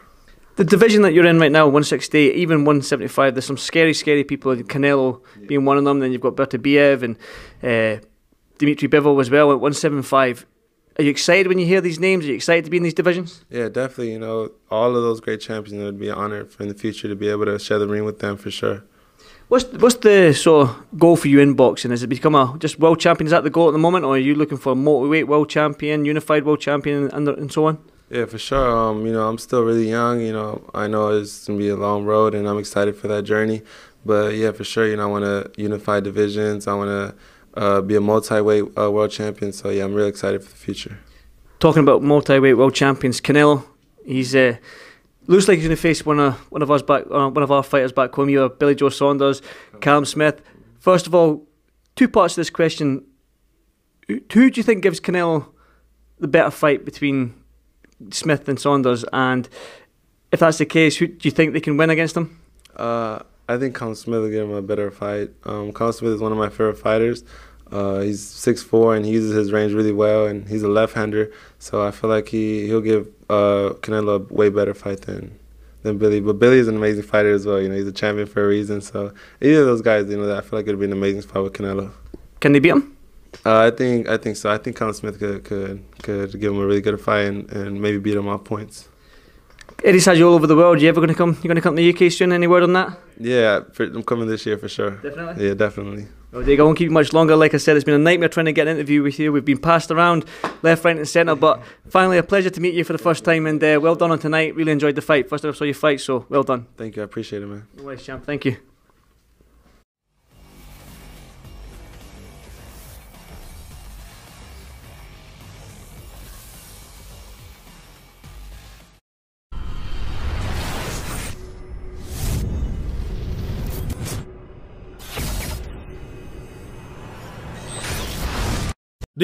The 0.55 0.63
division 0.63 1.01
that 1.03 1.13
you're 1.13 1.25
in 1.25 1.39
right 1.39 1.51
now, 1.51 1.65
168, 1.65 2.35
even 2.35 2.59
175, 2.65 3.33
there's 3.35 3.45
some 3.45 3.57
scary, 3.57 3.93
scary 3.93 4.23
people. 4.23 4.55
Canelo 4.55 5.21
being 5.47 5.65
one 5.65 5.77
of 5.77 5.83
them. 5.83 5.99
Then 5.99 6.11
you've 6.11 6.21
got 6.21 6.35
Beterbiev 6.35 7.01
and 7.03 7.15
uh, 7.63 8.03
Dimitri 8.65 8.87
Bivol 8.87 9.19
as 9.19 9.29
well 9.29 9.51
at 9.51 9.59
175. 9.59 10.45
Are 10.97 11.03
you 11.03 11.09
excited 11.09 11.47
when 11.47 11.59
you 11.59 11.65
hear 11.65 11.81
these 11.81 11.99
names? 11.99 12.23
Are 12.23 12.29
you 12.29 12.35
excited 12.35 12.63
to 12.63 12.71
be 12.71 12.77
in 12.77 12.83
these 12.83 12.93
divisions? 12.93 13.43
Yeah, 13.49 13.67
definitely. 13.67 14.13
You 14.13 14.19
know, 14.19 14.51
all 14.71 14.95
of 14.95 15.03
those 15.03 15.19
great 15.19 15.41
champions, 15.41 15.81
it 15.81 15.83
would 15.83 15.99
be 15.99 16.07
an 16.07 16.15
honor 16.15 16.45
for 16.45 16.63
in 16.63 16.69
the 16.69 16.75
future 16.75 17.09
to 17.09 17.15
be 17.15 17.27
able 17.27 17.45
to 17.45 17.59
share 17.59 17.77
the 17.77 17.87
ring 17.87 18.05
with 18.05 18.19
them 18.19 18.37
for 18.37 18.51
sure. 18.51 18.83
What's 19.49 19.65
what's 19.73 19.95
the 19.95 20.33
sort 20.33 20.69
of 20.69 20.97
goal 20.97 21.17
for 21.17 21.27
you 21.27 21.39
in 21.41 21.55
boxing? 21.55 21.91
Is 21.91 22.03
it 22.03 22.07
become 22.07 22.35
a 22.35 22.55
just 22.57 22.79
world 22.79 22.99
champion? 23.01 23.27
Is 23.27 23.31
that 23.31 23.43
the 23.43 23.49
goal 23.49 23.67
at 23.67 23.73
the 23.73 23.79
moment, 23.79 24.05
or 24.05 24.15
are 24.15 24.17
you 24.17 24.33
looking 24.33 24.57
for 24.57 24.71
a 24.71 24.75
multi-weight 24.75 25.27
world 25.27 25.49
champion, 25.49 26.05
unified 26.05 26.45
world 26.45 26.61
champion, 26.61 27.09
and, 27.11 27.27
and 27.27 27.51
so 27.51 27.65
on? 27.65 27.77
Yeah, 28.09 28.25
for 28.25 28.37
sure. 28.37 28.69
Um, 28.75 29.05
you 29.05 29.11
know, 29.11 29.27
I'm 29.27 29.37
still 29.37 29.63
really 29.63 29.89
young. 29.89 30.21
You 30.21 30.31
know, 30.31 30.69
I 30.73 30.87
know 30.87 31.09
it's 31.09 31.47
gonna 31.47 31.59
be 31.59 31.69
a 31.69 31.75
long 31.75 32.05
road, 32.05 32.33
and 32.33 32.47
I'm 32.47 32.57
excited 32.57 32.95
for 32.95 33.07
that 33.09 33.23
journey. 33.23 33.61
But 34.05 34.35
yeah, 34.35 34.51
for 34.51 34.63
sure. 34.63 34.87
You 34.87 34.95
know, 34.95 35.03
I 35.03 35.07
want 35.07 35.25
to 35.25 35.61
unify 35.61 35.99
divisions. 35.99 36.67
I 36.67 36.73
want 36.75 36.89
to 36.89 37.15
uh, 37.55 37.81
be 37.81 37.95
a 37.95 38.01
multi-weight 38.01 38.63
uh, 38.77 38.91
world 38.91 39.11
champion. 39.11 39.51
So 39.51 39.69
yeah, 39.69 39.83
I'm 39.83 39.93
really 39.93 40.09
excited 40.09 40.43
for 40.43 40.49
the 40.49 40.57
future. 40.57 40.99
Talking 41.59 41.81
about 41.81 42.01
multi-weight 42.01 42.55
world 42.55 42.75
champions, 42.75 43.21
Canelo, 43.21 43.63
he's 44.05 44.35
uh, 44.35 44.57
looks 45.27 45.47
like 45.47 45.57
he's 45.57 45.67
going 45.67 45.75
to 45.75 45.81
face 45.81 46.05
one 46.05 46.19
of 46.19 46.35
one 46.51 46.61
of 46.61 46.69
us 46.69 46.81
back, 46.81 47.03
uh, 47.11 47.29
one 47.29 47.43
of 47.43 47.51
our 47.51 47.63
fighters 47.63 47.91
back 47.91 48.13
home. 48.13 48.29
Either 48.29 48.49
Billy 48.49 48.75
Joe 48.75 48.89
Saunders, 48.89 49.41
Callum 49.81 50.05
Smith. 50.05 50.41
First 50.79 51.07
of 51.07 51.15
all, 51.15 51.47
two 51.95 52.07
parts 52.07 52.35
to 52.35 52.41
this 52.41 52.49
question: 52.49 53.05
Who 54.07 54.19
who 54.33 54.49
do 54.49 54.59
you 54.59 54.63
think 54.63 54.83
gives 54.83 54.99
Canelo 54.99 55.47
the 56.19 56.27
better 56.27 56.51
fight 56.51 56.85
between 56.85 57.33
Smith 58.11 58.49
and 58.49 58.59
Saunders? 58.59 59.05
And 59.13 59.47
if 60.31 60.39
that's 60.39 60.57
the 60.57 60.65
case, 60.65 60.97
who 60.97 61.07
do 61.07 61.27
you 61.27 61.31
think 61.31 61.53
they 61.53 61.61
can 61.61 61.77
win 61.77 61.89
against 61.89 62.15
them? 62.15 62.39
Uh, 62.75 63.19
I 63.47 63.57
think 63.57 63.75
Callum 63.75 63.95
Smith 63.95 64.21
will 64.21 64.29
give 64.29 64.49
him 64.49 64.55
a 64.55 64.61
better 64.61 64.89
fight. 64.89 65.31
Um, 65.43 65.73
Callum 65.73 65.93
Smith 65.93 66.13
is 66.13 66.21
one 66.21 66.31
of 66.31 66.37
my 66.37 66.49
favorite 66.49 66.77
fighters. 66.77 67.23
Uh, 67.71 67.99
he's 68.01 68.21
6'4", 68.21 68.97
and 68.97 69.05
he 69.05 69.11
uses 69.11 69.35
his 69.35 69.51
range 69.51 69.73
really 69.73 69.91
well, 69.91 70.27
and 70.27 70.47
he's 70.47 70.63
a 70.63 70.67
left-hander. 70.67 71.31
So 71.59 71.85
I 71.85 71.91
feel 71.91 72.09
like 72.09 72.29
he, 72.29 72.67
he'll 72.67 72.81
give 72.81 73.07
uh, 73.29 73.73
Canelo 73.81 74.29
a 74.29 74.33
way 74.33 74.49
better 74.49 74.73
fight 74.73 75.01
than 75.01 75.39
than 75.81 75.97
Billy. 75.97 76.21
But 76.21 76.39
Billy 76.39 76.57
is 76.57 76.67
an 76.67 76.77
amazing 76.77 77.03
fighter 77.03 77.33
as 77.33 77.45
well. 77.45 77.61
You 77.61 77.69
know, 77.69 77.75
he's 77.75 77.87
a 77.87 77.91
champion 77.91 78.25
for 78.25 78.43
a 78.43 78.47
reason. 78.47 78.79
So 78.79 79.13
either 79.41 79.61
of 79.61 79.65
those 79.67 79.81
guys, 79.81 80.09
you 80.09 80.17
know, 80.17 80.35
I 80.35 80.41
feel 80.41 80.57
like 80.57 80.67
it'd 80.67 80.79
be 80.79 80.85
an 80.85 80.93
amazing 80.93 81.23
fight 81.23 81.41
with 81.41 81.53
Canelo. 81.53 81.91
Can 82.39 82.53
they 82.53 82.59
beat 82.59 82.69
him? 82.69 82.95
Uh, 83.45 83.59
I 83.59 83.71
think 83.71 84.07
I 84.07 84.17
think 84.17 84.37
so. 84.37 84.49
I 84.49 84.57
think 84.57 84.77
Callum 84.77 84.93
Smith 84.93 85.19
could 85.19 85.43
could 85.43 85.83
could 86.01 86.39
give 86.39 86.53
him 86.53 86.59
a 86.59 86.65
really 86.65 86.81
good 86.81 86.99
fight 87.01 87.25
and, 87.25 87.51
and 87.51 87.81
maybe 87.81 87.97
beat 87.97 88.15
him 88.15 88.27
off 88.27 88.43
points. 88.43 88.87
Eddie's 89.83 90.05
had 90.05 90.17
you 90.17 90.27
all 90.27 90.35
over 90.35 90.47
the 90.47 90.55
world. 90.55 90.81
You 90.81 90.89
ever 90.89 90.99
going 91.01 91.09
to 91.09 91.15
come? 91.15 91.37
You 91.41 91.47
going 91.47 91.55
to 91.55 91.61
come 91.61 91.75
to 91.75 91.81
the 91.81 92.05
UK 92.05 92.11
soon? 92.11 92.31
Any 92.31 92.47
word 92.47 92.63
on 92.63 92.73
that? 92.73 92.97
Yeah, 93.19 93.61
I'm 93.79 94.03
coming 94.03 94.27
this 94.27 94.45
year 94.45 94.57
for 94.57 94.69
sure. 94.69 94.91
Definitely. 94.91 95.47
Yeah, 95.47 95.53
definitely. 95.53 96.07
Well, 96.31 96.43
Diego, 96.43 96.63
I 96.63 96.65
won't 96.65 96.77
keep 96.77 96.85
you 96.85 96.91
much 96.91 97.13
longer. 97.13 97.35
Like 97.35 97.53
I 97.53 97.57
said, 97.57 97.75
it's 97.75 97.85
been 97.85 97.93
a 97.93 97.99
nightmare 97.99 98.27
trying 98.29 98.47
to 98.47 98.53
get 98.53 98.67
an 98.67 98.77
interview 98.77 99.03
with 99.03 99.19
you. 99.19 99.31
We've 99.31 99.45
been 99.45 99.59
passed 99.59 99.91
around 99.91 100.25
left, 100.63 100.83
right, 100.83 100.97
and 100.97 101.07
centre, 101.07 101.35
but 101.35 101.61
finally 101.89 102.17
a 102.17 102.23
pleasure 102.23 102.49
to 102.49 102.59
meet 102.61 102.73
you 102.73 102.83
for 102.83 102.93
the 102.93 102.99
first 102.99 103.23
time. 103.23 103.45
And 103.45 103.63
uh, 103.63 103.79
well 103.81 103.95
done 103.95 104.11
on 104.11 104.19
tonight. 104.19 104.55
Really 104.55 104.71
enjoyed 104.71 104.95
the 104.95 105.01
fight. 105.01 105.29
First 105.29 105.43
time 105.43 105.51
I 105.51 105.55
saw 105.55 105.65
you 105.65 105.75
fight, 105.75 106.01
so 106.01 106.25
well 106.29 106.43
done. 106.43 106.65
Thank 106.75 106.95
you. 106.95 107.03
I 107.03 107.05
appreciate 107.05 107.43
it, 107.43 107.45
man. 107.45 107.67
No 107.77 107.83
worries, 107.83 108.03
champ. 108.03 108.25
Thank 108.25 108.45
you. 108.45 108.57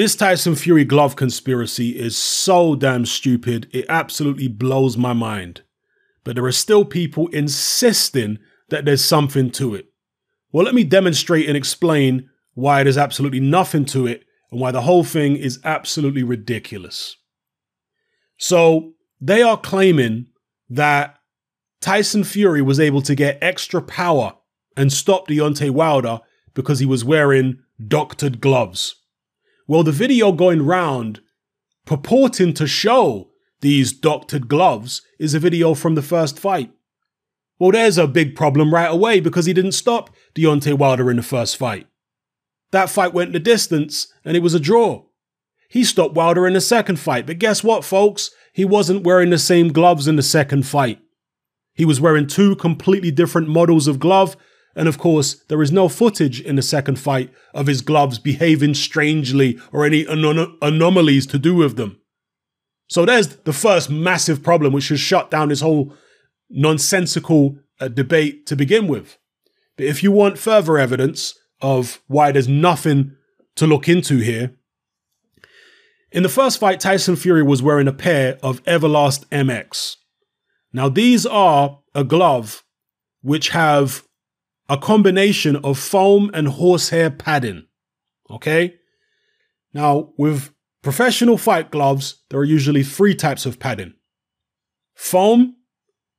This 0.00 0.16
Tyson 0.16 0.54
Fury 0.54 0.86
glove 0.86 1.14
conspiracy 1.14 1.90
is 1.90 2.16
so 2.16 2.74
damn 2.74 3.04
stupid, 3.04 3.68
it 3.70 3.84
absolutely 3.90 4.48
blows 4.48 4.96
my 4.96 5.12
mind. 5.12 5.60
But 6.24 6.36
there 6.36 6.44
are 6.46 6.52
still 6.52 6.86
people 6.86 7.28
insisting 7.28 8.38
that 8.70 8.86
there's 8.86 9.04
something 9.04 9.50
to 9.50 9.74
it. 9.74 9.92
Well, 10.52 10.64
let 10.64 10.74
me 10.74 10.84
demonstrate 10.84 11.46
and 11.46 11.54
explain 11.54 12.30
why 12.54 12.82
there's 12.82 12.96
absolutely 12.96 13.40
nothing 13.40 13.84
to 13.92 14.06
it 14.06 14.24
and 14.50 14.58
why 14.58 14.70
the 14.70 14.80
whole 14.80 15.04
thing 15.04 15.36
is 15.36 15.60
absolutely 15.64 16.22
ridiculous. 16.22 17.18
So, 18.38 18.94
they 19.20 19.42
are 19.42 19.60
claiming 19.60 20.28
that 20.70 21.18
Tyson 21.82 22.24
Fury 22.24 22.62
was 22.62 22.80
able 22.80 23.02
to 23.02 23.14
get 23.14 23.36
extra 23.42 23.82
power 23.82 24.32
and 24.78 24.90
stop 24.90 25.28
Deontay 25.28 25.72
Wilder 25.72 26.20
because 26.54 26.78
he 26.78 26.86
was 26.86 27.04
wearing 27.04 27.58
doctored 27.86 28.40
gloves. 28.40 28.96
Well, 29.70 29.84
the 29.84 29.92
video 29.92 30.32
going 30.32 30.62
round 30.62 31.20
purporting 31.86 32.54
to 32.54 32.66
show 32.66 33.30
these 33.60 33.92
doctored 33.92 34.48
gloves 34.48 35.00
is 35.20 35.32
a 35.32 35.38
video 35.38 35.74
from 35.74 35.94
the 35.94 36.02
first 36.02 36.40
fight. 36.40 36.72
Well, 37.60 37.70
there's 37.70 37.96
a 37.96 38.08
big 38.08 38.34
problem 38.34 38.74
right 38.74 38.90
away 38.90 39.20
because 39.20 39.46
he 39.46 39.52
didn't 39.52 39.78
stop 39.78 40.10
Deontay 40.34 40.76
Wilder 40.76 41.08
in 41.08 41.18
the 41.18 41.22
first 41.22 41.56
fight. 41.56 41.86
That 42.72 42.90
fight 42.90 43.14
went 43.14 43.32
the 43.32 43.38
distance 43.38 44.12
and 44.24 44.36
it 44.36 44.42
was 44.42 44.54
a 44.54 44.58
draw. 44.58 45.04
He 45.68 45.84
stopped 45.84 46.16
Wilder 46.16 46.48
in 46.48 46.54
the 46.54 46.60
second 46.60 46.98
fight, 46.98 47.24
but 47.24 47.38
guess 47.38 47.62
what, 47.62 47.84
folks? 47.84 48.32
He 48.52 48.64
wasn't 48.64 49.04
wearing 49.04 49.30
the 49.30 49.38
same 49.38 49.68
gloves 49.68 50.08
in 50.08 50.16
the 50.16 50.22
second 50.24 50.66
fight. 50.66 50.98
He 51.74 51.84
was 51.84 52.00
wearing 52.00 52.26
two 52.26 52.56
completely 52.56 53.12
different 53.12 53.46
models 53.46 53.86
of 53.86 54.00
glove 54.00 54.36
and 54.74 54.88
of 54.88 54.98
course, 54.98 55.34
there 55.48 55.62
is 55.62 55.72
no 55.72 55.88
footage 55.88 56.40
in 56.40 56.56
the 56.56 56.62
second 56.62 56.98
fight 56.98 57.32
of 57.54 57.66
his 57.66 57.80
gloves 57.80 58.18
behaving 58.18 58.74
strangely 58.74 59.58
or 59.72 59.84
any 59.84 60.04
anom- 60.04 60.56
anomalies 60.62 61.26
to 61.26 61.38
do 61.38 61.54
with 61.54 61.76
them. 61.76 62.00
So 62.88 63.04
there's 63.04 63.28
the 63.28 63.52
first 63.52 63.90
massive 63.90 64.42
problem, 64.42 64.72
which 64.72 64.88
has 64.88 65.00
shut 65.00 65.30
down 65.30 65.48
this 65.48 65.60
whole 65.60 65.94
nonsensical 66.48 67.58
uh, 67.80 67.88
debate 67.88 68.46
to 68.46 68.56
begin 68.56 68.86
with. 68.86 69.16
But 69.76 69.86
if 69.86 70.02
you 70.02 70.12
want 70.12 70.38
further 70.38 70.78
evidence 70.78 71.34
of 71.60 72.00
why 72.06 72.32
there's 72.32 72.48
nothing 72.48 73.16
to 73.56 73.66
look 73.66 73.88
into 73.88 74.18
here, 74.18 74.52
in 76.12 76.24
the 76.24 76.28
first 76.28 76.58
fight, 76.58 76.80
Tyson 76.80 77.14
Fury 77.14 77.42
was 77.42 77.62
wearing 77.62 77.86
a 77.86 77.92
pair 77.92 78.38
of 78.42 78.62
Everlast 78.64 79.26
MX. 79.26 79.96
Now, 80.72 80.88
these 80.88 81.24
are 81.24 81.78
a 81.94 82.02
glove 82.02 82.64
which 83.22 83.50
have 83.50 84.02
a 84.70 84.78
combination 84.78 85.56
of 85.56 85.76
foam 85.76 86.30
and 86.32 86.46
horsehair 86.46 87.10
padding. 87.10 87.66
Okay? 88.30 88.76
Now, 89.74 90.12
with 90.16 90.54
professional 90.80 91.36
fight 91.36 91.72
gloves, 91.72 92.22
there 92.30 92.38
are 92.38 92.44
usually 92.44 92.84
three 92.84 93.14
types 93.14 93.44
of 93.44 93.58
padding 93.58 93.94
foam, 94.94 95.56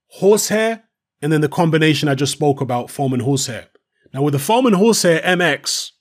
horsehair, 0.08 0.84
and 1.22 1.32
then 1.32 1.40
the 1.40 1.48
combination 1.48 2.08
I 2.08 2.14
just 2.14 2.32
spoke 2.32 2.60
about 2.60 2.90
foam 2.90 3.12
and 3.14 3.22
horsehair. 3.22 3.68
Now, 4.12 4.22
with 4.22 4.32
the 4.32 4.38
foam 4.38 4.66
and 4.66 4.76
horsehair 4.76 5.22
MX, 5.22 5.92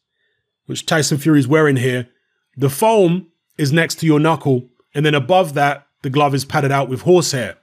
which 0.66 0.86
Tyson 0.86 1.20
Fury 1.20 1.40
is 1.40 1.48
wearing 1.48 1.78
here, 1.78 2.10
the 2.58 2.70
foam 2.70 3.28
is 3.58 3.72
next 3.72 3.96
to 4.00 4.06
your 4.06 4.20
knuckle, 4.20 4.68
and 4.94 5.06
then 5.06 5.16
above 5.16 5.54
that, 5.54 5.88
the 6.02 6.10
glove 6.10 6.36
is 6.36 6.44
padded 6.44 6.72
out 6.72 6.90
with 6.90 7.04
horsehair. 7.04 7.58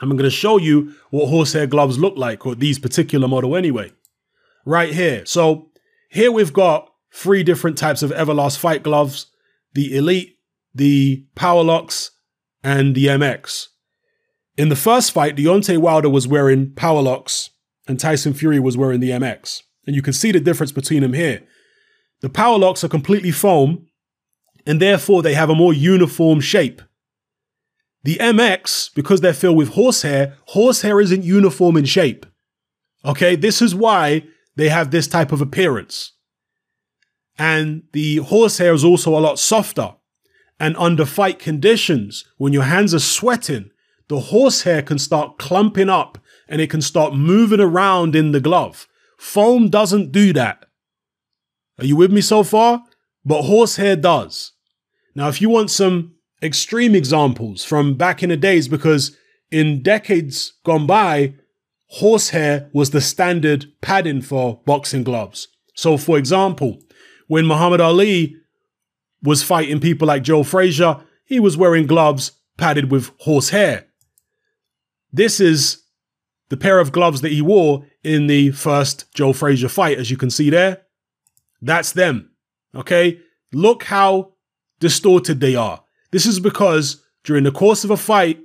I'm 0.00 0.16
going 0.16 0.24
to 0.24 0.30
show 0.30 0.56
you 0.56 0.94
what 1.10 1.26
horsehair 1.26 1.66
gloves 1.66 1.98
look 1.98 2.16
like, 2.16 2.46
or 2.46 2.54
these 2.54 2.78
particular 2.78 3.28
model 3.28 3.56
anyway. 3.56 3.92
Right 4.64 4.92
here. 4.92 5.24
So 5.26 5.70
here 6.08 6.32
we've 6.32 6.52
got 6.52 6.90
three 7.12 7.42
different 7.42 7.76
types 7.76 8.02
of 8.02 8.10
Everlast 8.10 8.58
fight 8.58 8.82
gloves, 8.82 9.26
the 9.74 9.96
Elite, 9.96 10.38
the 10.74 11.24
Powerlocks, 11.36 12.10
and 12.62 12.94
the 12.94 13.06
MX. 13.06 13.68
In 14.56 14.68
the 14.68 14.76
first 14.76 15.12
fight, 15.12 15.36
Deontay 15.36 15.78
Wilder 15.78 16.10
was 16.10 16.28
wearing 16.28 16.70
Powerlocks 16.70 17.50
and 17.88 17.98
Tyson 17.98 18.34
Fury 18.34 18.60
was 18.60 18.76
wearing 18.76 19.00
the 19.00 19.10
MX. 19.10 19.62
And 19.86 19.96
you 19.96 20.02
can 20.02 20.12
see 20.12 20.32
the 20.32 20.40
difference 20.40 20.72
between 20.72 21.02
them 21.02 21.12
here. 21.12 21.42
The 22.20 22.30
Powerlocks 22.30 22.84
are 22.84 22.88
completely 22.88 23.30
foam, 23.30 23.86
and 24.66 24.80
therefore 24.80 25.22
they 25.22 25.34
have 25.34 25.50
a 25.50 25.54
more 25.54 25.72
uniform 25.72 26.40
shape. 26.40 26.82
The 28.02 28.16
MX, 28.16 28.94
because 28.94 29.20
they're 29.20 29.34
filled 29.34 29.56
with 29.56 29.70
horsehair, 29.70 30.36
horsehair 30.46 31.00
isn't 31.00 31.22
uniform 31.22 31.76
in 31.76 31.84
shape. 31.84 32.26
Okay, 33.04 33.36
this 33.36 33.60
is 33.60 33.74
why 33.74 34.24
they 34.56 34.68
have 34.68 34.90
this 34.90 35.06
type 35.06 35.32
of 35.32 35.40
appearance. 35.40 36.12
And 37.38 37.84
the 37.92 38.16
horsehair 38.16 38.74
is 38.74 38.84
also 38.84 39.16
a 39.16 39.20
lot 39.20 39.38
softer. 39.38 39.94
And 40.58 40.76
under 40.76 41.06
fight 41.06 41.38
conditions, 41.38 42.24
when 42.36 42.52
your 42.52 42.64
hands 42.64 42.92
are 42.92 42.98
sweating, 42.98 43.70
the 44.08 44.20
horsehair 44.20 44.82
can 44.82 44.98
start 44.98 45.38
clumping 45.38 45.88
up 45.88 46.18
and 46.48 46.60
it 46.60 46.68
can 46.68 46.82
start 46.82 47.14
moving 47.14 47.60
around 47.60 48.14
in 48.14 48.32
the 48.32 48.40
glove. 48.40 48.86
Foam 49.16 49.70
doesn't 49.70 50.12
do 50.12 50.32
that. 50.32 50.66
Are 51.78 51.86
you 51.86 51.96
with 51.96 52.12
me 52.12 52.20
so 52.20 52.42
far? 52.42 52.82
But 53.24 53.42
horsehair 53.42 53.96
does. 53.96 54.52
Now, 55.14 55.28
if 55.28 55.40
you 55.40 55.48
want 55.48 55.70
some 55.70 56.16
extreme 56.42 56.94
examples 56.94 57.64
from 57.64 57.94
back 57.94 58.22
in 58.22 58.30
the 58.30 58.36
days, 58.36 58.68
because 58.68 59.16
in 59.50 59.82
decades 59.82 60.54
gone 60.64 60.86
by, 60.86 61.34
horsehair 61.88 62.70
was 62.72 62.90
the 62.90 63.00
standard 63.00 63.66
padding 63.80 64.22
for 64.22 64.60
boxing 64.64 65.02
gloves. 65.02 65.48
So, 65.74 65.96
for 65.96 66.18
example, 66.18 66.80
when 67.26 67.46
Muhammad 67.46 67.80
Ali 67.80 68.36
was 69.22 69.42
fighting 69.42 69.80
people 69.80 70.08
like 70.08 70.22
Joe 70.22 70.42
Frazier, 70.42 71.04
he 71.24 71.40
was 71.40 71.56
wearing 71.56 71.86
gloves 71.86 72.32
padded 72.56 72.90
with 72.90 73.10
horsehair. 73.20 73.86
This 75.12 75.40
is 75.40 75.82
the 76.48 76.56
pair 76.56 76.78
of 76.78 76.92
gloves 76.92 77.20
that 77.20 77.32
he 77.32 77.42
wore 77.42 77.86
in 78.02 78.26
the 78.26 78.50
first 78.50 79.12
Joe 79.14 79.32
Frazier 79.32 79.68
fight, 79.68 79.98
as 79.98 80.10
you 80.10 80.16
can 80.16 80.30
see 80.30 80.50
there. 80.50 80.82
That's 81.62 81.92
them. 81.92 82.30
Okay? 82.74 83.20
Look 83.52 83.84
how 83.84 84.32
distorted 84.78 85.40
they 85.40 85.54
are. 85.54 85.82
This 86.10 86.26
is 86.26 86.40
because 86.40 87.02
during 87.24 87.44
the 87.44 87.52
course 87.52 87.84
of 87.84 87.90
a 87.90 87.96
fight, 87.96 88.40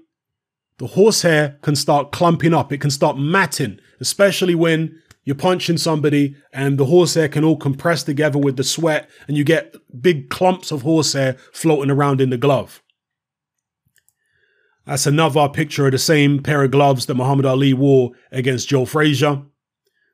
the 0.78 0.88
horsehair 0.88 1.58
can 1.62 1.76
start 1.76 2.12
clumping 2.12 2.54
up. 2.54 2.72
It 2.72 2.82
can 2.82 2.92
start 2.92 3.18
matting, 3.18 3.80
especially 4.00 4.56
when 4.56 5.02
you're 5.24 5.36
punching 5.36 5.78
somebody 5.78 6.36
and 6.54 6.78
the 6.78 6.86
horsehair 6.86 7.28
can 7.30 7.44
all 7.44 7.58
compress 7.58 8.04
together 8.04 8.38
with 8.38 8.58
the 8.58 8.64
sweat 8.64 9.10
and 9.28 9.36
you 9.36 9.44
get 9.44 9.76
big 10.02 10.30
clumps 10.30 10.72
of 10.72 10.84
horsehair 10.84 11.34
floating 11.52 11.90
around 11.90 12.22
in 12.22 12.30
the 12.30 12.38
glove. 12.38 12.84
That's 14.86 15.08
another 15.08 15.50
picture 15.50 15.88
of 15.88 15.94
the 15.94 15.98
same 15.98 16.44
pair 16.44 16.64
of 16.64 16.72
gloves 16.72 17.08
that 17.08 17.16
Muhammad 17.16 17.48
Ali 17.48 17.74
wore 17.74 18.12
against 18.32 18.70
Joe 18.70 18.86
Frazier. 18.86 19.42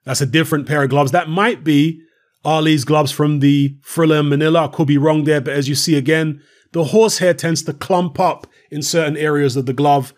That's 0.06 0.22
a 0.22 0.26
different 0.26 0.66
pair 0.66 0.84
of 0.84 0.90
gloves. 0.90 1.12
That 1.12 1.28
might 1.28 1.64
be 1.64 2.02
Ali's 2.46 2.86
gloves 2.86 3.12
from 3.12 3.40
the 3.40 3.76
Thriller 3.84 4.24
Manila. 4.24 4.66
I 4.66 4.68
could 4.70 4.88
be 4.88 4.98
wrong 4.98 5.26
there, 5.26 5.42
but 5.42 5.54
as 5.54 5.68
you 5.68 5.76
see 5.76 5.98
again, 5.98 6.42
the 6.72 6.86
horsehair 6.86 7.34
tends 7.34 7.64
to 7.64 7.74
clump 7.74 8.20
up 8.20 8.48
in 8.70 8.82
certain 8.82 9.18
areas 9.18 9.56
of 9.56 9.66
the 9.66 9.74
glove 9.74 10.14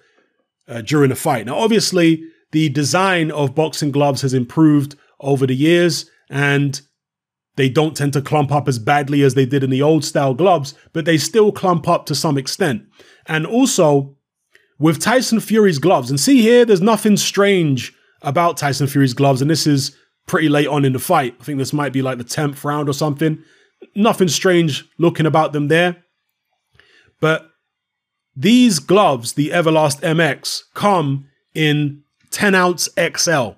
uh, 0.67 0.81
during 0.81 1.11
a 1.11 1.15
fight. 1.15 1.45
Now, 1.45 1.55
obviously, 1.55 2.23
the 2.51 2.69
design 2.69 3.31
of 3.31 3.55
boxing 3.55 3.91
gloves 3.91 4.21
has 4.21 4.33
improved 4.33 4.95
over 5.19 5.47
the 5.47 5.55
years 5.55 6.09
and 6.29 6.81
they 7.55 7.69
don't 7.69 7.95
tend 7.95 8.13
to 8.13 8.21
clump 8.21 8.51
up 8.51 8.67
as 8.67 8.79
badly 8.79 9.21
as 9.21 9.35
they 9.35 9.45
did 9.45 9.63
in 9.63 9.69
the 9.69 9.81
old 9.81 10.03
style 10.03 10.33
gloves, 10.33 10.73
but 10.91 11.05
they 11.05 11.17
still 11.17 11.51
clump 11.51 11.87
up 11.87 12.05
to 12.07 12.15
some 12.15 12.37
extent. 12.37 12.83
And 13.27 13.45
also, 13.45 14.15
with 14.79 14.99
Tyson 14.99 15.39
Fury's 15.39 15.77
gloves, 15.77 16.09
and 16.09 16.19
see 16.19 16.41
here, 16.41 16.65
there's 16.65 16.81
nothing 16.81 17.15
strange 17.15 17.93
about 18.23 18.57
Tyson 18.57 18.87
Fury's 18.87 19.13
gloves, 19.13 19.41
and 19.41 19.51
this 19.51 19.67
is 19.67 19.95
pretty 20.25 20.49
late 20.49 20.67
on 20.67 20.85
in 20.85 20.93
the 20.93 20.99
fight. 20.99 21.35
I 21.39 21.43
think 21.43 21.59
this 21.59 21.73
might 21.73 21.93
be 21.93 22.01
like 22.01 22.17
the 22.17 22.23
10th 22.23 22.63
round 22.63 22.89
or 22.89 22.93
something. 22.93 23.43
Nothing 23.95 24.29
strange 24.29 24.85
looking 24.97 25.25
about 25.25 25.53
them 25.53 25.67
there. 25.67 26.02
But 27.23 27.51
these 28.36 28.79
gloves, 28.79 29.31
the 29.31 29.51
Everlast 29.51 30.01
MX, 30.01 30.63
come 30.73 31.29
in 31.53 32.03
10 32.31 32.53
ounce 32.53 32.89
XL. 32.99 33.51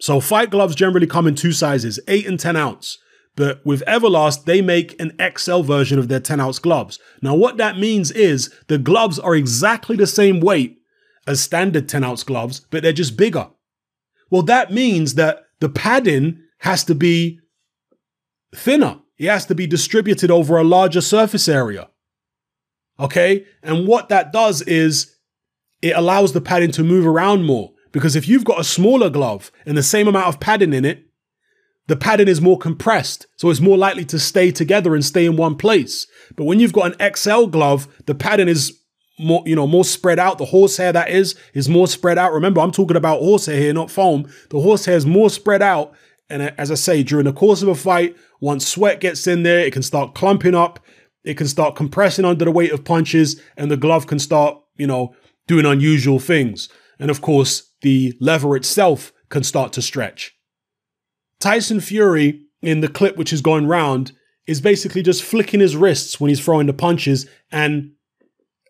So 0.00 0.18
fight 0.18 0.50
gloves 0.50 0.74
generally 0.74 1.06
come 1.06 1.28
in 1.28 1.36
two 1.36 1.52
sizes, 1.52 2.00
8 2.08 2.26
and 2.26 2.40
10 2.40 2.56
ounce. 2.56 2.98
But 3.36 3.64
with 3.64 3.84
Everlast, 3.86 4.46
they 4.46 4.62
make 4.62 5.00
an 5.00 5.16
XL 5.36 5.60
version 5.60 6.00
of 6.00 6.08
their 6.08 6.18
10 6.18 6.40
ounce 6.40 6.58
gloves. 6.58 6.98
Now, 7.22 7.36
what 7.36 7.56
that 7.58 7.78
means 7.78 8.10
is 8.10 8.52
the 8.66 8.78
gloves 8.78 9.16
are 9.20 9.36
exactly 9.36 9.94
the 9.94 10.08
same 10.08 10.40
weight 10.40 10.78
as 11.24 11.40
standard 11.40 11.88
10 11.88 12.02
ounce 12.02 12.24
gloves, 12.24 12.66
but 12.72 12.82
they're 12.82 12.92
just 12.92 13.16
bigger. 13.16 13.48
Well, 14.28 14.42
that 14.42 14.72
means 14.72 15.14
that 15.14 15.44
the 15.60 15.68
padding 15.68 16.40
has 16.58 16.82
to 16.86 16.96
be 16.96 17.38
thinner. 18.52 18.98
It 19.18 19.28
has 19.28 19.46
to 19.46 19.54
be 19.54 19.68
distributed 19.68 20.32
over 20.32 20.56
a 20.56 20.64
larger 20.64 21.00
surface 21.00 21.46
area. 21.46 21.88
Okay? 22.98 23.44
And 23.62 23.86
what 23.86 24.08
that 24.08 24.32
does 24.32 24.62
is 24.62 25.16
it 25.80 25.96
allows 25.96 26.32
the 26.32 26.40
padding 26.40 26.70
to 26.72 26.84
move 26.84 27.06
around 27.06 27.44
more. 27.44 27.72
Because 27.90 28.16
if 28.16 28.26
you've 28.26 28.44
got 28.44 28.60
a 28.60 28.64
smaller 28.64 29.10
glove 29.10 29.52
and 29.66 29.76
the 29.76 29.82
same 29.82 30.08
amount 30.08 30.28
of 30.28 30.40
padding 30.40 30.72
in 30.72 30.84
it, 30.84 31.06
the 31.88 31.96
padding 31.96 32.28
is 32.28 32.40
more 32.40 32.56
compressed, 32.56 33.26
so 33.36 33.50
it's 33.50 33.60
more 33.60 33.76
likely 33.76 34.04
to 34.06 34.18
stay 34.18 34.52
together 34.52 34.94
and 34.94 35.04
stay 35.04 35.26
in 35.26 35.36
one 35.36 35.56
place. 35.56 36.06
But 36.36 36.44
when 36.44 36.60
you've 36.60 36.72
got 36.72 36.94
an 36.98 37.14
XL 37.14 37.46
glove, 37.46 37.88
the 38.06 38.14
padding 38.14 38.48
is 38.48 38.78
more, 39.18 39.42
you 39.44 39.56
know, 39.56 39.66
more 39.66 39.84
spread 39.84 40.18
out. 40.18 40.38
The 40.38 40.46
horsehair 40.46 40.92
that 40.92 41.10
is 41.10 41.34
is 41.54 41.68
more 41.68 41.88
spread 41.88 42.18
out. 42.18 42.32
Remember, 42.32 42.60
I'm 42.60 42.70
talking 42.70 42.96
about 42.96 43.18
horsehair 43.18 43.60
here, 43.60 43.72
not 43.74 43.90
foam. 43.90 44.32
The 44.50 44.60
horsehair 44.60 44.96
is 44.96 45.04
more 45.04 45.28
spread 45.28 45.60
out, 45.60 45.92
and 46.30 46.54
as 46.56 46.70
I 46.70 46.76
say, 46.76 47.02
during 47.02 47.26
the 47.26 47.32
course 47.32 47.62
of 47.62 47.68
a 47.68 47.74
fight, 47.74 48.16
once 48.40 48.66
sweat 48.66 49.00
gets 49.00 49.26
in 49.26 49.42
there, 49.42 49.60
it 49.60 49.72
can 49.72 49.82
start 49.82 50.14
clumping 50.14 50.54
up. 50.54 50.78
It 51.24 51.36
can 51.36 51.46
start 51.46 51.76
compressing 51.76 52.24
under 52.24 52.44
the 52.44 52.50
weight 52.50 52.72
of 52.72 52.84
punches, 52.84 53.40
and 53.56 53.70
the 53.70 53.76
glove 53.76 54.06
can 54.06 54.18
start, 54.18 54.58
you 54.76 54.86
know, 54.86 55.14
doing 55.46 55.66
unusual 55.66 56.18
things. 56.18 56.68
And 56.98 57.10
of 57.10 57.20
course, 57.20 57.70
the 57.82 58.14
lever 58.20 58.56
itself 58.56 59.12
can 59.28 59.42
start 59.42 59.72
to 59.74 59.82
stretch. 59.82 60.36
Tyson 61.40 61.80
Fury, 61.80 62.42
in 62.60 62.80
the 62.80 62.88
clip 62.88 63.16
which 63.16 63.32
is 63.32 63.40
going 63.40 63.66
round, 63.66 64.12
is 64.46 64.60
basically 64.60 65.02
just 65.02 65.22
flicking 65.22 65.60
his 65.60 65.76
wrists 65.76 66.20
when 66.20 66.28
he's 66.28 66.44
throwing 66.44 66.66
the 66.66 66.72
punches. 66.72 67.26
And 67.50 67.92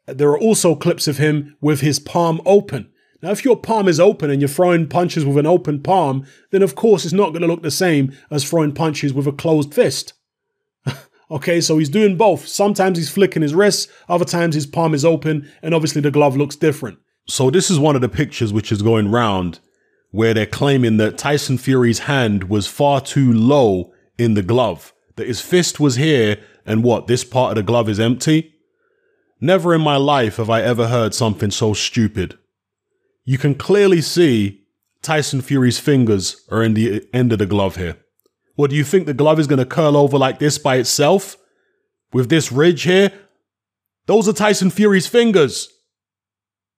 there 0.07 0.31
are 0.31 0.38
also 0.38 0.75
clips 0.75 1.09
of 1.09 1.19
him 1.19 1.57
with 1.61 1.81
his 1.81 1.99
palm 1.99 2.41
open. 2.45 2.91
Now, 3.23 3.31
if 3.31 3.45
your 3.45 3.57
palm 3.57 3.88
is 3.88 4.01
open 4.01 4.31
and 4.31 4.41
you're 4.41 4.49
throwing 4.49 4.88
punches 4.88 5.25
with 5.25 5.38
an 5.38 5.47
open 5.47 5.81
palm, 5.81 6.27
then 6.51 6.62
of 6.62 6.75
course 6.75 7.05
it's 7.05 7.15
not 7.15 7.31
going 7.31 7.43
to 7.43 7.47
look 7.47 7.62
the 7.62 7.71
same 7.71 8.12
as 8.31 8.45
throwing 8.45 8.73
punches 8.73 9.15
with 9.15 9.27
a 9.27 9.33
closed 9.33 9.73
fist. 9.73 10.15
Okay, 11.33 11.61
so 11.61 11.79
he's 11.79 11.88
doing 11.88 12.16
both. 12.16 12.47
Sometimes 12.47 12.99
he's 12.99 13.11
flicking 13.11 13.42
his 13.42 13.55
wrists, 13.55 13.90
other 14.09 14.25
times 14.25 14.55
his 14.55 14.66
palm 14.66 14.95
is 14.95 15.05
open, 15.05 15.51
and 15.62 15.75
obviously 15.75 16.01
the 16.01 16.11
glove 16.11 16.37
looks 16.37 16.57
different. 16.57 16.99
So, 17.27 17.51
this 17.51 17.71
is 17.71 17.79
one 17.79 17.95
of 17.95 18.01
the 18.01 18.09
pictures 18.09 18.53
which 18.53 18.73
is 18.73 18.83
going 18.83 19.11
round 19.11 19.61
where 20.11 20.35
they're 20.35 20.47
claiming 20.47 20.99
that 20.99 21.18
Tyson 21.18 21.57
Fury's 21.57 22.01
hand 22.01 22.45
was 22.45 22.66
far 22.66 23.01
too 23.01 23.33
low 23.33 23.92
in 24.18 24.35
the 24.35 24.42
glove, 24.42 24.92
that 25.16 25.27
his 25.27 25.40
fist 25.40 25.81
was 25.81 25.97
here 25.97 26.38
and 26.64 26.85
what, 26.85 27.07
this 27.07 27.25
part 27.25 27.53
of 27.53 27.57
the 27.57 27.62
glove 27.66 27.88
is 27.88 27.99
empty? 27.99 28.55
Never 29.40 29.75
in 29.75 29.81
my 29.81 29.97
life 29.97 30.37
have 30.37 30.51
I 30.51 30.62
ever 30.62 30.88
heard 30.88 31.14
something 31.14 31.51
so 31.51 31.73
stupid. 31.75 32.38
You 33.25 33.38
can 33.38 33.55
clearly 33.55 34.01
see 34.01 34.64
Tyson 35.01 35.40
Fury's 35.40 35.81
fingers 35.81 36.45
are 36.51 36.62
in 36.62 36.75
the 36.75 37.05
end 37.12 37.33
of 37.33 37.38
the 37.38 37.47
glove 37.47 37.77
here. 37.77 37.97
What 38.55 38.71
do 38.71 38.77
you 38.77 38.85
think 38.85 39.07
the 39.07 39.15
glove 39.15 39.41
is 39.41 39.47
going 39.47 39.59
to 39.59 39.67
curl 39.67 39.97
over 39.97 40.19
like 40.19 40.38
this 40.38 40.59
by 40.59 40.77
itself? 40.77 41.37
With 42.12 42.29
this 42.29 42.53
ridge 42.53 42.83
here? 42.83 43.12
Those 44.07 44.29
are 44.29 44.33
Tyson 44.33 44.71
Fury's 44.71 45.07
fingers. 45.07 45.69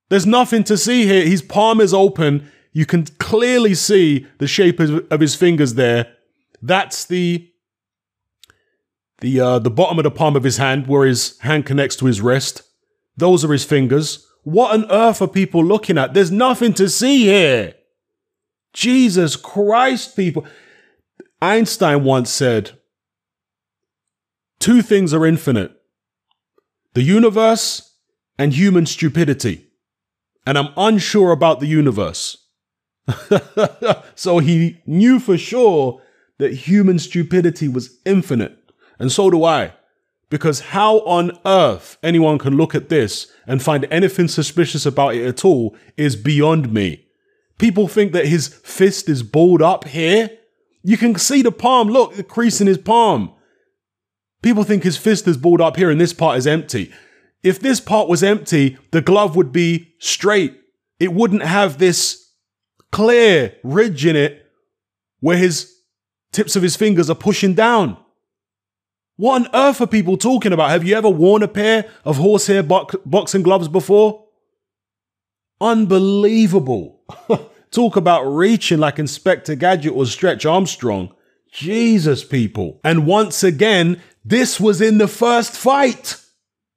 There's 0.08 0.26
nothing 0.26 0.62
to 0.64 0.76
see 0.76 1.06
here. 1.06 1.24
His 1.24 1.42
palm 1.42 1.80
is 1.80 1.92
open 1.92 2.50
you 2.74 2.84
can 2.84 3.06
clearly 3.18 3.72
see 3.72 4.26
the 4.38 4.48
shape 4.48 4.80
of, 4.80 5.20
his 5.20 5.36
fingers 5.36 5.74
there. 5.74 6.12
That's 6.60 7.06
the 7.06 7.48
the 9.20 9.40
uh, 9.40 9.58
the 9.60 9.70
bottom 9.70 9.98
of 9.98 10.02
the 10.02 10.10
palm 10.10 10.34
of 10.34 10.42
his 10.42 10.56
hand, 10.56 10.88
where 10.88 11.06
his 11.06 11.38
hand 11.38 11.66
connects 11.66 11.94
to 11.96 12.06
his 12.06 12.20
wrist. 12.20 12.62
Those 13.16 13.44
are 13.44 13.52
his 13.52 13.64
fingers. 13.64 14.26
What 14.42 14.72
on 14.72 14.90
earth 14.90 15.22
are 15.22 15.28
people 15.28 15.64
looking 15.64 15.96
at? 15.96 16.14
There's 16.14 16.32
nothing 16.32 16.74
to 16.74 16.88
see 16.88 17.22
here. 17.22 17.74
Jesus 18.72 19.36
Christ, 19.36 20.16
people. 20.16 20.44
Einstein 21.44 22.04
once 22.04 22.30
said, 22.30 22.78
Two 24.58 24.80
things 24.80 25.12
are 25.12 25.26
infinite 25.26 25.72
the 26.94 27.02
universe 27.02 27.96
and 28.38 28.52
human 28.52 28.86
stupidity. 28.86 29.66
And 30.46 30.56
I'm 30.56 30.72
unsure 30.76 31.32
about 31.32 31.60
the 31.60 31.66
universe. 31.66 32.46
so 34.14 34.38
he 34.38 34.80
knew 34.86 35.18
for 35.18 35.36
sure 35.36 36.00
that 36.38 36.52
human 36.52 36.98
stupidity 36.98 37.68
was 37.68 37.98
infinite. 38.04 38.56
And 38.98 39.10
so 39.10 39.28
do 39.28 39.44
I. 39.44 39.74
Because 40.30 40.60
how 40.60 40.98
on 41.00 41.38
earth 41.44 41.98
anyone 42.02 42.38
can 42.38 42.56
look 42.56 42.74
at 42.74 42.88
this 42.88 43.30
and 43.46 43.62
find 43.62 43.86
anything 43.90 44.28
suspicious 44.28 44.86
about 44.86 45.14
it 45.14 45.26
at 45.26 45.44
all 45.44 45.76
is 45.96 46.16
beyond 46.16 46.72
me. 46.72 47.06
People 47.58 47.88
think 47.88 48.12
that 48.12 48.26
his 48.26 48.48
fist 48.48 49.08
is 49.08 49.22
balled 49.22 49.62
up 49.62 49.84
here. 49.84 50.30
You 50.84 50.98
can 50.98 51.16
see 51.16 51.42
the 51.42 51.50
palm. 51.50 51.88
Look, 51.88 52.14
the 52.14 52.22
crease 52.22 52.60
in 52.60 52.66
his 52.66 52.78
palm. 52.78 53.32
People 54.42 54.62
think 54.62 54.84
his 54.84 54.98
fist 54.98 55.26
is 55.26 55.38
balled 55.38 55.62
up 55.62 55.76
here 55.76 55.90
and 55.90 55.98
this 55.98 56.12
part 56.12 56.36
is 56.36 56.46
empty. 56.46 56.92
If 57.42 57.58
this 57.58 57.80
part 57.80 58.08
was 58.08 58.22
empty, 58.22 58.76
the 58.90 59.00
glove 59.00 59.34
would 59.34 59.50
be 59.50 59.94
straight. 59.98 60.60
It 61.00 61.14
wouldn't 61.14 61.42
have 61.42 61.78
this 61.78 62.30
clear 62.92 63.56
ridge 63.64 64.04
in 64.04 64.14
it 64.14 64.46
where 65.20 65.38
his 65.38 65.74
tips 66.32 66.56
of 66.56 66.62
his 66.62 66.76
fingers 66.76 67.08
are 67.08 67.14
pushing 67.14 67.54
down. 67.54 67.96
What 69.16 69.46
on 69.46 69.54
earth 69.54 69.80
are 69.80 69.86
people 69.86 70.18
talking 70.18 70.52
about? 70.52 70.70
Have 70.70 70.84
you 70.84 70.94
ever 70.94 71.08
worn 71.08 71.42
a 71.42 71.48
pair 71.48 71.90
of 72.04 72.18
horsehair 72.18 72.62
box- 72.62 72.96
boxing 73.06 73.42
gloves 73.42 73.68
before? 73.68 74.26
Unbelievable. 75.60 77.00
Talk 77.74 77.96
about 77.96 78.22
reaching 78.22 78.78
like 78.78 79.00
Inspector 79.00 79.52
Gadget 79.56 79.94
or 79.94 80.06
Stretch 80.06 80.46
Armstrong. 80.46 81.12
Jesus, 81.50 82.22
people. 82.22 82.78
And 82.84 83.04
once 83.04 83.42
again, 83.42 84.00
this 84.24 84.60
was 84.60 84.80
in 84.80 84.98
the 84.98 85.08
first 85.08 85.56
fight. 85.56 86.20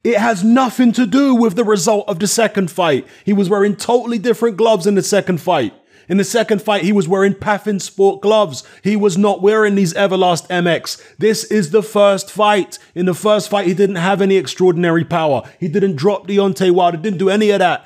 It 0.04 0.18
has 0.18 0.44
nothing 0.44 0.92
to 0.94 1.06
do 1.06 1.36
with 1.36 1.56
the 1.56 1.64
result 1.64 2.10
of 2.10 2.18
the 2.18 2.26
second 2.26 2.72
fight. 2.72 3.06
He 3.26 3.32
was 3.32 3.48
wearing 3.48 3.76
totally 3.76 4.18
different 4.18 4.58
gloves 4.58 4.88
in 4.88 4.96
the 4.96 5.04
second 5.04 5.40
fight. 5.40 5.72
In 6.10 6.18
the 6.18 6.24
second 6.24 6.64
fight, 6.64 6.84
he 6.84 6.94
was 6.94 7.08
wearing 7.08 7.36
Paffen 7.36 7.80
Sport 7.80 8.22
gloves. 8.22 8.64
He 8.84 8.96
was 8.96 9.20
not 9.20 9.42
wearing 9.42 9.76
these 9.76 9.94
Everlast 9.94 10.48
MX. 10.48 11.18
This 11.20 11.44
is 11.44 11.70
the 11.70 11.84
first 11.84 12.32
fight. 12.32 12.80
In 12.96 13.06
the 13.06 13.14
first 13.14 13.52
fight, 13.52 13.68
he 13.68 13.76
didn't 13.76 13.98
have 13.98 14.20
any 14.20 14.38
extraordinary 14.38 15.06
power. 15.06 15.44
He 15.60 15.68
didn't 15.68 15.98
drop 15.98 16.28
Deontay 16.28 16.72
Wilder, 16.72 16.98
didn't 16.98 17.20
do 17.20 17.30
any 17.30 17.52
of 17.52 17.60
that. 17.60 17.86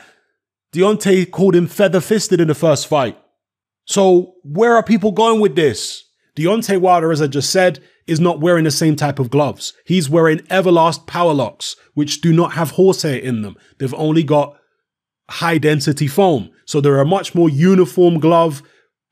Deontay 0.74 1.30
called 1.32 1.56
him 1.56 1.68
feather 1.68 2.00
fisted 2.00 2.40
in 2.40 2.48
the 2.48 2.56
first 2.56 2.88
fight. 2.88 3.18
So, 3.86 4.36
where 4.44 4.76
are 4.76 4.84
people 4.84 5.12
going 5.12 5.42
with 5.42 5.56
this? 5.56 6.06
Deontay 6.38 6.80
Wilder, 6.80 7.12
as 7.12 7.22
I 7.22 7.28
just 7.28 7.50
said, 7.50 7.84
is 8.08 8.20
not 8.20 8.40
wearing 8.40 8.64
the 8.64 8.72
same 8.72 8.96
type 8.96 9.20
of 9.20 9.30
gloves. 9.30 9.74
He's 9.86 10.10
wearing 10.10 10.40
Everlast 10.40 11.08
Power 11.08 11.34
Locks, 11.34 11.76
which 11.94 12.22
do 12.22 12.32
not 12.32 12.54
have 12.54 12.72
horsehair 12.72 13.18
in 13.18 13.42
them. 13.42 13.58
They've 13.78 13.94
only 13.96 14.24
got 14.24 14.58
high 15.30 15.58
density 15.58 16.08
foam. 16.08 16.52
So 16.66 16.80
they're 16.80 17.00
a 17.00 17.06
much 17.06 17.36
more 17.36 17.50
uniform 17.50 18.20
glove. 18.20 18.64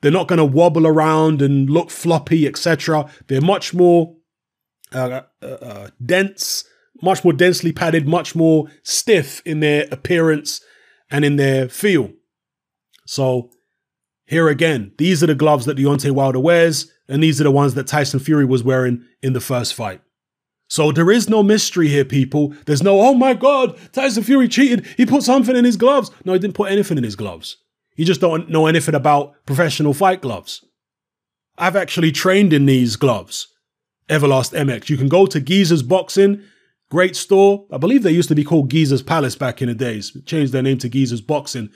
They're 0.02 0.12
not 0.12 0.28
going 0.28 0.38
to 0.38 0.46
wobble 0.46 0.88
around 0.88 1.42
and 1.42 1.70
look 1.70 1.90
floppy, 1.90 2.48
etc. 2.48 3.10
They're 3.28 3.42
much 3.42 3.74
more 3.74 4.16
uh, 4.94 5.22
uh, 5.42 5.46
uh, 5.46 5.90
dense, 6.06 6.64
much 7.02 7.24
more 7.24 7.34
densely 7.34 7.74
padded, 7.74 8.08
much 8.08 8.34
more 8.34 8.70
stiff 8.84 9.42
in 9.46 9.60
their 9.60 9.88
appearance 9.92 10.62
and 11.10 11.26
in 11.26 11.36
their 11.36 11.70
feel. 11.70 12.12
So 13.06 13.52
here 14.26 14.48
again, 14.48 14.92
these 14.98 15.24
are 15.24 15.28
the 15.28 15.36
gloves 15.36 15.66
that 15.66 15.78
Deontay 15.78 16.12
Wilder 16.12 16.40
wears, 16.40 16.92
and 17.08 17.24
these 17.24 17.42
are 17.42 17.46
the 17.46 17.52
ones 17.52 17.74
that 17.74 17.88
Tyson 17.88 18.20
Fury 18.20 18.46
was 18.46 18.64
wearing 18.64 19.04
in 19.24 19.34
the 19.34 19.42
first 19.42 19.74
fight. 19.74 20.02
So 20.68 20.92
there 20.92 21.10
is 21.10 21.28
no 21.28 21.42
mystery 21.42 21.88
here, 21.88 22.06
people. 22.06 22.54
There's 22.68 22.84
no, 22.84 23.02
oh 23.02 23.16
my 23.16 23.34
God, 23.34 23.76
Tyson 23.92 24.22
Fury 24.22 24.48
cheated. 24.48 24.86
He 24.98 25.06
put 25.06 25.24
something 25.24 25.56
in 25.56 25.66
his 25.66 25.78
gloves. 25.78 26.12
No, 26.26 26.34
he 26.34 26.40
didn't 26.40 26.54
put 26.54 26.72
anything 26.72 27.00
in 27.00 27.04
his 27.04 27.16
gloves. 27.16 27.58
You 27.96 28.06
just 28.06 28.22
don't 28.22 28.50
know 28.50 28.68
anything 28.68 28.94
about 28.94 29.34
professional 29.48 29.96
fight 29.96 30.22
gloves. 30.22 30.64
I've 31.58 31.76
actually 31.76 32.12
trained 32.12 32.54
in 32.54 32.68
these 32.68 32.96
gloves. 32.96 33.48
Everlast 34.10 34.54
MX. 34.54 34.90
You 34.90 34.98
can 34.98 35.10
go 35.10 35.26
to 35.26 35.42
Geezer's 35.42 35.84
Boxing, 35.84 36.42
great 36.90 37.16
store. 37.16 37.66
I 37.72 37.78
believe 37.78 38.04
they 38.04 38.12
used 38.12 38.30
to 38.30 38.36
be 38.36 38.44
called 38.44 38.70
Geezer's 38.70 39.02
Palace 39.02 39.36
back 39.36 39.62
in 39.62 39.68
the 39.68 39.76
days. 39.76 40.16
Changed 40.26 40.52
their 40.54 40.64
name 40.64 40.78
to 40.80 40.90
Geezer's 40.90 41.22
Boxing. 41.22 41.70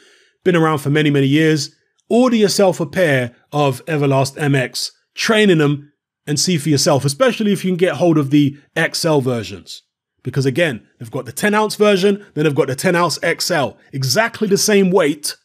Been 0.43 0.55
around 0.55 0.79
for 0.79 0.89
many, 0.89 1.09
many 1.09 1.27
years. 1.27 1.73
Order 2.09 2.35
yourself 2.35 2.79
a 2.79 2.85
pair 2.85 3.35
of 3.51 3.83
Everlast 3.85 4.35
MX. 4.37 4.91
Training 5.15 5.59
them 5.59 5.93
and 6.25 6.39
see 6.39 6.57
for 6.57 6.69
yourself, 6.69 7.05
especially 7.05 7.51
if 7.51 7.63
you 7.63 7.71
can 7.71 7.77
get 7.77 7.95
hold 7.95 8.17
of 8.17 8.29
the 8.29 8.57
XL 8.77 9.19
versions. 9.19 9.83
Because 10.23 10.45
again, 10.45 10.87
they've 10.97 11.11
got 11.11 11.25
the 11.25 11.31
10 11.31 11.53
ounce 11.53 11.75
version, 11.75 12.25
then 12.33 12.45
they've 12.45 12.55
got 12.55 12.67
the 12.67 12.75
10 12.75 12.95
ounce 12.95 13.19
XL. 13.39 13.71
Exactly 13.91 14.47
the 14.47 14.57
same 14.57 14.89
weight. 14.89 15.35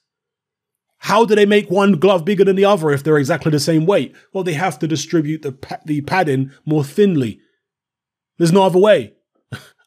How 1.02 1.24
do 1.24 1.34
they 1.34 1.46
make 1.46 1.70
one 1.70 1.92
glove 1.92 2.24
bigger 2.24 2.44
than 2.44 2.56
the 2.56 2.64
other 2.64 2.90
if 2.90 3.02
they're 3.02 3.18
exactly 3.18 3.50
the 3.50 3.60
same 3.60 3.86
weight? 3.86 4.14
Well, 4.32 4.44
they 4.44 4.54
have 4.54 4.78
to 4.80 4.88
distribute 4.88 5.42
the, 5.42 5.52
pa- 5.52 5.80
the 5.84 6.00
padding 6.00 6.52
more 6.64 6.84
thinly. 6.84 7.40
There's 8.38 8.52
no 8.52 8.64
other 8.64 8.78
way. 8.78 9.14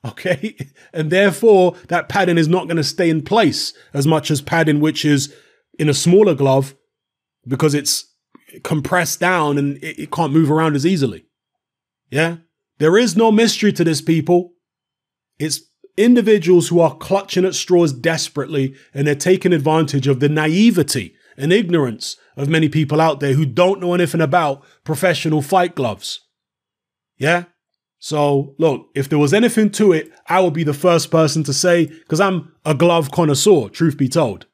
Okay? 0.05 0.55
And 0.93 1.11
therefore, 1.11 1.75
that 1.87 2.09
padding 2.09 2.37
is 2.37 2.47
not 2.47 2.65
going 2.65 2.77
to 2.77 2.83
stay 2.83 3.09
in 3.09 3.21
place 3.21 3.73
as 3.93 4.07
much 4.07 4.31
as 4.31 4.41
padding 4.41 4.79
which 4.79 5.05
is 5.05 5.33
in 5.77 5.89
a 5.89 5.93
smaller 5.93 6.35
glove 6.35 6.75
because 7.47 7.73
it's 7.73 8.05
compressed 8.63 9.19
down 9.19 9.57
and 9.57 9.77
it, 9.77 9.99
it 9.99 10.11
can't 10.11 10.33
move 10.33 10.51
around 10.51 10.75
as 10.75 10.85
easily. 10.85 11.25
Yeah? 12.09 12.37
There 12.77 12.97
is 12.97 13.15
no 13.15 13.31
mystery 13.31 13.71
to 13.73 13.83
this, 13.83 14.01
people. 14.01 14.53
It's 15.39 15.61
individuals 15.97 16.67
who 16.67 16.79
are 16.79 16.95
clutching 16.95 17.45
at 17.45 17.55
straws 17.55 17.93
desperately 17.93 18.75
and 18.93 19.07
they're 19.07 19.15
taking 19.15 19.53
advantage 19.53 20.07
of 20.07 20.19
the 20.19 20.29
naivety 20.29 21.15
and 21.37 21.53
ignorance 21.53 22.17
of 22.35 22.49
many 22.49 22.69
people 22.69 22.99
out 22.99 23.19
there 23.19 23.33
who 23.33 23.45
don't 23.45 23.79
know 23.79 23.93
anything 23.93 24.21
about 24.21 24.63
professional 24.83 25.41
fight 25.41 25.75
gloves. 25.75 26.21
Yeah? 27.17 27.45
So, 28.03 28.55
look, 28.57 28.89
if 28.95 29.09
there 29.09 29.19
was 29.19 29.31
anything 29.31 29.69
to 29.73 29.91
it, 29.91 30.11
I 30.27 30.39
would 30.39 30.55
be 30.55 30.63
the 30.63 30.73
first 30.73 31.11
person 31.11 31.43
to 31.43 31.53
say, 31.53 31.85
because 31.85 32.19
I'm 32.19 32.51
a 32.65 32.73
glove 32.73 33.11
connoisseur, 33.11 33.69
truth 33.69 33.95
be 33.95 34.09
told. 34.09 34.47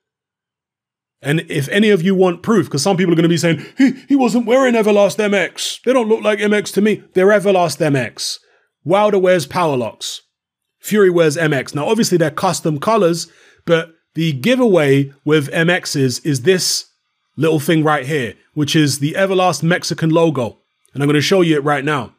And 1.22 1.40
if 1.50 1.70
any 1.70 1.90
of 1.90 2.02
you 2.02 2.14
want 2.14 2.44
proof, 2.44 2.66
because 2.66 2.84
some 2.84 2.98
people 2.98 3.14
are 3.14 3.16
going 3.16 3.24
to 3.24 3.30
be 3.30 3.38
saying, 3.38 3.66
he, 3.78 3.94
he 4.10 4.16
wasn't 4.18 4.48
wearing 4.48 4.74
Everlast 4.74 5.18
MX. 5.18 5.82
They 5.84 5.94
don't 5.94 6.10
look 6.10 6.22
like 6.22 6.40
MX 6.40 6.74
to 6.74 6.82
me. 6.82 7.06
They're 7.14 7.28
Everlast 7.28 7.80
MX. 7.80 8.40
Wilder 8.84 9.18
wears 9.18 9.46
Power 9.46 9.78
Locks. 9.78 10.24
Fury 10.80 11.10
wears 11.10 11.38
MX. 11.38 11.74
Now, 11.74 11.88
obviously, 11.88 12.18
they're 12.18 12.30
custom 12.30 12.82
colors, 12.82 13.32
but 13.66 13.94
the 14.14 14.34
giveaway 14.34 15.14
with 15.24 15.50
MXs 15.52 16.26
is 16.26 16.42
this 16.42 16.92
little 17.38 17.62
thing 17.62 17.82
right 17.82 18.06
here, 18.06 18.34
which 18.56 18.76
is 18.76 19.00
the 19.00 19.14
Everlast 19.14 19.64
Mexican 19.64 20.10
logo. 20.10 20.60
And 20.94 21.02
I'm 21.02 21.08
going 21.08 21.16
to 21.16 21.22
show 21.22 21.40
you 21.40 21.56
it 21.56 21.64
right 21.64 21.86
now. 21.86 22.14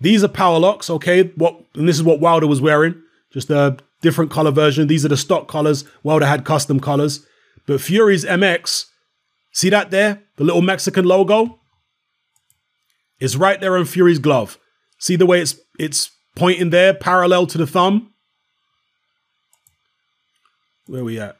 These 0.00 0.22
are 0.22 0.28
power 0.28 0.58
locks, 0.58 0.90
okay? 0.90 1.24
What 1.36 1.60
and 1.74 1.88
this 1.88 1.96
is 1.96 2.02
what 2.02 2.20
Wilder 2.20 2.46
was 2.46 2.60
wearing. 2.60 3.00
Just 3.32 3.50
a 3.50 3.76
different 4.00 4.30
color 4.30 4.50
version. 4.50 4.86
These 4.86 5.04
are 5.04 5.08
the 5.08 5.16
stock 5.16 5.48
colors. 5.48 5.84
Wilder 6.02 6.26
had 6.26 6.44
custom 6.44 6.80
colors. 6.80 7.26
But 7.66 7.80
Fury's 7.80 8.24
MX, 8.24 8.86
see 9.52 9.70
that 9.70 9.90
there? 9.90 10.22
The 10.36 10.44
little 10.44 10.62
Mexican 10.62 11.04
logo? 11.04 11.58
It's 13.20 13.36
right 13.36 13.60
there 13.60 13.76
on 13.76 13.84
Fury's 13.84 14.18
glove. 14.18 14.58
See 14.98 15.16
the 15.16 15.26
way 15.26 15.40
it's 15.40 15.56
it's 15.78 16.10
pointing 16.36 16.70
there, 16.70 16.94
parallel 16.94 17.46
to 17.48 17.58
the 17.58 17.66
thumb? 17.66 18.12
Where 20.86 21.02
are 21.02 21.04
we 21.04 21.20
at? 21.20 21.36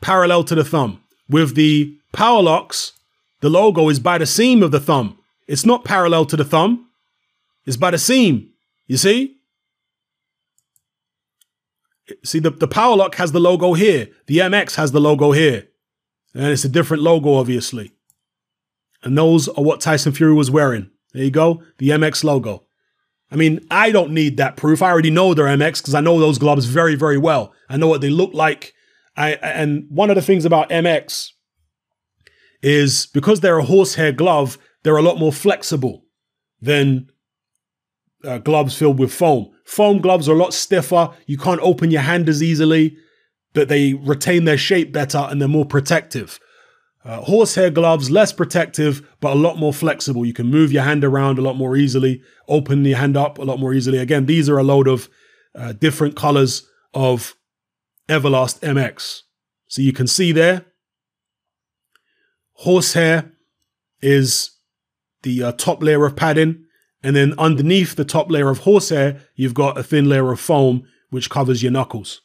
Parallel 0.00 0.44
to 0.44 0.54
the 0.54 0.64
thumb. 0.64 1.02
With 1.28 1.54
the 1.56 1.96
power 2.12 2.42
locks, 2.42 2.92
the 3.40 3.50
logo 3.50 3.88
is 3.88 3.98
by 3.98 4.18
the 4.18 4.26
seam 4.26 4.62
of 4.62 4.70
the 4.70 4.80
thumb. 4.80 5.18
It's 5.48 5.66
not 5.66 5.84
parallel 5.84 6.26
to 6.26 6.36
the 6.36 6.44
thumb. 6.44 6.88
It's 7.66 7.76
by 7.76 7.90
the 7.90 7.98
seam. 7.98 8.50
You 8.86 8.96
see? 8.96 9.36
See, 12.24 12.38
the, 12.38 12.50
the 12.50 12.68
power 12.68 12.96
lock 12.96 13.16
has 13.16 13.32
the 13.32 13.40
logo 13.40 13.74
here. 13.74 14.08
The 14.26 14.38
MX 14.38 14.76
has 14.76 14.92
the 14.92 15.00
logo 15.00 15.32
here. 15.32 15.66
And 16.34 16.46
it's 16.46 16.64
a 16.64 16.68
different 16.68 17.02
logo, 17.02 17.34
obviously. 17.34 17.92
And 19.02 19.18
those 19.18 19.48
are 19.48 19.64
what 19.64 19.80
Tyson 19.80 20.12
Fury 20.12 20.34
was 20.34 20.50
wearing. 20.50 20.90
There 21.12 21.24
you 21.24 21.30
go. 21.30 21.62
The 21.78 21.90
MX 21.90 22.24
logo. 22.24 22.66
I 23.30 23.36
mean, 23.36 23.66
I 23.70 23.90
don't 23.90 24.12
need 24.12 24.36
that 24.36 24.56
proof. 24.56 24.82
I 24.82 24.90
already 24.90 25.10
know 25.10 25.34
they're 25.34 25.46
MX 25.46 25.78
because 25.78 25.94
I 25.94 26.00
know 26.00 26.20
those 26.20 26.38
gloves 26.38 26.66
very, 26.66 26.94
very 26.94 27.18
well. 27.18 27.52
I 27.68 27.76
know 27.76 27.88
what 27.88 28.00
they 28.00 28.10
look 28.10 28.32
like. 28.34 28.72
I 29.16 29.32
and 29.32 29.86
one 29.88 30.10
of 30.10 30.16
the 30.16 30.22
things 30.22 30.44
about 30.44 30.70
MX 30.70 31.32
is 32.62 33.06
because 33.06 33.40
they're 33.40 33.58
a 33.58 33.64
horsehair 33.64 34.12
glove, 34.12 34.58
they're 34.82 34.96
a 34.96 35.02
lot 35.02 35.18
more 35.18 35.32
flexible 35.32 36.04
than 36.60 37.10
uh, 38.24 38.38
gloves 38.38 38.76
filled 38.76 38.98
with 38.98 39.12
foam. 39.12 39.50
Foam 39.64 40.00
gloves 40.00 40.28
are 40.28 40.32
a 40.32 40.38
lot 40.38 40.54
stiffer. 40.54 41.10
You 41.26 41.38
can't 41.38 41.60
open 41.60 41.90
your 41.90 42.02
hand 42.02 42.28
as 42.28 42.42
easily, 42.42 42.96
but 43.52 43.68
they 43.68 43.94
retain 43.94 44.44
their 44.44 44.58
shape 44.58 44.92
better 44.92 45.26
and 45.30 45.40
they're 45.40 45.48
more 45.48 45.66
protective. 45.66 46.38
Uh, 47.04 47.20
horsehair 47.20 47.70
gloves, 47.70 48.10
less 48.10 48.32
protective, 48.32 49.08
but 49.20 49.32
a 49.32 49.38
lot 49.38 49.58
more 49.58 49.72
flexible. 49.72 50.26
You 50.26 50.32
can 50.32 50.50
move 50.50 50.72
your 50.72 50.82
hand 50.82 51.04
around 51.04 51.38
a 51.38 51.42
lot 51.42 51.56
more 51.56 51.76
easily, 51.76 52.20
open 52.48 52.84
your 52.84 52.98
hand 52.98 53.16
up 53.16 53.38
a 53.38 53.44
lot 53.44 53.60
more 53.60 53.72
easily. 53.72 53.98
Again, 53.98 54.26
these 54.26 54.48
are 54.48 54.58
a 54.58 54.64
load 54.64 54.88
of 54.88 55.08
uh, 55.54 55.72
different 55.72 56.16
colors 56.16 56.68
of 56.94 57.36
Everlast 58.08 58.60
MX. 58.60 59.22
So 59.68 59.82
you 59.82 59.92
can 59.92 60.06
see 60.06 60.32
there, 60.32 60.66
horsehair 62.54 63.32
is 64.00 64.50
the 65.22 65.42
uh, 65.42 65.52
top 65.52 65.82
layer 65.82 66.04
of 66.06 66.16
padding. 66.16 66.65
And 67.02 67.14
then 67.14 67.34
underneath 67.38 67.94
the 67.94 68.04
top 68.04 68.30
layer 68.30 68.48
of 68.48 68.60
horsehair, 68.60 69.20
you've 69.34 69.54
got 69.54 69.78
a 69.78 69.82
thin 69.82 70.08
layer 70.08 70.32
of 70.32 70.40
foam, 70.40 70.86
which 71.10 71.30
covers 71.30 71.62
your 71.62 71.72
knuckles. 71.72 72.22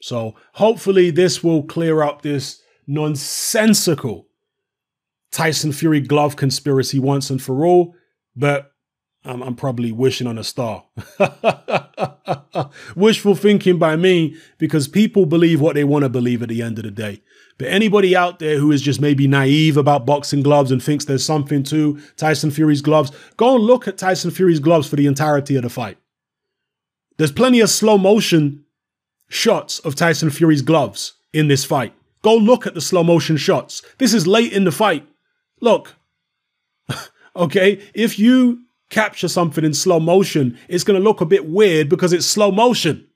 So 0.00 0.34
hopefully 0.54 1.10
this 1.10 1.42
will 1.42 1.62
clear 1.62 2.02
up 2.02 2.22
this 2.22 2.60
nonsensical 2.86 4.26
Tyson 5.30 5.72
Fury 5.72 6.00
glove 6.00 6.36
conspiracy 6.36 6.98
once 6.98 7.30
and 7.30 7.42
for 7.42 7.64
all, 7.64 7.94
but 8.36 8.72
I'm, 9.24 9.42
I'm 9.42 9.54
probably 9.54 9.90
wishing 9.90 10.26
on 10.26 10.38
a 10.38 10.44
star. 10.44 10.84
Wishful 12.96 13.34
thinking 13.34 13.78
by 13.78 13.96
me 13.96 14.36
because 14.58 14.88
people 14.88 15.26
believe 15.26 15.60
what 15.60 15.74
they 15.74 15.84
want 15.84 16.02
to 16.02 16.08
believe 16.08 16.42
at 16.42 16.50
the 16.50 16.62
end 16.62 16.78
of 16.78 16.84
the 16.84 16.90
day. 16.90 17.22
But 17.58 17.68
anybody 17.68 18.16
out 18.16 18.38
there 18.38 18.58
who 18.58 18.72
is 18.72 18.82
just 18.82 19.00
maybe 19.00 19.26
naive 19.26 19.76
about 19.76 20.06
boxing 20.06 20.42
gloves 20.42 20.70
and 20.70 20.82
thinks 20.82 21.04
there's 21.04 21.24
something 21.24 21.62
to 21.64 22.00
Tyson 22.16 22.50
Fury's 22.50 22.82
gloves, 22.82 23.12
go 23.36 23.56
and 23.56 23.64
look 23.64 23.86
at 23.86 23.98
Tyson 23.98 24.30
Fury's 24.30 24.60
gloves 24.60 24.88
for 24.88 24.96
the 24.96 25.06
entirety 25.06 25.56
of 25.56 25.62
the 25.62 25.70
fight. 25.70 25.98
There's 27.18 27.32
plenty 27.32 27.60
of 27.60 27.70
slow 27.70 27.98
motion 27.98 28.64
shots 29.28 29.78
of 29.80 29.94
Tyson 29.94 30.30
Fury's 30.30 30.62
gloves 30.62 31.14
in 31.32 31.48
this 31.48 31.64
fight. 31.64 31.94
Go 32.22 32.36
look 32.36 32.66
at 32.66 32.74
the 32.74 32.80
slow 32.80 33.02
motion 33.02 33.36
shots. 33.36 33.82
This 33.98 34.14
is 34.14 34.26
late 34.26 34.52
in 34.52 34.64
the 34.64 34.72
fight. 34.72 35.06
Look, 35.60 35.94
okay, 37.36 37.82
if 37.94 38.18
you 38.18 38.64
capture 38.90 39.28
something 39.28 39.64
in 39.64 39.74
slow 39.74 39.98
motion, 39.98 40.58
it's 40.68 40.84
going 40.84 40.98
to 40.98 41.04
look 41.04 41.20
a 41.20 41.26
bit 41.26 41.46
weird 41.46 41.88
because 41.88 42.12
it's 42.12 42.26
slow 42.26 42.50
motion. 42.50 43.08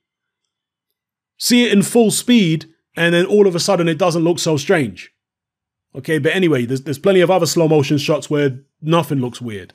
See 1.37 1.65
it 1.65 1.71
in 1.71 1.83
full 1.83 2.11
speed, 2.11 2.65
and 2.97 3.13
then 3.13 3.25
all 3.25 3.47
of 3.47 3.55
a 3.55 3.59
sudden 3.59 3.87
it 3.87 3.99
doesn't 3.99 4.23
look 4.23 4.39
so 4.39 4.57
strange. 4.57 5.11
Okay, 5.95 6.17
but 6.17 6.35
anyway, 6.35 6.65
there's, 6.65 6.81
there's 6.81 6.99
plenty 6.99 7.21
of 7.21 7.31
other 7.31 7.45
slow 7.45 7.67
motion 7.67 7.97
shots 7.97 8.29
where 8.29 8.59
nothing 8.81 9.19
looks 9.19 9.39
weird. 9.39 9.73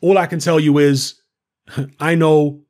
All 0.00 0.18
I 0.18 0.26
can 0.26 0.38
tell 0.38 0.60
you 0.60 0.78
is 0.78 1.20
I 2.00 2.14
know 2.14 2.62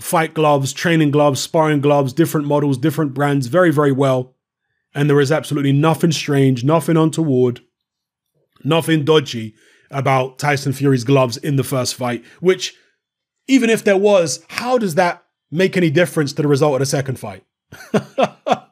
fight 0.00 0.34
gloves, 0.34 0.72
training 0.72 1.12
gloves, 1.12 1.40
sparring 1.40 1.80
gloves, 1.80 2.12
different 2.12 2.46
models, 2.46 2.76
different 2.76 3.14
brands 3.14 3.46
very, 3.46 3.70
very 3.70 3.92
well. 3.92 4.34
And 4.94 5.08
there 5.08 5.20
is 5.20 5.32
absolutely 5.32 5.72
nothing 5.72 6.12
strange, 6.12 6.64
nothing 6.64 6.96
untoward, 6.96 7.60
nothing 8.62 9.04
dodgy 9.04 9.54
about 9.90 10.38
Tyson 10.38 10.72
Fury's 10.72 11.04
gloves 11.04 11.36
in 11.36 11.56
the 11.56 11.64
first 11.64 11.94
fight, 11.94 12.24
which, 12.40 12.74
even 13.46 13.70
if 13.70 13.84
there 13.84 13.96
was, 13.96 14.44
how 14.48 14.76
does 14.78 14.96
that 14.96 15.24
make 15.50 15.76
any 15.76 15.90
difference 15.90 16.32
to 16.34 16.42
the 16.42 16.48
result 16.48 16.74
of 16.74 16.80
the 16.80 16.86
second 16.86 17.18
fight? 17.18 17.44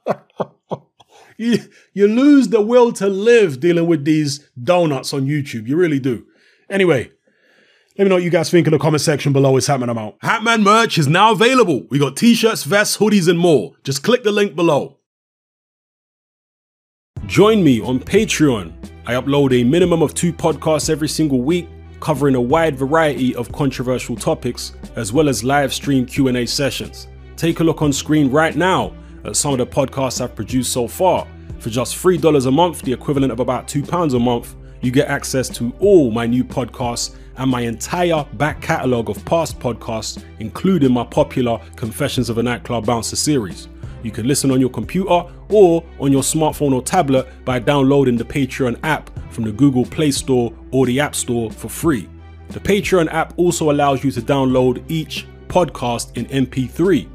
you, 1.40 1.58
you 1.94 2.06
lose 2.06 2.48
the 2.48 2.60
will 2.60 2.92
to 2.92 3.08
live 3.08 3.60
dealing 3.60 3.86
with 3.86 4.04
these 4.04 4.46
donuts 4.62 5.14
on 5.14 5.26
YouTube. 5.26 5.66
You 5.66 5.76
really 5.76 5.98
do. 5.98 6.26
Anyway, 6.68 7.10
let 7.96 8.04
me 8.04 8.10
know 8.10 8.16
what 8.16 8.24
you 8.24 8.30
guys 8.30 8.50
think 8.50 8.66
in 8.66 8.72
the 8.72 8.78
comment 8.78 9.00
section 9.00 9.32
below. 9.32 9.56
It's 9.56 9.66
Hatman 9.66 9.98
out. 9.98 10.20
Hatman 10.20 10.62
merch 10.62 10.98
is 10.98 11.08
now 11.08 11.32
available. 11.32 11.86
We 11.88 11.98
got 11.98 12.16
t-shirts, 12.16 12.64
vests, 12.64 12.98
hoodies, 12.98 13.26
and 13.26 13.38
more. 13.38 13.72
Just 13.84 14.02
click 14.02 14.22
the 14.22 14.32
link 14.32 14.54
below. 14.54 14.98
Join 17.24 17.64
me 17.64 17.80
on 17.80 18.00
Patreon. 18.00 18.74
I 19.06 19.14
upload 19.14 19.58
a 19.58 19.64
minimum 19.64 20.02
of 20.02 20.12
two 20.12 20.34
podcasts 20.34 20.90
every 20.90 21.08
single 21.08 21.40
week. 21.40 21.68
covering 22.00 22.34
a 22.34 22.40
wide 22.40 22.76
variety 22.76 23.34
of 23.34 23.52
controversial 23.52 24.16
topics 24.16 24.72
as 24.96 25.12
well 25.12 25.28
as 25.28 25.44
live 25.44 25.72
stream 25.72 26.06
Q&A 26.06 26.46
sessions. 26.46 27.08
Take 27.36 27.60
a 27.60 27.64
look 27.64 27.82
on 27.82 27.92
screen 27.92 28.30
right 28.30 28.56
now 28.56 28.94
at 29.24 29.36
some 29.36 29.52
of 29.52 29.58
the 29.58 29.66
podcasts 29.66 30.20
I've 30.20 30.34
produced 30.34 30.72
so 30.72 30.88
far. 30.88 31.26
For 31.58 31.70
just 31.70 31.96
$3 31.96 32.46
a 32.46 32.50
month, 32.50 32.82
the 32.82 32.92
equivalent 32.92 33.32
of 33.32 33.40
about 33.40 33.68
£2 33.68 34.14
a 34.14 34.18
month, 34.18 34.56
you 34.80 34.90
get 34.90 35.08
access 35.08 35.48
to 35.50 35.72
all 35.78 36.10
my 36.10 36.26
new 36.26 36.42
podcasts 36.42 37.14
and 37.36 37.50
my 37.50 37.60
entire 37.60 38.24
back 38.34 38.62
catalogue 38.62 39.10
of 39.10 39.22
past 39.24 39.58
podcasts, 39.58 40.22
including 40.38 40.92
my 40.92 41.04
popular 41.04 41.60
Confessions 41.76 42.30
of 42.30 42.38
a 42.38 42.42
Nightclub 42.42 42.86
Bouncer 42.86 43.16
series. 43.16 43.68
You 44.02 44.10
can 44.10 44.26
listen 44.26 44.50
on 44.50 44.60
your 44.60 44.70
computer 44.70 45.24
or 45.50 45.84
on 45.98 46.12
your 46.12 46.22
smartphone 46.22 46.72
or 46.72 46.82
tablet 46.82 47.26
by 47.44 47.58
downloading 47.58 48.16
the 48.16 48.24
Patreon 48.24 48.78
app 48.82 49.10
from 49.30 49.44
the 49.44 49.52
Google 49.52 49.84
Play 49.84 50.10
Store 50.10 50.52
or 50.70 50.86
the 50.86 51.00
App 51.00 51.14
Store 51.14 51.50
for 51.50 51.68
free. 51.68 52.08
The 52.48 52.60
Patreon 52.60 53.12
app 53.12 53.34
also 53.36 53.70
allows 53.70 54.02
you 54.02 54.10
to 54.12 54.20
download 54.20 54.82
each 54.88 55.26
podcast 55.48 56.16
in 56.16 56.26
MP3. 56.26 57.08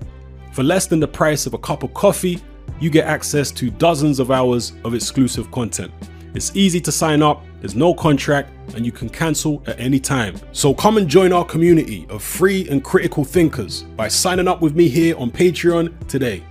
For 0.55 0.63
less 0.63 0.87
than 0.87 1.01
the 1.01 1.07
price 1.09 1.45
of 1.45 1.53
a 1.53 1.57
cup 1.57 1.83
of 1.83 1.93
coffee, 1.93 2.41
you 2.79 2.89
get 2.89 3.05
access 3.07 3.51
to 3.51 3.69
dozens 3.69 4.19
of 4.21 4.31
hours 4.31 4.71
of 4.85 4.93
exclusive 4.93 5.51
content. 5.51 5.91
It's 6.33 6.55
easy 6.55 6.79
to 6.79 6.93
sign 6.93 7.21
up, 7.21 7.43
there's 7.59 7.75
no 7.75 7.93
contract, 7.93 8.53
and 8.73 8.85
you 8.85 8.93
can 8.93 9.09
cancel 9.09 9.61
at 9.67 9.77
any 9.81 9.99
time. 9.99 10.37
So 10.53 10.73
come 10.73 10.95
and 10.95 11.09
join 11.09 11.33
our 11.33 11.43
community 11.43 12.05
of 12.09 12.23
free 12.23 12.69
and 12.69 12.81
critical 12.81 13.25
thinkers 13.25 13.83
by 13.97 14.07
signing 14.07 14.47
up 14.47 14.61
with 14.61 14.77
me 14.77 14.87
here 14.87 15.17
on 15.17 15.29
Patreon 15.29 16.07
today. 16.07 16.41